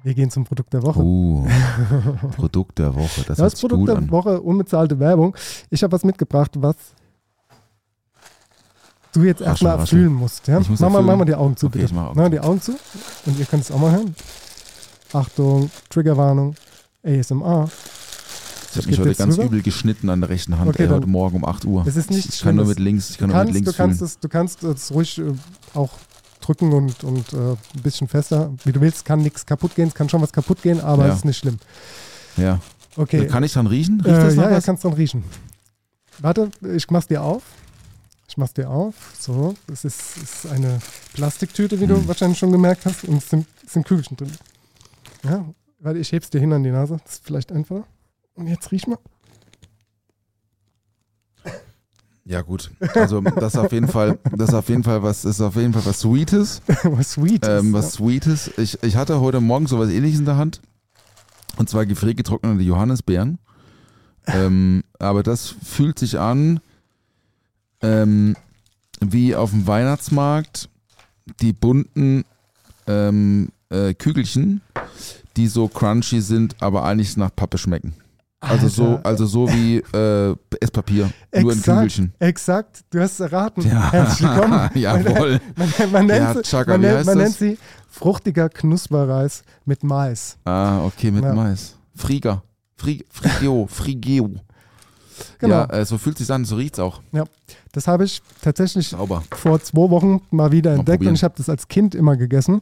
[0.03, 0.99] Wir gehen zum Produkt der Woche.
[0.99, 1.47] Uh,
[2.35, 3.23] Produkt der Woche.
[3.27, 4.11] Das, Das, Produkt gut der an.
[4.11, 5.35] Woche, unbezahlte Werbung.
[5.69, 6.75] Ich habe was mitgebracht, was
[9.13, 10.47] du jetzt erstmal erfüllen musst.
[10.47, 10.59] Ja?
[10.59, 11.85] Muss Mach, mal, mach mal die Augen zu, Okay, bitte.
[11.85, 12.31] ich mach Augen mach mal zu.
[12.31, 12.71] die Augen zu.
[13.25, 14.15] Und ihr könnt es auch mal hören.
[15.13, 16.55] Achtung, Triggerwarnung,
[17.03, 17.69] ASMR.
[18.79, 19.45] Ich habe Ich mich heute ganz rüber.
[19.47, 21.85] übel geschnitten an der rechten Hand, Okay, ey, dann- heute Morgen um 8 Uhr.
[21.87, 23.71] Es ist nichts ich kann nur mit links, ich kann Du nur mit kannst, links
[23.71, 24.07] du, kannst fühlen.
[24.07, 25.33] es, du kannst es ruhig äh,
[25.73, 25.91] auch
[26.41, 29.03] drücken und, und äh, ein bisschen fester, wie du willst.
[29.05, 31.11] Kann nichts kaputt gehen, es kann schon was kaputt gehen, aber Ja.
[31.13, 31.57] es ist nicht schlimm.
[32.37, 32.59] Ja.
[32.95, 33.27] Okay.
[33.27, 33.99] Kann ich dran riechen?
[34.01, 35.23] Riecht Äh, das ja, ja, kannst dran riechen.
[36.19, 37.43] Warte, ich mach's dir auf.
[38.29, 38.95] Ich mach's dir auf.
[39.19, 40.79] So, es ist, ist eine
[41.13, 42.07] Plastiktüte, wie du Hm.
[42.07, 43.03] wahrscheinlich schon gemerkt hast.
[43.05, 44.31] Und es sind, es sind Kügelchen drin.
[45.23, 45.45] Ja,
[45.79, 46.97] warte, ich heb's dir hin an die Nase.
[47.03, 47.83] Das ist vielleicht einfacher.
[48.37, 48.97] Und jetzt riech mal.
[52.23, 55.55] Ja gut, also das ist auf jeden Fall, das auf jeden Fall was, ist auf
[55.55, 57.49] jeden Fall was Sweetes, was Sweet ist.
[57.49, 58.51] ähm, was Sweetes.
[58.57, 60.61] Ich, ich hatte heute Morgen sowas Ähnliches in der Hand
[61.55, 63.39] und zwar gefriergetrocknete Johannisbeeren.
[64.25, 66.59] Ähm, aber das fühlt sich an
[67.81, 68.35] ähm,
[68.99, 70.67] wie auf dem Weihnachtsmarkt
[71.41, 72.25] die bunten
[72.87, 74.59] ähm, äh, Kügelchen,
[75.37, 77.95] die so crunchy sind, aber eigentlich nach Pappe schmecken.
[78.39, 82.13] Also so, also so wie äh, Esspapier, nur in Exakt, Kügelchen.
[82.19, 83.63] exakt, du hast es erraten.
[83.67, 83.91] Ja.
[83.91, 84.69] Herzlich willkommen.
[84.75, 85.41] Jawohl.
[85.55, 87.57] Man, man, nennt, Ja, sie, Chaka, man, nennt, man nennt sie
[87.89, 90.37] fruchtiger Knusperreis mit Mais.
[90.45, 91.33] Ah, okay, mit Ja.
[91.33, 91.75] Mais.
[91.95, 92.43] Frieger.
[92.75, 93.65] Fri Frigio.
[93.67, 94.29] Frigio.
[95.39, 95.55] Genau.
[95.55, 97.01] Ja, äh, so fühlt sich an, so riecht's auch.
[97.11, 97.23] Ja,
[97.71, 99.23] das habe ich tatsächlich Sauber.
[99.31, 101.09] vor zwei Wochen mal wieder Mal entdeckt probieren.
[101.13, 102.61] und ich habe das als Kind immer gegessen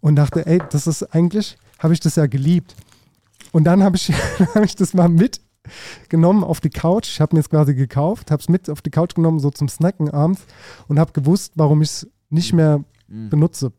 [0.00, 2.76] und dachte, ey, das ist eigentlich, habe ich das ja geliebt.
[3.52, 4.12] Und dann habe ich,
[4.54, 7.08] hab ich das mal mitgenommen auf die Couch.
[7.08, 9.68] Ich habe mir es quasi gekauft, habe es mit auf die Couch genommen, so zum
[9.68, 10.42] Snacken abends
[10.88, 13.72] und habe gewusst, warum ich es nicht mehr benutze.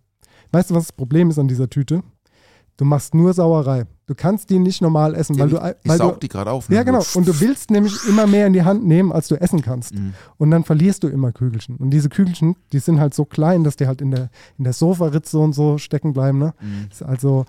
[0.52, 2.04] Weißt du, was das Problem ist an dieser Tüte?
[2.76, 3.86] Du machst nur Sauerei.
[4.08, 6.68] Du kannst die nicht normal essen, weil du, ich weil saug du, die gerade auf.
[6.68, 6.76] ne?
[6.76, 7.04] ja, genau.
[7.14, 9.94] Und du willst nämlich immer mehr in die Hand nehmen, als du essen kannst.
[9.94, 10.14] Mhm.
[10.38, 11.78] Und dann verlierst du immer Kügelchen.
[11.78, 14.74] Und diese Kügelchen, die sind halt so klein, dass die halt in der, in der
[14.74, 16.40] Sofaritze und so stecken bleiben.
[16.40, 16.54] Ne?
[16.60, 16.88] Mhm.
[16.92, 17.46] Ist also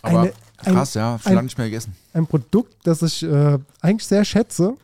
[0.00, 0.32] Aber eine-
[0.64, 1.94] ein- krass, ja, schon ein- lange nicht mehr gegessen.
[2.14, 4.74] ein Produkt, das ich äh, eigentlich sehr schätze,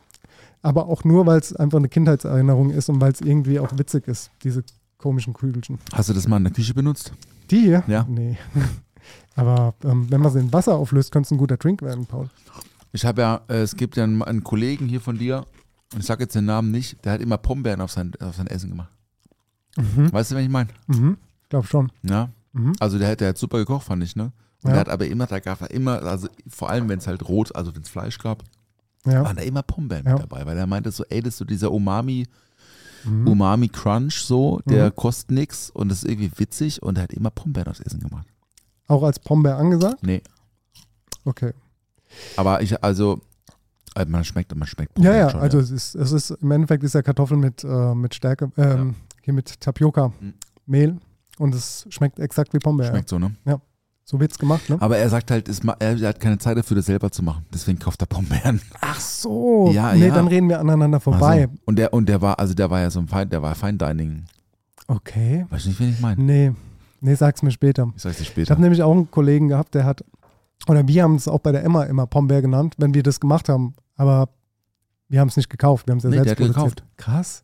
[0.61, 4.07] aber auch nur, weil es einfach eine Kindheitserinnerung ist und weil es irgendwie auch witzig
[4.07, 4.63] ist, diese
[4.97, 5.79] komischen Kügelchen.
[5.93, 7.11] Hast du das mal in der Küche benutzt?
[7.51, 7.83] Die hier?
[7.87, 8.05] Ja.
[8.09, 8.37] Nee.
[9.35, 12.29] Aber ähm, wenn man sie in Wasser auflöst, könnte es ein guter Drink werden, Paul.
[12.91, 15.45] Ich habe ja, äh, es gibt ja einen, einen Kollegen hier von dir,
[15.93, 18.47] und ich sage jetzt den Namen nicht, der hat immer Pombeeren auf sein, auf sein
[18.47, 18.89] Essen gemacht.
[19.75, 20.69] Weißt du, wen ich meine?
[20.87, 21.17] Mhm.
[21.49, 21.91] Glaub schon.
[22.03, 22.29] Ja.
[22.53, 22.73] Mhm.
[22.79, 24.31] Also der, hat- der hat super gekocht, fand ich, ne?
[24.63, 24.73] Und Ja.
[24.75, 27.55] der hat aber immer, da gab er immer, also vor allem wenn es halt rot,
[27.55, 28.43] also wenn es Fleisch gab,
[29.05, 29.23] Ja.
[29.23, 30.13] waren da immer Pombeeren Ja.
[30.13, 32.25] mit dabei, weil er meinte so, ey, das ist so dieser Umami,
[33.05, 33.27] Mhm.
[33.27, 34.95] Umami Crunch so, der Mhm.
[34.95, 38.25] kostet nix und das ist irgendwie witzig und er hat immer Pombeeren aufs Essen gemacht.
[38.87, 40.01] Auch als Pombeer angesagt?
[40.03, 40.21] Nee,
[41.25, 41.51] Okay.
[42.37, 43.19] aber ich, also,
[43.95, 46.83] äh, man schmeckt, man schmeckt Ja, ja, schon, also Es, ist, es ist im Endeffekt
[46.83, 50.33] ist ja Kartoffel mit, äh, mit Stärke, ähm, hier mit Tapioca, Mhm.
[50.65, 50.97] Mehl
[51.39, 52.87] und es schmeckt exakt wie Pombeer.
[52.89, 53.35] Schmeckt so, ne?
[54.05, 54.77] So wird's gemacht, ne?
[54.81, 57.45] Aber er sagt halt, es, er hat keine Zeit dafür, das selber zu machen.
[57.53, 58.59] Deswegen kauft er Pombeeren.
[58.81, 59.71] Ach so.
[59.73, 60.13] Ja, nee, ja.
[60.13, 61.43] dann reden wir aneinander vorbei.
[61.43, 63.55] Also, und der, und der war, also der war ja so ein Fein, der war
[63.55, 64.25] Fine Dining.
[64.87, 65.45] Okay.
[65.49, 66.21] Weißt du nicht, wen ich meine?
[66.21, 66.51] Nee.
[66.99, 67.91] Nee, sag's mir später.
[67.95, 68.51] Ich sag's dir Ich später.
[68.51, 70.03] habe nämlich auch einen Kollegen gehabt, der hat,
[70.67, 73.47] oder wir haben es auch bei der Emma immer Pombeer genannt, wenn wir das gemacht
[73.49, 73.73] haben.
[73.95, 74.29] Aber
[75.07, 76.83] wir haben es nicht gekauft, wir haben es ja Nee, selbst der hat produziert.
[76.97, 77.43] Krass.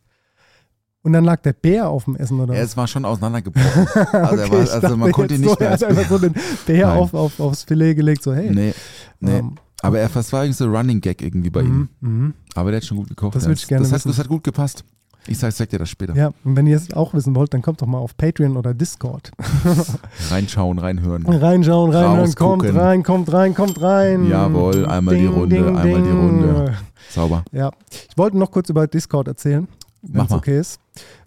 [1.02, 2.54] Und dann lag der Bär auf dem Essen, oder?
[2.54, 3.88] Ja, es war schon auseinandergebrochen.
[4.12, 6.18] Also, er Okay, war, also man konnte ihn nicht so, mehr Er hat einfach so
[6.18, 6.34] den
[6.66, 8.50] Bär auf, auf, aufs Filet gelegt, so hey.
[8.52, 8.74] Nee,
[9.20, 9.38] nee.
[9.38, 11.90] Ähm, Aber er, das war irgendwie so ein Running Gag irgendwie bei ihm.
[12.02, 12.34] mhm, mhm.
[12.54, 13.36] Aber der hat schon gut gekocht.
[13.36, 13.50] Das ja.
[13.50, 14.84] würd ich gerne das, hat, das hat gut gepasst.
[15.28, 16.16] Ich sag, sag dir das später.
[16.16, 18.74] Ja, und wenn ihr es auch wissen wollt, dann kommt doch mal auf Patreon oder
[18.74, 19.32] Discord.
[20.32, 21.26] Reinschauen, reinhören.
[21.26, 24.28] Reinschauen, reinhören, kommt rein, kommt rein, kommt rein.
[24.28, 26.74] Jawohl, einmal die Runde, einmal die Runde.
[27.10, 27.44] Sauber.
[27.52, 27.72] Ja,
[28.10, 29.68] ich wollte noch kurz über Discord erzählen.
[30.02, 30.80] Wenn es okay ist.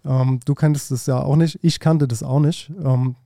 [0.05, 2.71] Ähm, du kanntest es ja auch nicht, ich kannte das auch nicht.
[2.83, 3.17] Ähm,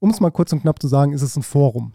[0.00, 1.92] um es mal kurz und knapp zu sagen, ist es ein Forum.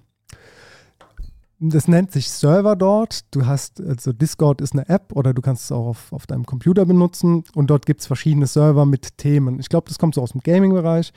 [1.61, 3.25] Das nennt sich Server dort.
[3.31, 6.45] Du hast, also Discord ist eine App oder du kannst es auch auf, auf deinem
[6.45, 9.59] Computer benutzen und dort gibt es verschiedene Server mit Themen.
[9.59, 11.11] Ich glaube, das kommt so aus dem Gaming-Bereich.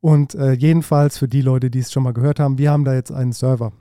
[0.00, 2.94] Und äh, jedenfalls für die Leute, die es schon mal gehört haben, wir haben da
[2.94, 3.72] jetzt einen Server.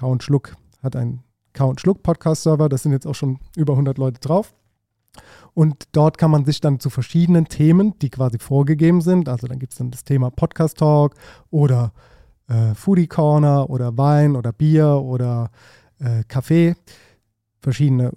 [0.00, 1.24] Und Schluck hat einen
[1.60, 2.68] und Schluck Podcast-Server.
[2.68, 4.54] Das sind jetzt auch schon über 100 Leute drauf.
[5.58, 9.58] Und dort kann man sich dann zu verschiedenen Themen, die quasi vorgegeben sind, also dann
[9.58, 11.16] gibt es dann das Thema Podcast Talk
[11.50, 11.92] oder
[12.46, 15.50] äh, Foodie Corner oder Wein oder Bier oder
[15.98, 16.76] äh, Kaffee,
[17.60, 18.12] verschiedene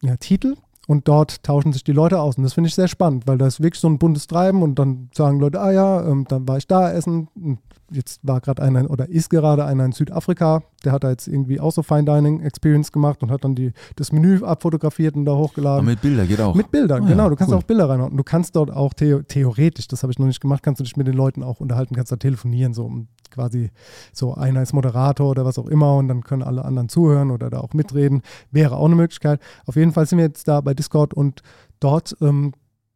[0.00, 0.54] ja, Titel.
[0.86, 2.36] Und dort tauschen sich die Leute aus.
[2.38, 4.78] Und das finde ich sehr spannend, weil da ist wirklich so ein buntes Treiben und
[4.78, 7.26] dann sagen Leute, ah ja, ähm, dann war ich da essen.
[7.34, 7.58] Und
[7.90, 11.58] jetzt war gerade einer oder ist gerade einer in Südafrika, der hat da jetzt irgendwie
[11.58, 15.32] auch so Fine Dining Experience gemacht und hat dann die, das Menü abfotografiert und da
[15.32, 15.84] Aber hochgeladen.
[15.84, 16.54] mit Bilder geht auch.
[16.54, 17.30] Mit Bildern, Ah ja, genau.
[17.30, 17.58] Du kannst cool.
[17.58, 18.16] auch Bilder reinhauen.
[18.16, 20.96] Du kannst dort auch theo theoretisch, das habe ich noch nicht gemacht, kannst du dich
[20.96, 23.70] mit den Leuten auch unterhalten, kannst da telefonieren, so um quasi
[24.12, 27.50] so einer ist Moderator oder was auch immer und dann können alle anderen zuhören oder
[27.50, 28.22] da auch mitreden.
[28.50, 29.40] Wäre auch eine Möglichkeit.
[29.66, 31.42] Auf jeden Fall sind wir jetzt da bei Discord und
[31.78, 32.52] dort, ähm,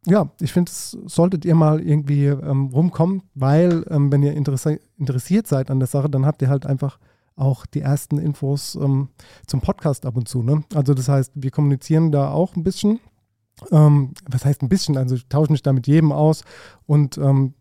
[0.07, 5.69] ja, ich finde, solltet ihr mal irgendwie ähm, rumkommen, weil ähm, wenn ihr interessiert seid
[5.69, 6.97] an der Sache, dann habt ihr halt einfach
[7.35, 9.09] auch die ersten Infos ähm,
[9.45, 10.41] zum Podcast ab und zu.
[10.43, 10.63] Ne?
[10.73, 12.99] Also das heißt, wir kommunizieren da auch ein bisschen.
[13.71, 14.97] Ähm, was heißt ein bisschen?
[14.97, 16.43] Also ich tausche mich da mit jedem aus
[16.87, 17.53] und ähm,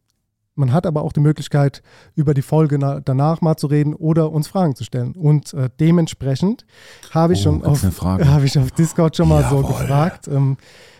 [0.61, 1.83] man hat aber auch die Möglichkeit,
[2.15, 5.13] über die Folge na danach mal zu reden oder uns Fragen zu stellen.
[5.13, 6.65] Und äh, dementsprechend
[7.11, 9.73] habe ich, Oh, schon auf, habe ich auf Discord schon mal so Jawohl.
[9.81, 10.57] gefragt ähm,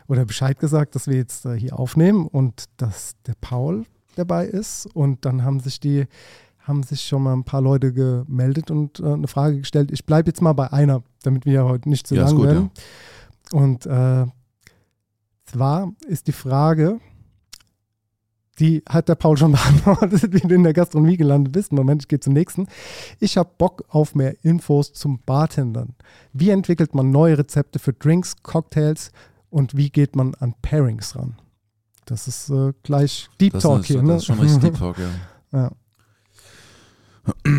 [0.09, 3.85] oder Bescheid gesagt, dass wir jetzt äh, hier aufnehmen und dass der Paul
[4.17, 4.87] dabei ist.
[4.95, 6.07] Und dann haben sich die
[6.61, 9.91] haben sich schon mal ein paar Leute gemeldet und äh, eine Frage gestellt.
[9.91, 12.47] Ich bleibe jetzt mal bei einer, damit wir ja heute nicht zu Ja, lang gut,
[12.47, 12.71] werden.
[13.53, 14.27] Und äh,
[15.47, 17.01] zwar ist die Frage,
[18.61, 19.53] die hat der Paul schon
[19.85, 21.73] beantwortet, wie du in der Gastronomie gelandet bist.
[21.73, 22.69] Moment, ich gehe zum nächsten.
[23.19, 25.95] Ich habe Bock auf mehr Infos zum Bartendern.
[26.33, 29.11] Wie entwickelt man neue Rezepte für Drinks, Cocktails
[29.49, 31.37] und wie geht man an Pairings ran?
[32.05, 34.17] Das ist äh, gleich Deep das Talk ist, hier, das ne?
[34.17, 34.97] ist schon richtig Deep Talk,
[35.53, 35.71] ja.
[37.45, 37.53] ja,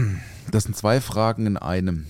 [0.51, 2.05] Das sind zwei Fragen in einem.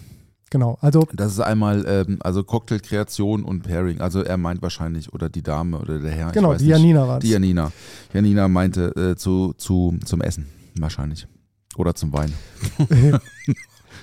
[0.51, 0.77] Genau.
[0.81, 3.99] Also Das ist einmal ähm, also Cocktailkreation und Pairing.
[4.01, 6.31] Also er meint wahrscheinlich, oder die Dame oder der Herr.
[6.31, 6.67] Genau, die.
[6.67, 7.27] Janina war das.
[7.27, 7.71] Die Janina.
[8.13, 10.45] Janina meinte äh, zu, zu, zum Essen
[10.79, 11.27] wahrscheinlich.
[11.77, 12.33] Oder zum Wein.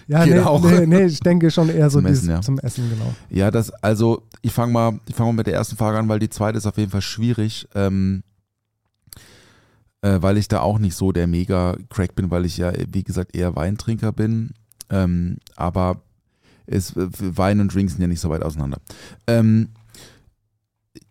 [0.08, 0.64] ja, Geht nee, auch.
[0.64, 2.40] nee, nee, ich denke schon eher so Zum dieses, Essen, ja.
[2.40, 3.14] zum Essen, genau.
[3.30, 6.18] Ja, das, also ich fange mal, ich fang mal mit der ersten Frage an, weil
[6.18, 7.68] die zweite ist auf jeden Fall schwierig.
[7.74, 8.22] Ähm,
[10.00, 13.34] äh, weil ich da auch nicht so der Mega-Crack bin, weil ich ja, wie gesagt,
[13.36, 14.52] eher Weintrinker bin.
[14.90, 16.02] Ähm, aber
[16.70, 18.78] es, äh, Wein und Drinks sind ja nicht so weit auseinander.
[19.26, 19.68] Ähm,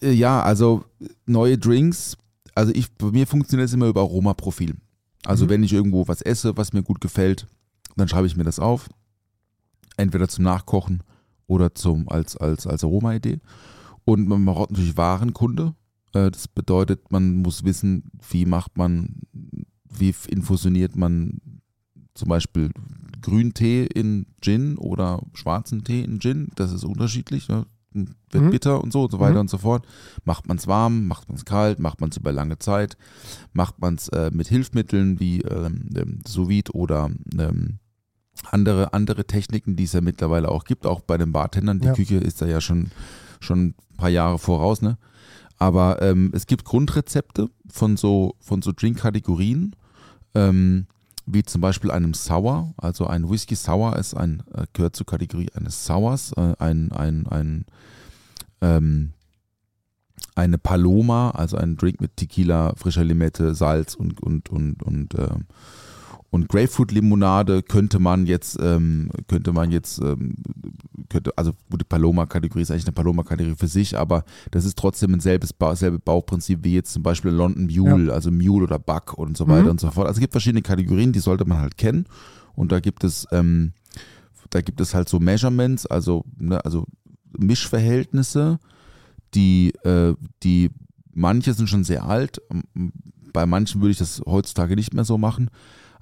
[0.01, 0.86] äh, ja, also
[1.26, 2.18] neue Drinks,
[2.55, 4.76] also ich, bei mir funktioniert es immer über Aromaprofil.
[5.26, 5.49] Also Mhm.
[5.49, 7.47] wenn ich irgendwo was esse, was mir gut gefällt,
[7.95, 8.89] dann schreibe ich mir das auf.
[9.97, 11.01] Entweder zum Nachkochen
[11.47, 13.39] oder zum, als, als, als Aroma-Idee.
[14.05, 15.74] Und man braucht natürlich Warenkunde.
[16.14, 19.16] Äh, Das bedeutet, man muss wissen, wie macht man,
[19.89, 21.39] wie infusioniert man
[22.14, 22.70] zum Beispiel
[23.22, 26.49] Grüntee in Gin oder schwarzen Tee in Gin.
[26.55, 27.47] Das ist unterschiedlich.
[27.49, 27.65] Ne?
[27.93, 28.51] Wird Mhm.
[28.51, 29.39] bitter und so und so weiter Mhm.
[29.41, 29.86] und so fort.
[30.26, 32.97] Macht man es warm, macht man es kalt, macht man es über lange Zeit,
[33.53, 37.09] macht man es äh, mit Hilfsmitteln wie ähm, ähm, sous vide oder
[37.39, 37.80] ähm,
[38.51, 41.80] andere, andere Techniken, die es ja mittlerweile auch gibt, auch bei den Bartendern.
[41.80, 41.93] Die Ja.
[41.93, 42.91] Küche ist da ja schon,
[43.39, 44.97] schon ein paar Jahre voraus, ne?
[45.57, 49.76] Aber ähm, es gibt Grundrezepte von so, von so Drink-Kategorien,
[50.36, 50.86] ähm,
[51.28, 52.73] wie zum Beispiel einem Sour.
[52.78, 57.28] Also ein Whisky Sour ist ein, äh, gehört zur Kategorie eines Sours, äh, ein, ein,
[57.28, 57.66] ein
[58.62, 59.13] ähm,
[60.36, 65.29] eine Paloma, also ein Drink mit Tequila, frischer Limette, Salz und, und, und, und, äh,
[66.29, 70.36] und Grapefruit-Limonade könnte man jetzt, ähm, könnte man jetzt, ähm,
[71.09, 75.13] könnte, also gut, die Paloma-Kategorie ist eigentlich eine Paloma-Kategorie für sich, aber das ist trotzdem
[75.13, 79.13] ein selbes ba selbe Bauprinzip wie jetzt zum Beispiel London Mule, also Mule oder Buck
[79.17, 79.70] und so weiter Mhm.
[79.71, 80.08] und so fort.
[80.08, 82.05] Also es gibt verschiedene Kategorien, die sollte man halt kennen
[82.55, 83.71] und da gibt es, ähm,
[84.49, 86.86] da gibt es halt so Measurements, also, ne, also
[87.37, 88.59] Mischverhältnisse,
[89.33, 90.13] die, äh,
[90.43, 90.70] die
[91.13, 92.41] manche sind schon sehr alt,
[93.33, 95.49] bei manchen würde ich das heutzutage nicht mehr so machen,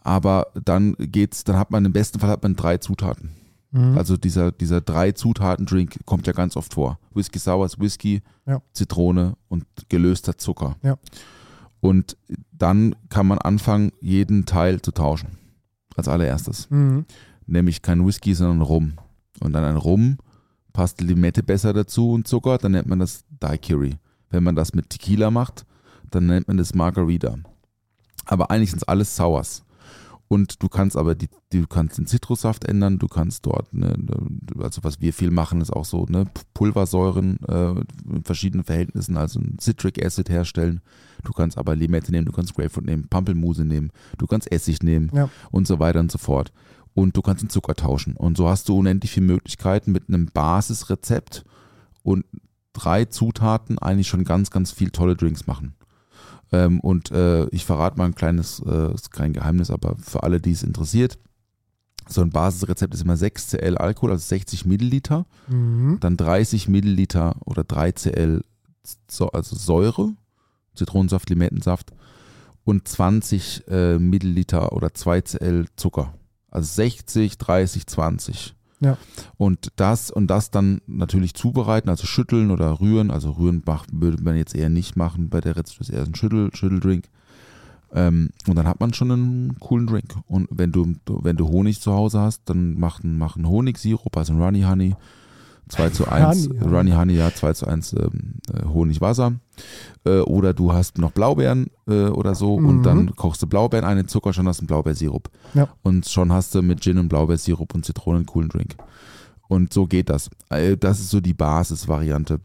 [0.05, 3.31] aber dann geht's, dann hat man im besten Fall hat man drei Zutaten.
[3.71, 3.97] Mhm.
[3.97, 6.99] Also dieser, dieser drei Zutaten-Drink kommt ja ganz oft vor.
[7.15, 8.61] Whisky Sour ist Whisky, Ja.
[8.71, 10.75] Zitrone und gelöster Zucker.
[10.83, 10.97] Ja.
[11.81, 12.17] Und
[12.51, 15.39] dann kann man anfangen, jeden Teil zu tauschen.
[15.95, 16.69] Als allererstes.
[16.69, 17.05] Mhm.
[17.47, 18.93] Nämlich kein Whisky, sondern Rum.
[19.39, 20.17] Und dann ein Rum,
[20.71, 23.95] passt Limette besser dazu und Zucker, dann nennt man das Daiquiri.
[24.29, 25.65] Wenn man das mit Tequila macht,
[26.11, 27.37] dann nennt man das Margarita.
[28.25, 29.64] Aber eigentlich sind es alles Sours.
[30.27, 33.95] Und du kannst aber die, du kannst den Zitrussaft ändern, du kannst dort, ne,
[34.57, 36.25] also was wir viel machen, ist auch so, ne,
[36.55, 37.75] Pulversäuren äh,
[38.11, 40.81] in verschiedenen Verhältnissen, also ein Citric Acid herstellen.
[41.23, 45.11] Du kannst aber Limette nehmen, du kannst Grapefruit nehmen, Pampelmuse nehmen, du kannst Essig nehmen
[45.13, 45.29] Ja.
[45.51, 46.51] und so weiter und so fort.
[46.95, 48.15] Und du kannst den Zucker tauschen.
[48.15, 51.43] Und so hast du unendlich viele Möglichkeiten mit einem Basisrezept
[52.03, 52.25] und
[52.73, 55.75] drei Zutaten eigentlich schon ganz, ganz viel tolle Drinks machen.
[56.55, 60.39] Ähm, und äh, ich verrate mal ein kleines, äh, ist kein Geheimnis, aber für alle,
[60.39, 61.17] die es interessiert,
[62.07, 65.97] so ein Basisrezept ist immer 6 Cl Alkohol, also 60 Milliliter, Mhm.
[65.99, 68.43] dann 30 Milliliter oder 3 Cl,
[69.09, 70.13] so, also Säure,
[70.75, 71.93] Zitronensaft, Limettensaft
[72.63, 76.13] und 20 äh, Milliliter oder 2 Cl Zucker.
[76.51, 78.55] Also 60, 30, 20.
[78.85, 78.97] Ja.
[79.37, 83.09] Und das und das dann natürlich zubereiten, also schütteln oder rühren.
[83.09, 86.13] Also rühren macht, würde man jetzt eher nicht machen bei der Rezept, ist eher ein
[86.13, 87.05] Schüttel, Schütteldrink.
[87.91, 90.15] Ähm, und dann hat man schon einen coolen Drink.
[90.27, 94.33] Und wenn du, wenn du Honig zu Hause hast, dann mach, mach einen Honigsirup, also
[94.33, 94.95] einen Runny Honey.
[95.69, 96.63] 2 zu 1, Honey.
[96.75, 99.33] Runny Honey, ja, 2 zu 1 ähm, äh, Honigwasser.
[100.05, 102.65] Äh, oder du hast noch Blaubeeren äh, oder so Mhm.
[102.69, 105.29] und dann kochst du Blaubeeren ein, in Zucker, schon hast du einen Blaubeersirup.
[105.53, 105.69] Ja.
[105.81, 108.75] Und schon hast du mit Gin und Blaubeersirup und Zitronen einen coolen Drink.
[109.47, 110.29] Und so geht das.
[110.49, 112.39] Äh, Das ist so die Basisvariante.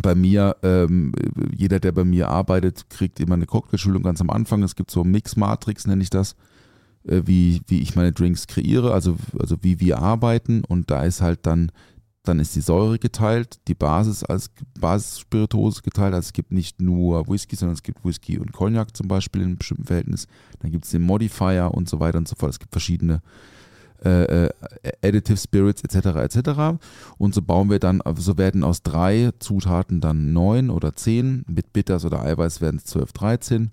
[0.00, 1.12] Bei mir, ähm,
[1.54, 4.62] jeder, der bei mir arbeitet, kriegt immer eine Cocktailschulung ganz am Anfang.
[4.62, 6.34] Es gibt so Mix-Matrix, nenne ich das,
[7.04, 10.64] äh, wie, wie ich meine Drinks kreiere, also, also wie wir arbeiten.
[10.66, 11.70] Und da ist halt dann,
[12.24, 16.14] dann ist die Säure geteilt, die Basis als Basisspirituose geteilt.
[16.14, 19.48] Also es gibt nicht nur Whisky, sondern es gibt Whisky und Cognac zum Beispiel in
[19.48, 20.28] einem bestimmten Verhältnis.
[20.60, 22.52] Dann gibt es den Modifier und so weiter und so fort.
[22.52, 23.22] Es gibt verschiedene
[24.04, 24.50] äh, äh,
[25.02, 26.36] Additive Spirits etc.
[26.36, 26.78] etc.
[27.18, 31.72] Und so bauen wir dann, so werden aus drei Zutaten dann neun oder zehn, mit
[31.72, 33.70] Bitters oder Eiweiß werden es 12, 13.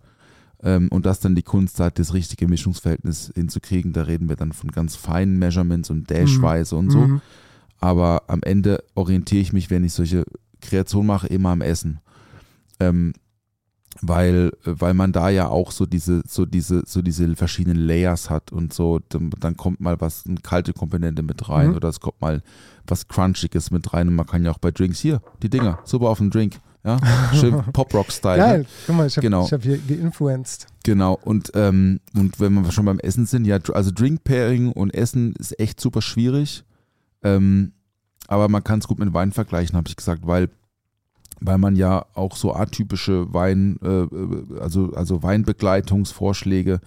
[0.61, 3.93] Ähm, und das dann die Kunst hat, das richtige Mischungsverhältnis hinzukriegen.
[3.93, 6.99] Da reden wir dann von ganz feinen Measurements und Dashweise und so.
[6.99, 7.21] Mhm.
[7.79, 10.23] Aber am Ende orientiere ich mich, wenn ich solche
[10.61, 11.99] Kreationen mache, immer am Essen.
[12.79, 13.13] Ähm,
[14.01, 18.51] weil, weil man da ja auch so diese, so diese, so diese verschiedenen Layers hat
[18.51, 21.75] und so, dann, kommt mal was, eine kalte Komponente mit rein Mhm.
[21.75, 22.41] oder es kommt mal
[22.87, 26.09] was Crunchiges mit rein und man kann ja auch bei Drinks hier, die Dinger, super
[26.09, 26.97] auf dem Drink, ja,
[27.33, 28.37] schön Pop-Rock-Style.
[28.37, 28.65] Geil, Ne?
[28.87, 29.49] guck mal, ich habe Genau.
[29.51, 30.67] hab hier geinfluenced.
[30.83, 35.33] Genau, und, ähm, und wenn wir schon beim Essen sind, ja, also Drink-Pairing und Essen
[35.37, 36.63] ist echt super schwierig,
[37.23, 37.73] ähm,
[38.27, 40.49] aber man kann es gut mit Wein vergleichen, habe ich gesagt, weil
[41.41, 46.81] weil man ja auch so atypische Wein, äh, also, also Weinbegleitungsvorschläge,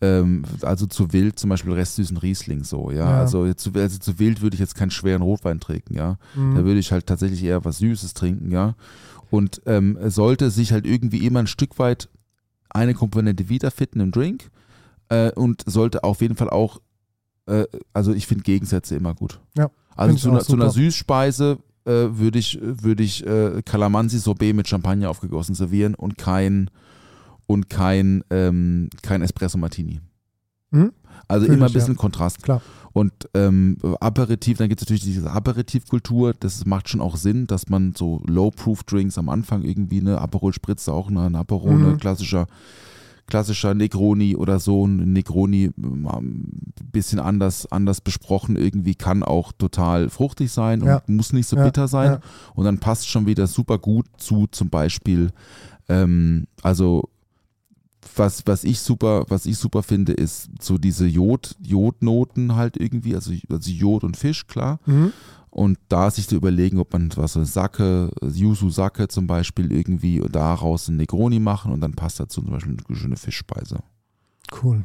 [0.00, 2.98] ähm, also zu wild zum Beispiel restsüßen Riesling so, ja.
[3.10, 3.18] Ja.
[3.18, 6.18] Also, jetzt, zu- also zu wild würde ich jetzt keinen schweren Rotwein trinken, ja.
[6.34, 6.54] Mhm.
[6.54, 8.74] Da würde ich halt tatsächlich eher was Süßes trinken, ja.
[9.30, 12.08] Und ähm, sollte sich halt irgendwie immer ein Stück weit
[12.70, 14.50] eine Komponente wiederfinden im Drink
[15.08, 16.80] äh, und sollte auf jeden Fall auch,
[17.46, 19.40] äh, also ich finde Gegensätze immer gut.
[19.56, 20.70] Ja, Also zu, zu einer.
[20.70, 26.70] Süßspeise äh, würde ich, würde ich äh, Calamansi-Sorbet mit Champagner aufgegossen servieren und kein
[27.46, 30.00] und kein, ähm, kein Espresso Martini.
[30.70, 30.92] Mhm.
[31.26, 31.80] Also Fühl immer ein ich, ja.
[31.80, 32.42] bisschen Kontrast.
[32.42, 32.62] Klar.
[32.92, 37.68] Und ähm, Aperitif, dann gibt es natürlich diese Aperitivkultur, das macht schon auch Sinn, dass
[37.68, 41.98] man so Low-Proof-Drinks am Anfang irgendwie, eine Aperol Spritze auch, ne, ein Aperol, Mhm.
[41.98, 42.46] klassischer,
[43.30, 49.52] klassischer Negroni oder so, ein Negroni ähm, ein bisschen anders, anders besprochen, irgendwie kann auch
[49.52, 51.02] total fruchtig sein und Ja.
[51.06, 52.10] muss nicht so Ja, bitter sein.
[52.12, 52.20] ja.
[52.54, 55.30] Und dann passt schon wieder super gut zu zum Beispiel,
[55.88, 57.08] ähm, also
[58.16, 63.14] was, was ich super, was ich super finde, ist so diese Jod, Jodnoten halt irgendwie,
[63.14, 64.80] also, also Jod und Fisch, klar.
[64.86, 65.12] Mhm.
[65.50, 70.22] Und da sich zu überlegen, ob man was so Sacke, Yuzu Sacke zum Beispiel irgendwie
[70.30, 73.80] daraus ein Negroni machen und dann passt dazu zum Beispiel eine schöne Fischspeise.
[74.62, 74.84] Cool.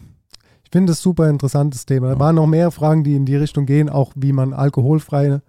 [0.64, 2.08] Ich finde das super interessantes Thema.
[2.08, 2.20] Da Ja.
[2.20, 5.44] waren noch mehr Fragen, die in die Richtung gehen, auch wie man alkoholfreie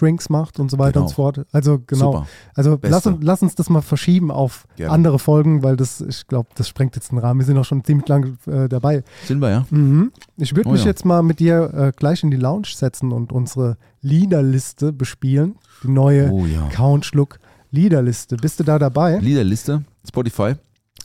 [0.00, 1.02] Drinks macht und so weiter Genau.
[1.04, 1.46] und so fort.
[1.52, 2.12] Also genau.
[2.12, 2.26] Super.
[2.54, 4.92] Also lass, uns- lass uns das mal verschieben auf Gerne.
[4.92, 7.40] andere Folgen, weil das, ich glaube, das sprengt jetzt den Rahmen.
[7.40, 9.02] Wir sind auch schon ziemlich lange äh, dabei.
[9.26, 9.66] Sind wir, ja?
[9.70, 10.12] Mhm.
[10.36, 10.86] Ich würde Oh mich ja.
[10.88, 15.56] jetzt mal mit dir äh, gleich in die Lounge setzen und unsere Liederliste bespielen.
[15.82, 16.68] Die neue Oh ja.
[16.70, 17.38] Count Schluck
[17.70, 18.36] Liederliste.
[18.36, 19.18] Bist du da dabei?
[19.18, 20.54] Liederliste, Spotify,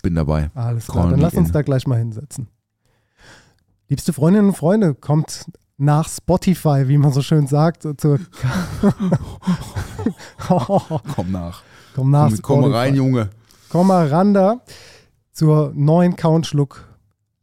[0.01, 0.49] bin dabei.
[0.55, 1.53] Alles klar, Call dann lass uns in.
[1.53, 2.47] da gleich mal hinsetzen.
[3.89, 5.45] Liebste Freundinnen und Freunde, kommt
[5.77, 8.19] nach Spotify, wie man so schön sagt, zur
[11.15, 11.63] Komm nach.
[11.95, 13.29] Komm nach komm, komm rein, Junge.
[13.69, 14.61] Komm mal ran da
[15.31, 16.87] zur neuen Countschluck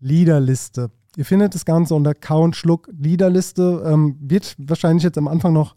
[0.01, 0.91] Liederliste.
[1.17, 3.83] Ihr findet das Ganze unter Countschluck Liederliste.
[3.85, 5.75] Ähm, wird wahrscheinlich jetzt am Anfang noch,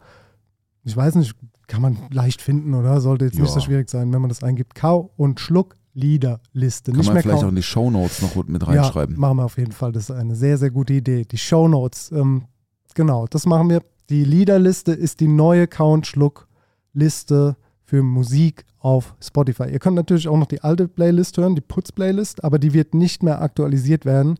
[0.83, 1.35] ich weiß nicht,
[1.67, 3.01] kann man leicht finden, oder?
[3.01, 3.53] Sollte jetzt nicht Ja.
[3.53, 4.75] so schwierig sein, wenn man das eingibt.
[4.75, 6.91] Kau und Schluck Liederliste.
[6.91, 9.15] Kann nicht man vielleicht auch in die Shownotes noch mit reinschreiben.
[9.15, 9.91] Ja, machen wir auf jeden Fall.
[9.91, 11.23] Das ist eine sehr, sehr gute Idee.
[11.23, 12.45] Die Shownotes, ähm,
[12.95, 13.81] genau, das machen wir.
[14.09, 19.69] Die Liederliste ist die neue Count-Schluck-Liste für Musik auf Spotify.
[19.71, 23.23] Ihr könnt natürlich auch noch die alte Playlist hören, die Putz-Playlist, aber die wird nicht
[23.23, 24.37] mehr aktualisiert werden.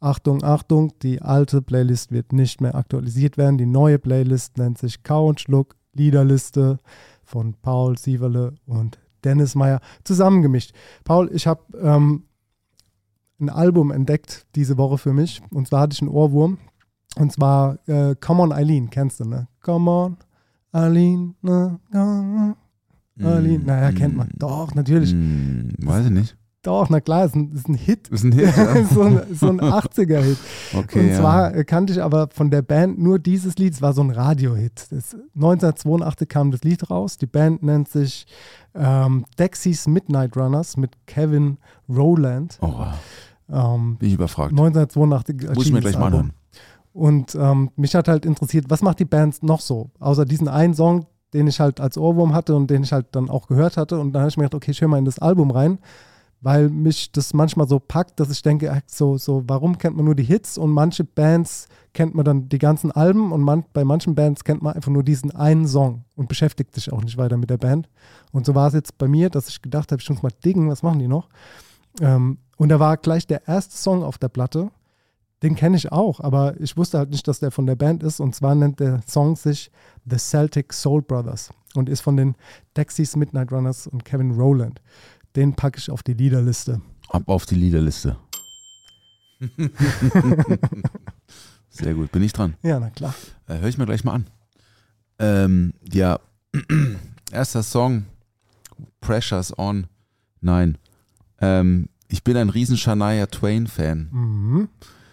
[0.00, 3.58] Achtung, Achtung, die alte Playlist wird nicht mehr aktualisiert werden.
[3.58, 6.78] Die neue Playlist nennt sich Count Schluck Liederliste
[7.24, 10.72] von Paul Sieverle und Dennis Meyer zusammengemischt.
[11.04, 12.24] Paul, ich habe ähm,
[13.40, 15.42] ein Album entdeckt diese Woche für mich.
[15.50, 16.58] Und zwar hatte ich einen Ohrwurm.
[17.16, 19.48] Und zwar äh, Come on Eileen, kennst du, ne?
[19.62, 20.16] Come on
[20.72, 21.80] Eileen, ne?
[21.90, 22.56] Come
[23.18, 23.64] on Eileen.
[23.64, 24.30] Naja, kennt man.
[24.36, 25.12] Doch, natürlich.
[25.12, 26.36] Hm, weiß ich nicht.
[26.66, 28.08] Doch, na klar, ist ein, ist ein Hit.
[28.08, 28.84] Ist ein Hit, ja.
[28.92, 30.36] so ein, so ein 80er-Hit.
[30.74, 33.74] Okay, Und zwar äh, kannte ich aber von der Band nur dieses Lied.
[33.74, 34.88] Es war so ein Radio-Hit.
[34.90, 37.18] Das- 1982 kam das Lied raus.
[37.18, 38.26] Die Band nennt sich
[38.74, 42.58] ähm, Dexys Midnight Runners mit Kevin Rowland.
[42.60, 42.74] Oh.
[43.48, 44.50] Ähm, bin ich überfragt.
[44.50, 46.32] 1982 Muss ich mir gleich mal anhören.
[46.92, 49.90] Und ähm, mich hat halt interessiert, was macht die Band noch so?
[50.00, 53.28] Außer diesen einen Song, den ich halt als Ohrwurm hatte und den ich halt dann
[53.28, 54.00] auch gehört hatte.
[54.00, 55.78] Und dann habe ich mir gedacht, okay, ich höre mal in das Album rein,
[56.46, 60.14] weil mich das manchmal so packt, dass ich denke, so, so, warum kennt man nur
[60.14, 64.14] die Hits und manche Bands kennt man dann die ganzen Alben und man, bei manchen
[64.14, 67.50] Bands kennt man einfach nur diesen einen Song und beschäftigt sich auch nicht weiter mit
[67.50, 67.88] der Band.
[68.30, 70.68] Und so war es jetzt bei mir, dass ich gedacht habe, ich muss mal diggen,
[70.68, 71.28] was machen die noch?
[72.00, 74.70] Ähm, und da war gleich der erste Song auf der Platte.
[75.42, 78.20] Den kenne ich auch, aber ich wusste halt nicht, dass der von der Band ist.
[78.20, 79.72] Und zwar nennt der Song sich
[80.08, 82.36] The Celtic Soul Brothers und ist von den
[82.76, 84.80] Dexys Midnight Runners und Kevin Rowland.
[85.36, 86.80] Den packe ich auf die Liederliste.
[87.08, 88.16] Ab auf die Liederliste.
[91.68, 92.10] Sehr gut.
[92.10, 92.54] Bin ich dran?
[92.62, 93.14] Ja, na klar.
[93.46, 94.26] Äh, Hör ich mir gleich mal an.
[95.18, 96.18] Ähm, ja,
[97.30, 98.06] erster Song,
[99.00, 99.86] Pressures On.
[100.40, 100.78] Nein.
[101.40, 104.08] Ähm, ich bin ein riesen Shania Twain-Fan.
[104.10, 104.68] Mhm.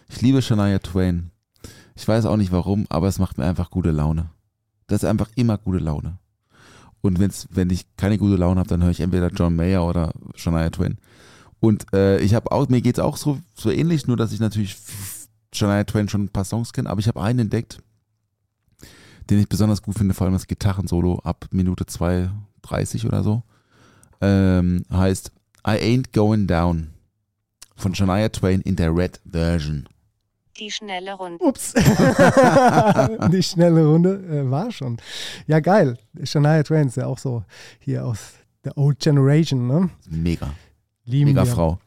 [0.07, 1.31] Ich liebe Shania Twain.
[1.95, 4.29] Ich weiß auch nicht warum, aber es macht mir einfach gute Laune.
[4.87, 6.19] Das ist einfach immer gute Laune.
[7.03, 10.13] Und wenn's, wenn ich keine gute Laune habe, dann höre ich entweder John Mayer oder
[10.35, 10.97] Shania Twain.
[11.59, 14.77] Und äh, ich habe auch, mir geht's auch so, so ähnlich, nur dass ich natürlich
[15.53, 17.79] Shania Twain schon ein paar Songs kenne, aber ich habe einen entdeckt,
[19.29, 23.43] den ich besonders gut finde, vor allem das Gitarrensolo ab Minute 2,30 oder so.
[24.21, 25.33] Ähm, heißt
[25.67, 26.91] I Ain't Going Down
[27.75, 29.89] von Shania Twain in der Red Version.
[30.59, 31.43] Die schnelle Runde.
[31.43, 31.73] Ups.
[33.31, 34.97] die schnelle Runde äh, war schon.
[35.47, 35.97] Ja, geil.
[36.23, 37.43] Shania Twain ist ja auch so
[37.79, 38.19] hier aus
[38.63, 39.89] der Old Generation, ne?
[40.09, 40.53] Mega.
[41.05, 41.51] Lieben Mega wir.
[41.51, 41.79] Frau.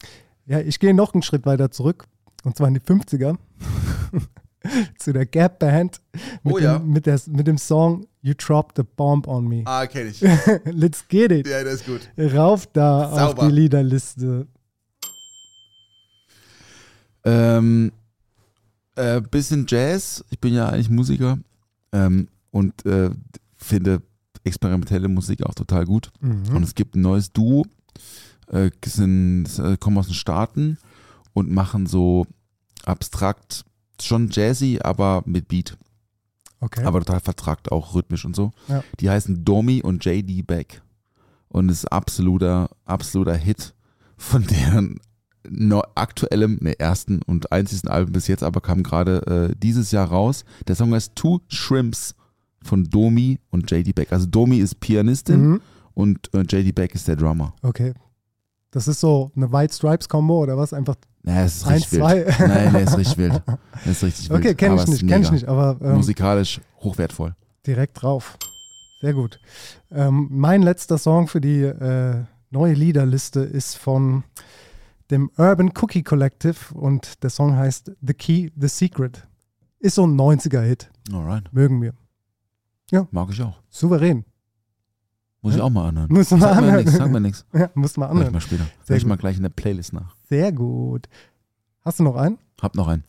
[0.47, 2.05] Ja, ich gehe noch einen Schritt weiter zurück.
[2.45, 3.37] Und zwar in die 50er.
[4.99, 6.01] zu der Gap Band
[6.43, 6.79] mit, Oh ja.
[6.79, 9.63] dem, mit, der, mit dem Song You Dropped the Bomb on Me.
[9.65, 10.21] Ah, kenn ich.
[10.65, 11.47] Let's get it.
[11.47, 12.01] Ja, das ist gut.
[12.19, 13.47] Rauf da auf Sauber.
[13.49, 14.47] die Liederliste.
[17.25, 17.93] Ähm,
[18.97, 20.25] äh, bisschen Jazz.
[20.31, 21.39] Ich bin ja eigentlich Musiker
[21.93, 23.11] ähm, und äh,
[23.57, 24.03] finde
[24.45, 26.11] experimentelle Musik auch total gut.
[26.21, 26.63] Und Mhm.
[26.63, 27.67] es gibt ein neues Duo,
[28.49, 30.79] äh, sind, äh, kommen aus den Staaten
[31.33, 32.27] und machen so
[32.85, 33.65] abstrakt,
[34.01, 35.77] schon jazzy, aber mit Beat.
[36.61, 36.85] Okay.
[36.85, 38.53] Aber total vertrackt, auch rhythmisch und so.
[38.69, 38.83] Ja.
[39.01, 40.81] Die heißen Domi und JD Beck.
[41.49, 43.75] Und ist absoluter, absoluter Hit
[44.17, 45.01] von deren
[45.51, 50.09] neu, aktuellem, ne, ersten und einzigsten Album bis jetzt, aber kam gerade äh, dieses Jahr
[50.09, 50.45] raus.
[50.69, 52.15] Der Song heißt Two Shrimps
[52.63, 54.13] von Domi und JD Beck.
[54.13, 55.61] Also Domi ist Pianistin Mhm.
[55.95, 57.55] und äh, JD Beck ist der Drummer.
[57.63, 57.93] Okay.
[58.73, 60.73] Das ist so eine White Stripes Combo oder was?
[60.73, 62.27] Einfach Naja, es ist Eins, richtig zwei.
[62.27, 62.41] wild.
[62.41, 63.43] Nein, der ist richtig wild.
[63.85, 64.39] Der ist richtig wild.
[64.41, 67.35] Okay, kenne ich nicht, kenne ich nicht, aber ähm, Musikalisch hochwertvoll.
[67.67, 68.37] direkt drauf.
[69.01, 69.39] Sehr gut.
[69.91, 74.25] Ähm, mein letzter Song für die äh, neue Liederliste ist von
[75.11, 79.27] dem Urban Cookie Collective und der Song heißt The Key, The Secret.
[79.79, 81.53] Ist so ein 90er-Hit, Alright.
[81.53, 81.93] mögen wir.
[83.11, 83.59] Mag ich auch.
[83.69, 84.25] Souverän.
[85.43, 85.65] Muss ich Ja.
[85.65, 86.09] auch mal anhören.
[86.11, 86.77] Muss man sag mir anhören.
[86.77, 87.45] nichts, sag mir nichts.
[87.53, 88.33] Ja, muss man Hör ich anhören.
[88.33, 88.65] mal später.
[88.65, 90.17] Sehr Hör ich mal gleich in der Playlist nach.
[90.29, 91.09] Sehr gut.
[91.85, 92.39] Hast du noch einen?
[92.61, 93.05] Hab noch einen.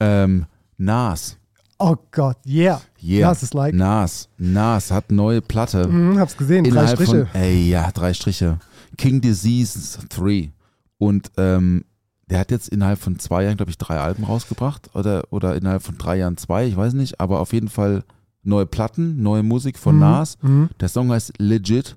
[0.00, 0.46] Ähm,
[0.76, 1.36] Nas.
[1.78, 2.80] Oh Gott, yeah.
[3.02, 3.28] Yeah.
[3.28, 3.74] Nas ist like.
[3.74, 4.28] Nas.
[4.36, 5.86] Nas hat neue Platte.
[5.86, 7.26] Mhm, hab's gesehen, drei Innerhalb Striche.
[7.26, 8.58] von, ey, ja, drei Striche.
[8.96, 10.52] King Disease 3.
[10.98, 11.84] Und ähm,
[12.30, 14.90] der hat jetzt innerhalb von zwei Jahren, glaube ich, drei Alben rausgebracht.
[14.94, 17.20] Oder, oder innerhalb von drei Jahren zwei, ich weiß nicht.
[17.20, 18.04] Aber auf jeden Fall
[18.42, 20.38] neue Platten, neue Musik von Mhm, Nas.
[20.42, 20.68] mhm.
[20.80, 21.96] Der Song heißt Legit.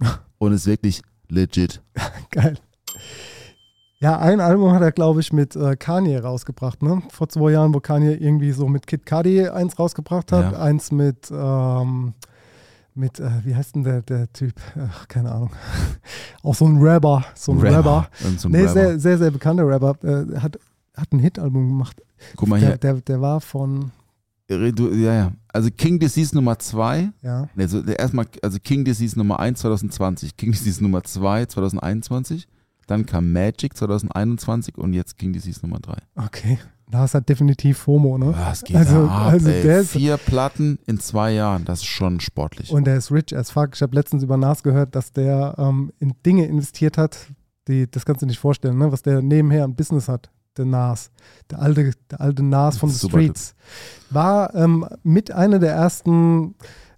[0.38, 1.82] und ist wirklich legit.
[2.30, 2.56] Geil.
[4.00, 7.02] Ja, ein Album hat er, glaube ich, mit äh, Kanye rausgebracht, ne?
[7.10, 10.58] Vor zwei Jahren, wo Kanye irgendwie so mit Kid Cudi eins rausgebracht hat, Ja.
[10.60, 12.14] eins mit ähm,
[12.98, 14.54] mit, äh, wie heißt denn der, der Typ?
[14.78, 15.50] Ach, keine Ahnung.
[16.42, 17.76] Auch so ein Rapper, so ein Rapper.
[17.78, 18.08] Rapper.
[18.38, 18.72] So ein nee, Rapper.
[18.72, 19.96] sehr, sehr, sehr bekannter Rapper.
[20.04, 20.58] Äh, hat,
[20.96, 22.02] hat ein Hitalbum gemacht.
[22.36, 22.78] Guck mal Der, hier.
[22.78, 23.92] der, der war von,
[24.48, 25.32] Du, ja, ja.
[25.52, 27.10] Also King Disease Nummer 2.
[27.22, 31.44] ja, Nee, so der erstmal, also King Disease Nummer 1 2020, King Disease Nummer 2
[31.46, 32.48] 2021,
[32.86, 35.96] dann kam Magic 2021 und jetzt King Disease Nummer 3.
[36.16, 36.58] okay.
[36.90, 38.34] Das hat definitiv FOMO, ne?
[38.36, 39.62] Was geht Also- da ab, also ey?
[39.62, 42.70] der ist- Vier Platten in zwei Jahren, das ist schon sportlich.
[42.72, 43.70] Und der ist rich as fuck.
[43.74, 47.18] Ich habe letztens über Nas gehört, dass der ähm, in Dinge investiert hat,
[47.68, 48.90] die, das kannst du dir nicht vorstellen, ne?
[48.90, 50.30] was der nebenher ein Business hat.
[50.56, 51.10] Der Nas.
[51.50, 53.54] Der alte, der alte Nas von The Streets.
[54.10, 56.54] War ähm, mit einer der ersten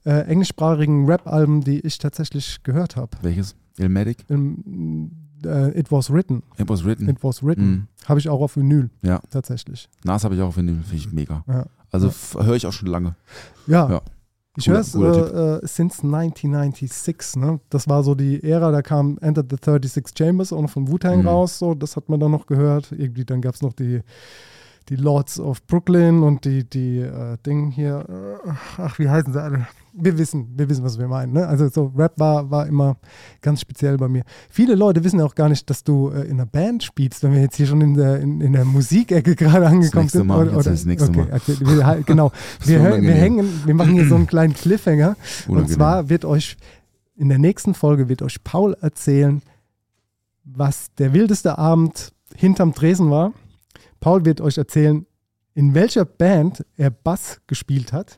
[0.06, 3.10] äh, englischsprachigen Rap-Alben, die ich tatsächlich gehört habe.
[3.22, 3.54] Welches?
[3.76, 4.24] Ilmatic?
[4.30, 5.10] Ähm,
[5.44, 6.42] äh, It Was Written.
[6.58, 7.08] It was written.
[7.08, 7.70] It Was Written.
[7.70, 7.86] Mhm.
[8.06, 8.90] Habe ich auch auf Vinyl.
[9.02, 9.20] Ja.
[9.30, 9.88] Tatsächlich.
[10.04, 11.44] Nas habe ich auch auf Vinyl, finde ich mega.
[11.48, 11.66] Ja.
[11.90, 12.44] Also Ja.
[12.44, 13.14] höre ich auch schon lange.
[13.66, 13.88] Ja.
[13.90, 14.02] Ja.
[14.56, 17.36] Ich höre es äh, äh, since 1996.
[17.36, 17.60] Ne?
[17.70, 21.20] Das war so die Ära, da kam Enter the 36 Chambers auch noch von Wu-Tang
[21.20, 21.28] Mhm.
[21.28, 21.58] raus.
[21.58, 22.92] So, das hat man dann noch gehört.
[22.92, 24.00] Irgendwie dann gab es noch die,
[24.90, 28.04] die Lords of Brooklyn und die, die äh, Ding hier.
[28.44, 29.68] Äh, ach, wie heißen sie alle?
[29.92, 31.32] Wir wissen, wir wissen, was wir meinen.
[31.32, 31.46] Ne?
[31.46, 32.96] Also so Rap war, war immer
[33.40, 34.24] ganz speziell bei mir.
[34.50, 37.40] Viele Leute wissen auch gar nicht, dass du äh, in einer Band spielst, wenn wir
[37.40, 40.26] jetzt hier schon in der, in, in der Musikecke gerade angekommen nächste sind.
[40.26, 41.28] Mal, jetzt ist das nächste okay, Mal.
[41.30, 42.32] erzähl- wir, genau.
[42.64, 45.16] Wir, wir hängen, wir machen hier so einen kleinen Cliffhanger.
[45.46, 45.76] Und Unangenehm.
[45.76, 46.56] zwar wird euch
[47.16, 49.42] in der nächsten Folge wird euch Paul erzählen,
[50.44, 53.32] was der wildeste Abend hinterm Tresen war.
[54.00, 55.06] Paul wird euch erzählen,
[55.54, 58.16] in welcher Band er Bass gespielt hat.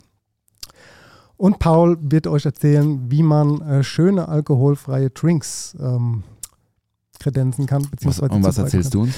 [1.37, 6.23] Und Paul wird euch erzählen, wie man äh, schöne alkoholfreie Drinks ähm,
[7.19, 7.83] kredenzen kann.
[7.83, 9.01] was, Beziehungsweise und was erzählst kann.
[9.01, 9.15] du uns?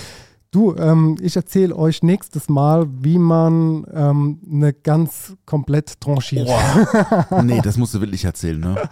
[0.51, 6.49] Du, ähm, ich erzähle euch nächstes Mal, wie man ähm, eine ganz komplett tranchiert.
[7.43, 8.89] nee, das musst du wirklich erzählen, ne?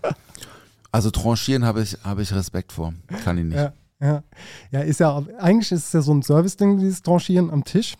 [0.90, 2.93] Also tranchieren habe ich, habe ich Respekt vor.
[3.24, 3.57] Kann ich nicht.
[3.57, 3.73] Ja,
[4.03, 4.23] ja.
[4.70, 7.95] ja, ist ja, eigentlich ist es ja so ein Service-Ding, dieses Tranchieren am Tisch.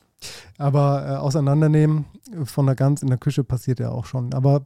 [0.59, 2.05] Aber äh, auseinandernehmen
[2.45, 4.33] von der Gans in der Küche passiert ja auch schon.
[4.35, 4.65] Aber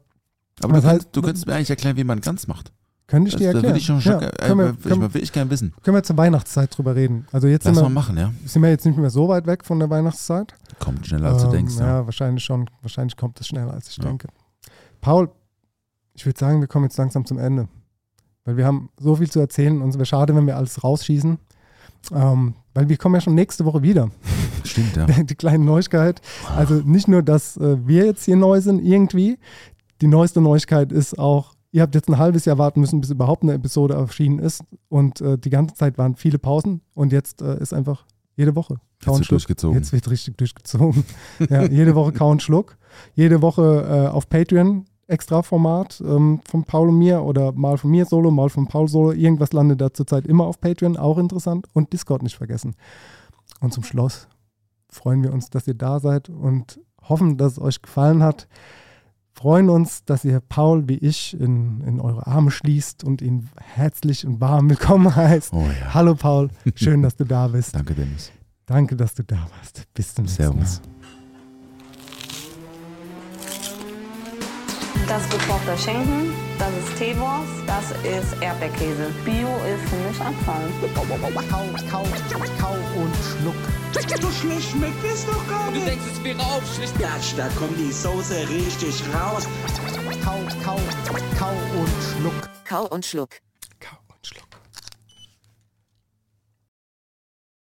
[0.63, 2.73] Aber du, heißt- könntest, du könntest mir eigentlich erklären, wie man ganz macht.
[3.07, 3.73] könnte ich Das, dir da erklären.
[3.75, 5.73] will ich schon, schon ja, äh, können, wir, ich können, will ich gerne wissen.
[5.83, 7.27] können wir zur Weihnachtszeit drüber reden.
[7.33, 8.33] Also jetzt Lass sind mal wir, machen, ja?
[8.45, 10.53] sind wir jetzt nicht mehr so weit weg von der Weihnachtszeit.
[10.79, 11.77] Kommt schneller als du Ähm, denkst.
[11.79, 11.87] Ja.
[11.87, 12.69] Ja, wahrscheinlich schon.
[12.83, 14.05] Wahrscheinlich kommt es schneller, als ich Ja.
[14.05, 14.29] denke.
[15.01, 15.31] Paul,
[16.13, 17.69] ich würde sagen, wir kommen jetzt langsam zum Ende.
[18.47, 21.39] Weil wir haben so viel zu erzählen und es wäre schade, wenn wir alles rausschießen.
[22.13, 24.11] Ähm, weil wir kommen ja schon nächste Woche wieder.
[24.65, 25.07] Stimmt, ja.
[25.25, 26.23] Die kleine Neuigkeit.
[26.55, 29.39] Also nicht nur, dass äh, wir jetzt hier neu sind irgendwie.
[30.01, 33.43] Die neueste Neuigkeit ist auch, ihr habt jetzt ein halbes Jahr warten müssen, bis überhaupt
[33.43, 34.63] eine Episode erschienen ist.
[34.89, 36.83] Und äh, die ganze Zeit waren viele Pausen.
[36.95, 38.07] Und jetzt äh, ist einfach
[38.37, 38.75] jede Woche.
[38.75, 39.39] Jetzt Kau und wird Schluck.
[39.39, 39.77] durchgezogen.
[39.77, 41.05] Jetzt wird richtig durchgezogen.
[41.51, 42.77] ja, jede Woche Kau und Schluck.
[43.15, 47.91] Jede Woche äh, auf Patreon extra Format ähm, von Paul und mir oder mal von
[47.91, 49.13] mir solo, mal von Paul solo.
[49.13, 51.67] Irgendwas landet da zurzeit immer auf Patreon, auch interessant.
[51.73, 52.75] Und Discord nicht vergessen.
[53.61, 54.29] Und zum Schluss
[54.91, 58.49] freuen wir uns, dass ihr da seid und hoffen, dass es euch gefallen hat.
[59.33, 64.27] Freuen uns, dass ihr Paul wie ich in, in eure Arme schließt und ihn herzlich
[64.27, 65.53] und warm willkommen heißt.
[65.53, 65.93] Oh ja.
[65.93, 67.75] Hallo Paul, schön, dass du da bist.
[67.75, 68.33] Danke, Dennis.
[68.65, 69.87] Danke, dass du da warst.
[69.93, 70.81] Bis zum nächsten Servus.
[70.81, 70.96] Mal.
[75.09, 79.13] Das ist gekochter Schinken, das ist Teewurst, das ist Erdbeerkäse.
[79.25, 80.69] Bio ist für mich Abfall.
[80.95, 81.05] Kau,
[81.91, 82.03] kau,
[82.59, 83.55] kau und schluck.
[84.21, 85.87] So schlecht schmeckt es doch gar nicht.
[85.87, 86.99] denkst, es wäre aufschlicht.
[86.99, 89.47] Gatsch, da kommt die Soße richtig raus.
[90.25, 90.81] Kau, kau,
[91.39, 92.51] kau und schluck.
[92.65, 93.46] Kau und Schluck.